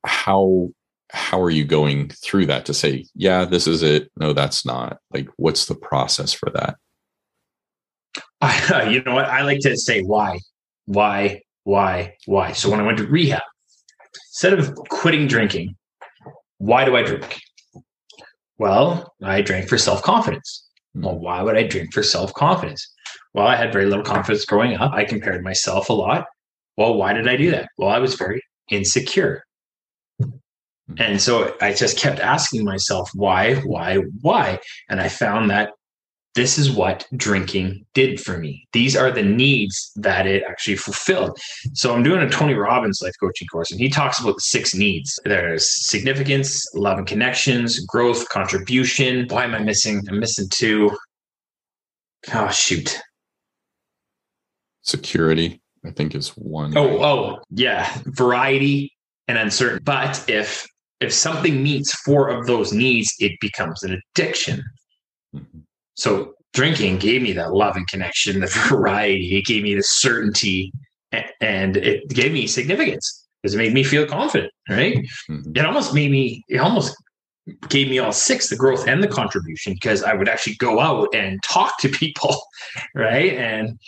How 0.05 0.71
how 1.13 1.41
are 1.41 1.51
you 1.51 1.65
going 1.65 2.09
through 2.09 2.47
that 2.47 2.67
to 2.67 2.75
say, 2.75 3.07
yeah, 3.15 3.45
this 3.45 3.69
is 3.69 3.85
it? 3.85 4.11
No, 4.17 4.33
that's 4.33 4.67
not. 4.67 4.99
Like, 5.13 5.29
what's 5.37 5.67
the 5.67 5.77
process 5.77 6.33
for 6.33 6.51
that? 6.51 6.79
I, 8.41 8.89
you 8.91 9.05
know 9.05 9.15
what? 9.15 9.27
I 9.27 9.43
like 9.43 9.61
to 9.61 9.77
say 9.77 10.03
why, 10.03 10.41
why, 10.87 11.43
why, 11.63 12.17
why. 12.27 12.51
So 12.55 12.69
when 12.73 12.81
I 12.81 12.83
went 12.83 12.99
to 12.99 13.07
rehab, 13.07 13.43
instead 14.33 14.59
of 14.59 14.75
quitting 14.89 15.29
drinking, 15.29 15.77
why 16.59 16.85
do 16.85 16.97
I 16.97 17.05
drink? 17.05 17.41
Well, 18.59 19.13
I 19.23 19.43
drank 19.43 19.69
for 19.69 19.79
self 19.79 20.03
confidence. 20.03 20.69
Well, 20.95 21.19
why 21.19 21.43
would 21.43 21.57
I 21.57 21.65
drink 21.65 21.93
for 21.93 22.03
self 22.03 22.33
confidence? 22.35 22.89
Well, 23.33 23.47
I 23.47 23.57
had 23.57 23.73
very 23.73 23.87
little 23.87 24.05
confidence 24.05 24.45
growing 24.45 24.77
up. 24.77 24.93
I 24.93 25.05
compared 25.05 25.43
myself 25.43 25.89
a 25.89 25.93
lot. 25.93 26.27
Well, 26.77 26.95
why 26.95 27.13
did 27.13 27.29
I 27.29 27.37
do 27.37 27.51
that? 27.51 27.69
Well, 27.79 27.91
I 27.91 27.99
was 27.99 28.15
very 28.15 28.41
insecure. 28.71 29.43
And 30.99 31.21
so 31.21 31.55
I 31.61 31.73
just 31.73 31.99
kept 31.99 32.21
asking 32.21 32.65
myself, 32.65 33.11
why, 33.15 33.55
why, 33.57 33.97
why? 34.21 34.61
And 34.89 35.01
I 35.01 35.09
found 35.09 35.51
that 35.51 35.71
this 36.35 36.59
is 36.59 36.71
what 36.71 37.07
drinking 37.17 37.87
did 37.95 38.21
for 38.21 38.39
me. 38.39 38.67
These 38.73 38.97
are 38.97 39.11
the 39.11 39.23
needs 39.23 39.93
that 39.97 40.27
it 40.27 40.43
actually 40.49 40.77
fulfilled. 40.77 41.39
So 41.75 41.95
I'm 41.95 42.03
doing 42.03 42.21
a 42.21 42.29
Tony 42.29 42.55
Robbins 42.55 43.01
life 43.03 43.15
coaching 43.21 43.47
course, 43.49 43.71
and 43.71 43.81
he 43.81 43.89
talks 43.89 44.21
about 44.21 44.35
the 44.35 44.41
six 44.41 44.75
needs. 44.75 45.19
There's 45.25 45.71
significance, 45.87 46.63
love 46.75 46.99
and 46.99 47.07
connections, 47.07 47.79
growth, 47.87 48.29
contribution. 48.29 49.27
Why 49.29 49.45
am 49.45 49.55
I 49.55 49.61
missing? 49.61 50.03
I'm 50.09 50.19
missing 50.19 50.49
two. 50.51 50.91
Oh 52.33 52.51
shoot. 52.51 52.99
Security, 54.83 55.63
I 55.87 55.91
think, 55.91 56.15
is 56.15 56.31
one. 56.31 56.77
Oh, 56.77 57.03
oh, 57.03 57.39
yeah. 57.51 57.91
Variety 58.07 58.93
and 59.29 59.39
uncertain. 59.39 59.81
But 59.85 60.25
if 60.29 60.67
if 61.01 61.13
something 61.13 61.63
meets 61.63 61.95
four 62.01 62.29
of 62.29 62.47
those 62.47 62.73
needs, 62.73 63.15
it 63.19 63.33
becomes 63.41 63.83
an 63.83 64.01
addiction. 64.15 64.63
Mm-hmm. 65.35 65.61
So 65.95 66.35
drinking 66.53 66.99
gave 66.99 67.23
me 67.23 67.33
that 67.33 67.53
love 67.53 67.77
and 67.77 67.87
connection, 67.87 68.41
the 68.41 68.47
variety. 68.69 69.37
It 69.37 69.45
gave 69.45 69.63
me 69.63 69.75
the 69.75 69.83
certainty, 69.83 70.73
and 71.41 71.77
it 71.77 72.09
gave 72.09 72.33
me 72.33 72.47
significance 72.47 73.27
because 73.43 73.55
it 73.55 73.59
made 73.59 73.75
me 73.75 73.85
feel 73.85 74.07
confident. 74.07 74.53
Right? 74.69 74.97
Mm-hmm. 75.31 75.57
It 75.57 75.65
almost 75.65 75.95
made 75.95 76.11
me. 76.11 76.45
It 76.49 76.59
almost 76.59 76.97
gave 77.69 77.91
me 77.91 77.99
all 77.99 78.13
six 78.13 78.49
the 78.49 78.57
growth 78.57 78.89
and 78.89 79.03
the 79.03 79.09
contribution 79.09 79.75
because 79.75 80.03
I 80.03 80.15
would 80.15 80.29
actually 80.29 80.57
go 80.57 80.81
out 80.81 81.15
and 81.15 81.43
talk 81.43 81.79
to 81.81 81.89
people, 81.91 82.41
right? 82.95 83.35
And 83.35 83.79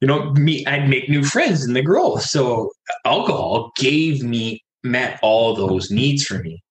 you 0.00 0.08
know, 0.08 0.32
me, 0.32 0.66
I'd 0.66 0.88
make 0.88 1.08
new 1.08 1.22
friends 1.22 1.64
in 1.64 1.74
the 1.74 1.82
growth. 1.82 2.22
So 2.22 2.72
alcohol 3.04 3.70
gave 3.76 4.24
me 4.24 4.64
met 4.82 5.18
all 5.22 5.54
those 5.54 5.90
needs 5.90 6.24
for 6.24 6.38
me. 6.38 6.62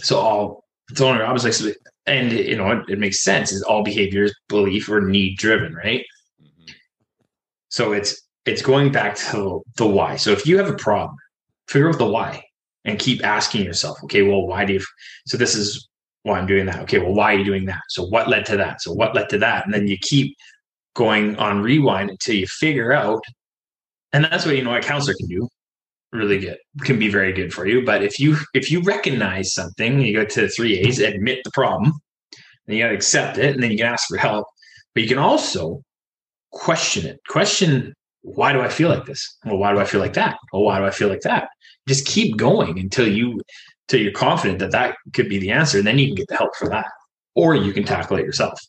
So 0.00 0.18
all 0.18 0.64
Tony 0.96 1.20
Robbins 1.20 1.62
like, 1.62 1.76
and 2.06 2.32
you 2.32 2.56
know, 2.56 2.70
it, 2.70 2.84
it 2.88 2.98
makes 2.98 3.22
sense. 3.22 3.52
Is 3.52 3.62
all 3.62 3.82
behaviors 3.82 4.34
belief 4.48 4.88
or 4.88 5.00
need 5.00 5.38
driven, 5.38 5.74
right? 5.74 6.04
Mm-hmm. 6.40 6.72
So 7.68 7.92
it's 7.92 8.20
it's 8.44 8.62
going 8.62 8.92
back 8.92 9.16
to 9.16 9.62
the 9.76 9.86
why. 9.86 10.16
So 10.16 10.30
if 10.32 10.46
you 10.46 10.58
have 10.58 10.68
a 10.68 10.76
problem, 10.76 11.16
figure 11.68 11.88
out 11.88 11.98
the 11.98 12.06
why 12.06 12.44
and 12.84 12.98
keep 12.98 13.24
asking 13.24 13.64
yourself, 13.64 14.02
okay, 14.04 14.22
well, 14.22 14.46
why 14.46 14.64
do 14.64 14.74
you? 14.74 14.80
So 15.26 15.36
this 15.36 15.54
is 15.54 15.88
why 16.24 16.38
I'm 16.38 16.46
doing 16.46 16.66
that. 16.66 16.80
Okay, 16.80 16.98
well, 16.98 17.14
why 17.14 17.34
are 17.34 17.38
you 17.38 17.44
doing 17.44 17.66
that? 17.66 17.82
So 17.88 18.04
what 18.04 18.28
led 18.28 18.46
to 18.46 18.56
that? 18.56 18.82
So 18.82 18.92
what 18.92 19.14
led 19.14 19.28
to 19.30 19.38
that? 19.38 19.64
And 19.64 19.74
then 19.74 19.86
you 19.86 19.96
keep 20.00 20.36
going 20.94 21.36
on 21.36 21.62
rewind 21.62 22.10
until 22.10 22.34
you 22.34 22.46
figure 22.46 22.92
out. 22.92 23.22
And 24.12 24.24
that's 24.24 24.44
what 24.44 24.56
you 24.56 24.62
know 24.62 24.74
a 24.74 24.80
counselor 24.80 25.14
can 25.18 25.28
do 25.28 25.48
really 26.12 26.38
good 26.38 26.58
can 26.82 26.98
be 26.98 27.08
very 27.08 27.32
good 27.32 27.52
for 27.52 27.66
you. 27.66 27.84
But 27.84 28.02
if 28.02 28.18
you 28.18 28.36
if 28.54 28.70
you 28.70 28.82
recognize 28.82 29.52
something 29.54 30.00
you 30.00 30.14
go 30.14 30.24
to 30.24 30.40
the 30.42 30.48
three 30.48 30.78
a's 30.78 30.98
admit 30.98 31.40
the 31.44 31.50
problem 31.52 31.92
and 32.66 32.76
you 32.76 32.82
got 32.82 32.90
to 32.90 32.94
accept 32.94 33.38
it 33.38 33.54
and 33.54 33.62
then 33.62 33.70
you 33.70 33.78
can 33.78 33.86
ask 33.86 34.08
for 34.08 34.16
help. 34.16 34.46
But 34.94 35.02
you 35.02 35.08
can 35.08 35.18
also 35.18 35.82
question 36.52 37.06
it. 37.06 37.18
Question 37.28 37.94
why 38.24 38.52
do 38.52 38.60
i 38.60 38.68
feel 38.68 38.88
like 38.88 39.06
this? 39.06 39.36
Well 39.44 39.56
why 39.56 39.72
do 39.72 39.80
i 39.80 39.84
feel 39.84 40.00
like 40.00 40.14
that? 40.14 40.36
Well 40.52 40.62
why 40.62 40.78
do 40.78 40.84
i 40.84 40.90
feel 40.90 41.08
like 41.08 41.22
that? 41.22 41.48
Just 41.88 42.06
keep 42.06 42.36
going 42.36 42.78
until 42.78 43.08
you 43.08 43.40
until 43.88 44.02
you're 44.02 44.12
confident 44.12 44.58
that 44.60 44.72
that 44.72 44.96
could 45.14 45.28
be 45.28 45.38
the 45.38 45.50
answer 45.50 45.78
and 45.78 45.86
then 45.86 45.98
you 45.98 46.06
can 46.08 46.14
get 46.14 46.28
the 46.28 46.36
help 46.36 46.54
for 46.56 46.68
that. 46.68 46.90
Or 47.34 47.54
you 47.54 47.72
can 47.72 47.84
tackle 47.84 48.18
it 48.18 48.26
yourself 48.26 48.60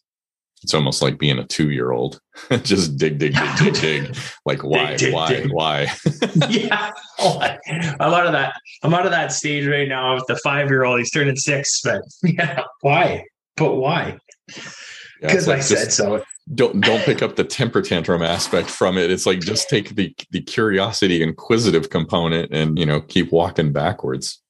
it's 0.64 0.74
almost 0.74 1.02
like 1.02 1.20
being 1.20 1.38
a 1.38 1.46
two 1.46 1.72
year 1.72 1.92
old. 1.92 2.20
Just 2.64 2.98
dig, 2.98 3.20
dig, 3.20 3.36
dig, 3.36 3.58
dig, 3.58 3.74
dig. 3.74 4.18
Like 4.46 4.64
why, 4.64 4.88
dig, 4.92 5.00
dig, 5.00 5.14
why, 5.14 5.28
dig. 5.30 5.52
why? 5.52 5.92
yeah. 6.50 6.92
Oh, 7.20 7.40
I'm 7.40 8.14
out 8.14 8.26
of 8.26 8.32
that. 8.32 8.56
I'm 8.82 8.94
out 8.94 9.06
of 9.06 9.12
that 9.12 9.32
stage 9.32 9.68
right 9.68 9.88
now 9.88 10.16
with 10.16 10.26
the 10.28 10.38
five 10.38 10.70
year 10.70 10.84
old. 10.84 11.00
He's 11.00 11.12
turning 11.12 11.36
six, 11.36 11.82
but 11.82 12.02
yeah, 12.24 12.64
why? 12.82 13.26
But 13.56 13.76
why? 13.76 14.18
Because 14.48 15.48
yeah, 15.48 15.54
like 15.54 15.60
I 15.60 15.62
said 15.62 15.94
so. 15.94 16.24
Don't 16.54 16.82
don't 16.82 17.02
pick 17.04 17.22
up 17.22 17.38
the 17.38 17.46
temper 17.46 17.82
tantrum 17.82 18.22
aspect 18.22 18.70
from 18.70 18.98
it. 18.98 19.12
It's 19.12 19.26
like 19.26 19.40
just 19.40 19.70
take 19.70 19.96
the 19.96 20.14
the 20.32 20.42
curiosity, 20.42 21.24
inquisitive 21.24 21.90
component, 21.90 22.54
and 22.54 22.78
you 22.78 22.86
know 22.86 23.00
keep 23.00 23.32
walking 23.32 23.72
backwards. 23.72 24.42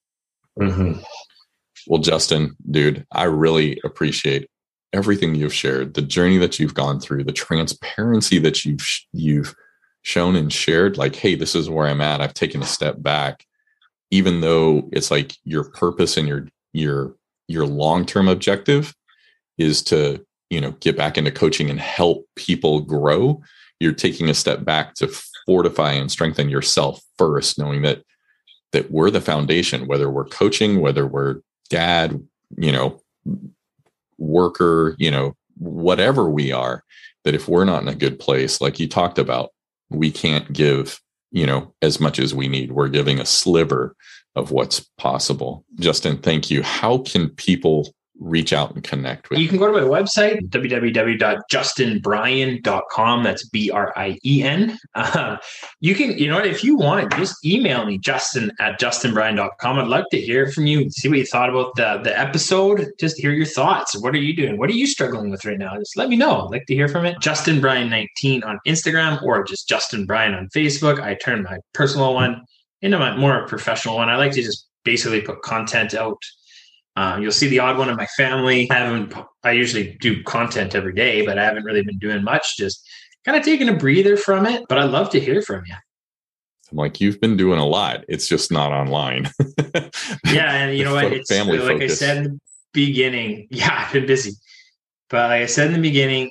Mm-hmm. 0.59 0.99
Well, 1.88 2.01
Justin, 2.01 2.55
dude, 2.70 3.05
I 3.11 3.24
really 3.24 3.80
appreciate 3.84 4.49
everything 4.93 5.35
you've 5.35 5.53
shared, 5.53 5.95
the 5.95 6.01
journey 6.01 6.37
that 6.37 6.59
you've 6.59 6.75
gone 6.75 6.99
through, 6.99 7.23
the 7.23 7.31
transparency 7.31 8.39
that 8.39 8.63
you've 8.63 8.87
you've 9.11 9.55
shown 10.03 10.35
and 10.35 10.51
shared 10.51 10.97
like 10.97 11.15
hey, 11.15 11.35
this 11.35 11.55
is 11.55 11.69
where 11.69 11.87
I'm 11.87 12.01
at. 12.01 12.21
I've 12.21 12.33
taken 12.33 12.61
a 12.61 12.65
step 12.65 13.01
back 13.01 13.45
even 14.13 14.41
though 14.41 14.87
it's 14.91 15.09
like 15.09 15.35
your 15.43 15.63
purpose 15.63 16.17
and 16.17 16.27
your 16.27 16.47
your 16.71 17.15
your 17.47 17.65
long-term 17.65 18.27
objective 18.27 18.93
is 19.57 19.81
to, 19.81 20.23
you 20.51 20.61
know, 20.61 20.71
get 20.79 20.95
back 20.95 21.17
into 21.17 21.31
coaching 21.31 21.69
and 21.71 21.79
help 21.79 22.27
people 22.35 22.79
grow, 22.79 23.41
you're 23.79 23.91
taking 23.91 24.29
a 24.29 24.33
step 24.35 24.63
back 24.63 24.93
to 24.93 25.07
fortify 25.47 25.93
and 25.93 26.11
strengthen 26.11 26.47
yourself 26.47 27.01
first 27.17 27.57
knowing 27.57 27.81
that 27.81 28.03
that 28.71 28.91
we're 28.91 29.11
the 29.11 29.19
foundation 29.19 29.87
whether 29.87 30.09
we're 30.09 30.25
coaching 30.25 30.79
whether 30.79 31.05
we're 31.05 31.41
dad 31.69 32.25
you 32.57 32.71
know 32.71 33.01
worker, 34.18 34.95
you 34.99 35.11
know, 35.11 35.36
whatever 35.57 36.30
we 36.30 36.51
are, 36.51 36.84
that 37.24 37.36
if 37.36 37.47
we're 37.47 37.66
not 37.66 37.82
in 37.82 37.88
a 37.88 37.95
good 37.95 38.20
place, 38.20 38.61
like 38.61 38.80
you 38.80 38.88
talked 38.88 39.20
about, 39.20 39.51
we 39.89 40.11
can't 40.11 40.51
give, 40.51 40.99
you 41.32 41.45
know, 41.45 41.74
as 41.82 41.99
much 41.99 42.20
as 42.20 42.34
we 42.34 42.47
need. 42.47 42.72
We're 42.72 42.89
giving 42.89 43.20
a 43.20 43.26
sliver 43.26 43.95
of 44.36 44.51
what's 44.51 44.80
possible. 44.97 45.64
Justin, 45.80 46.18
thank 46.18 46.49
you. 46.49 46.64
How 46.64 46.99
can 46.99 47.30
people 47.30 47.93
reach 48.20 48.53
out 48.53 48.72
and 48.74 48.84
connect 48.84 49.30
with 49.30 49.39
you 49.39 49.47
can 49.47 49.57
go 49.57 49.66
to 49.66 49.74
my 49.74 49.80
website 49.80 50.39
www.justinbrien.com 50.49 53.24
that's 53.24 53.49
b-r-i-e-n 53.49 54.78
uh, 54.95 55.38
you 55.80 55.95
can 55.95 56.16
you 56.18 56.28
know 56.28 56.36
what 56.36 56.45
if 56.45 56.64
you 56.64 56.78
want 56.78 57.11
just 57.14 57.43
email 57.45 57.86
me 57.86 57.97
justin 57.97 58.51
at 58.59 58.80
justinbrien.com 58.80 59.80
i'd 59.80 59.88
love 59.88 60.05
to 60.11 60.22
hear 60.22 60.51
from 60.51 60.68
you 60.68 60.89
see 60.91 61.09
what 61.09 61.18
you 61.18 61.26
thought 61.26 61.49
about 61.49 61.76
the 61.76 62.01
the 62.03 62.18
episode. 62.20 62.91
Just 62.99 63.18
hear 63.18 63.32
your 63.32 63.45
thoughts. 63.45 63.99
What 64.01 64.14
are 64.14 64.20
you 64.20 64.36
doing? 64.36 64.57
What 64.57 64.70
are 64.70 64.74
you 64.74 64.88
struggling 64.88 65.30
with 65.30 65.45
right 65.45 65.57
now? 65.57 65.76
Just 65.78 65.97
let 65.97 66.09
me 66.09 66.16
know. 66.16 66.45
I'd 66.45 66.51
like 66.51 66.66
to 66.68 66.76
hear 66.76 66.88
from 66.88 67.05
it. 67.05 67.20
justin 67.20 67.61
brien 67.61 67.89
19 67.89 68.43
on 68.43 68.59
instagram 68.68 69.22
or 69.24 69.43
just 69.43 69.68
justin 69.68 70.05
brien 70.05 70.34
on 70.34 70.49
facebook. 70.49 70.99
I 70.99 71.16
turn 71.16 71.43
my 71.43 71.57
personal 71.74 72.14
one 72.14 72.43
into 72.82 72.99
my 72.99 73.16
more 73.16 73.47
professional 73.47 73.95
one. 73.95 74.09
I 74.09 74.18
like 74.18 74.34
to 74.34 74.43
just 74.43 74.68
basically 74.84 75.22
put 75.22 75.41
content 75.41 75.93
out 75.93 76.22
um, 76.95 77.21
you'll 77.21 77.31
see 77.31 77.47
the 77.47 77.59
odd 77.59 77.77
one 77.77 77.89
in 77.89 77.95
my 77.95 78.05
family. 78.17 78.69
I 78.69 78.75
haven't. 78.75 79.13
I 79.43 79.51
usually 79.51 79.97
do 79.99 80.23
content 80.23 80.75
every 80.75 80.93
day, 80.93 81.25
but 81.25 81.39
I 81.39 81.43
haven't 81.43 81.63
really 81.63 81.81
been 81.81 81.97
doing 81.97 82.23
much. 82.23 82.55
Just 82.57 82.87
kind 83.25 83.37
of 83.37 83.43
taking 83.43 83.69
a 83.69 83.75
breather 83.75 84.15
from 84.15 84.45
it. 84.45 84.63
But 84.69 84.77
I'd 84.77 84.91
love 84.91 85.09
to 85.11 85.19
hear 85.19 85.41
from 85.41 85.63
you. 85.65 85.75
I'm 86.71 86.77
like, 86.77 87.01
you've 87.01 87.19
been 87.19 87.35
doing 87.35 87.59
a 87.59 87.65
lot. 87.65 88.03
It's 88.07 88.27
just 88.27 88.51
not 88.51 88.71
online. 88.71 89.29
yeah, 90.25 90.53
and 90.55 90.77
you 90.77 90.83
know 90.83 90.93
what? 90.93 91.11
It's 91.11 91.31
family 91.31 91.57
like 91.57 91.77
focus. 91.77 92.01
I 92.01 92.05
said 92.05 92.17
in 92.17 92.23
the 92.23 92.39
beginning. 92.73 93.47
Yeah, 93.51 93.85
I've 93.85 93.93
been 93.93 94.05
busy, 94.05 94.33
but 95.09 95.29
like 95.29 95.41
I 95.41 95.45
said 95.47 95.67
in 95.67 95.73
the 95.73 95.81
beginning, 95.81 96.29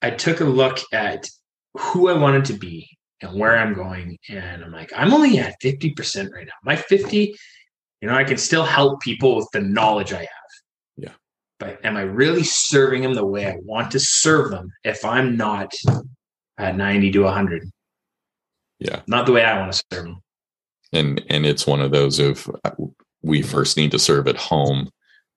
I 0.00 0.10
took 0.10 0.40
a 0.40 0.44
look 0.44 0.80
at 0.92 1.28
who 1.74 2.08
I 2.08 2.12
wanted 2.12 2.44
to 2.46 2.54
be 2.54 2.88
and 3.20 3.38
where 3.38 3.56
I'm 3.56 3.72
going, 3.72 4.18
and 4.28 4.64
I'm 4.64 4.72
like, 4.72 4.92
I'm 4.96 5.14
only 5.14 5.38
at 5.38 5.54
50 5.60 5.90
percent 5.90 6.30
right 6.34 6.46
now. 6.46 6.52
My 6.64 6.74
50 6.74 7.36
you 8.02 8.08
know, 8.08 8.14
I 8.14 8.24
can 8.24 8.36
still 8.36 8.64
help 8.64 9.00
people 9.00 9.36
with 9.36 9.48
the 9.52 9.60
knowledge 9.60 10.12
I 10.12 10.18
have. 10.18 10.28
Yeah. 10.96 11.12
But 11.60 11.82
am 11.84 11.96
I 11.96 12.02
really 12.02 12.42
serving 12.42 13.02
them 13.02 13.14
the 13.14 13.24
way 13.24 13.46
I 13.46 13.56
want 13.62 13.92
to 13.92 14.00
serve 14.00 14.50
them 14.50 14.72
if 14.82 15.04
I'm 15.04 15.36
not 15.36 15.72
at 16.58 16.76
90 16.76 17.12
to 17.12 17.20
100? 17.20 17.70
Yeah. 18.80 19.00
Not 19.06 19.26
the 19.26 19.32
way 19.32 19.44
I 19.44 19.60
want 19.60 19.72
to 19.72 19.82
serve 19.92 20.04
them. 20.04 20.20
And 20.92 21.22
and 21.30 21.46
it's 21.46 21.66
one 21.66 21.80
of 21.80 21.92
those 21.92 22.18
of 22.18 22.50
uh, 22.64 22.72
we 23.22 23.40
first 23.40 23.76
need 23.76 23.92
to 23.92 23.98
serve 23.98 24.26
at 24.26 24.36
home, 24.36 24.90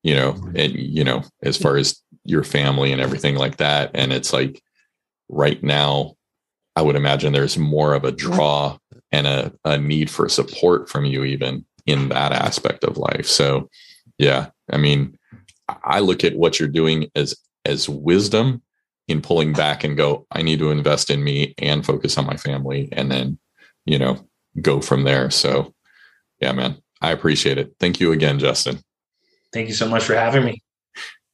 you 0.04 0.16
know, 0.16 0.32
and, 0.56 0.74
you 0.74 1.04
know, 1.04 1.24
as 1.44 1.56
far 1.56 1.78
as 1.78 2.02
your 2.26 2.44
family 2.44 2.92
and 2.92 3.00
everything 3.00 3.36
like 3.36 3.58
that. 3.58 3.92
And 3.94 4.12
it's 4.12 4.34
like 4.34 4.62
right 5.30 5.62
now, 5.64 6.16
I 6.76 6.82
would 6.82 6.96
imagine 6.96 7.32
there's 7.32 7.58
more 7.58 7.94
of 7.94 8.04
a 8.04 8.12
draw 8.12 8.80
and 9.12 9.28
a, 9.28 9.54
a 9.64 9.78
need 9.78 10.10
for 10.10 10.28
support 10.28 10.90
from 10.90 11.06
you, 11.06 11.24
even 11.24 11.64
in 11.86 12.10
that 12.10 12.32
aspect 12.32 12.84
of 12.84 12.98
life. 12.98 13.28
So, 13.28 13.70
yeah, 14.18 14.48
I 14.72 14.78
mean, 14.78 15.18
I 15.84 16.00
look 16.00 16.24
at 16.24 16.36
what 16.36 16.60
you're 16.60 16.70
doing 16.70 17.10
as 17.16 17.36
as 17.66 17.90
wisdom 17.90 18.62
in 19.08 19.22
pulling 19.22 19.54
back 19.54 19.84
and 19.84 19.98
go, 19.98 20.26
I 20.32 20.42
need 20.42 20.60
to 20.60 20.72
invest 20.72 21.10
in 21.10 21.24
me 21.24 21.54
and 21.58 21.86
focus 21.86 22.18
on 22.18 22.26
my 22.26 22.38
family, 22.38 22.90
and 22.92 23.12
then, 23.12 23.38
you 23.86 24.00
know, 24.00 24.28
go 24.62 24.82
from 24.82 25.04
there. 25.04 25.30
So, 25.30 25.74
yeah, 26.42 26.52
man, 26.54 26.78
I 27.02 27.12
appreciate 27.12 27.58
it. 27.58 27.76
Thank 27.80 28.00
you 28.00 28.12
again, 28.12 28.40
Justin. 28.40 28.80
Thank 29.54 29.68
you 29.68 29.74
so 29.74 29.88
much 29.88 30.04
for 30.04 30.16
having 30.16 30.44
me. 30.44 30.62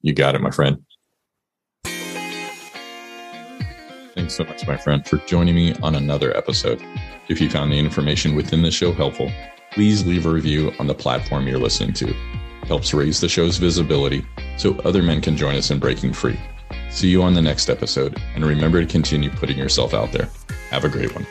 You 0.02 0.14
got 0.14 0.36
it, 0.36 0.41
my 0.41 0.52
friend. 0.52 0.84
Thanks 4.16 4.36
so 4.36 4.43
much, 4.43 4.68
my 4.68 4.76
friend, 4.76 5.08
for 5.08 5.18
joining 5.20 5.56
me 5.56 5.74
on 5.82 5.95
another 5.95 6.36
episode. 6.36 6.84
If 7.30 7.39
you 7.39 7.49
found 7.49 7.72
the 7.72 7.80
information 7.80 8.36
within 8.36 8.62
the 8.62 8.72
show 8.72 8.91
helpful, 8.91 9.32
please 9.72 10.05
leave 10.05 10.26
a 10.26 10.30
review 10.30 10.72
on 10.80 10.88
the 10.88 10.93
platform 10.93 11.47
you're 11.47 11.57
listening 11.57 11.93
to. 11.93 12.09
It 12.09 12.67
helps 12.67 12.93
raise 12.93 13.19
the 13.19 13.30
show's 13.30 13.57
visibility 13.57 14.26
so 14.57 14.76
other 14.80 15.01
men 15.01 15.22
can 15.22 15.36
join 15.36 15.55
us 15.55 15.72
in 15.72 15.80
breaking 15.80 16.13
free. 16.13 16.39
See 16.89 17.09
you 17.09 17.24
on 17.24 17.34
the 17.34 17.41
next 17.41 17.69
episode, 17.69 18.22
and 18.36 18.45
remember 18.45 18.82
to 18.82 18.88
continue 18.88 19.30
putting 19.30 19.57
yourself 19.57 19.93
out 19.93 20.11
there. 20.11 20.30
Have 20.69 20.84
a 20.84 20.89
great 20.89 21.13
one. 21.15 21.26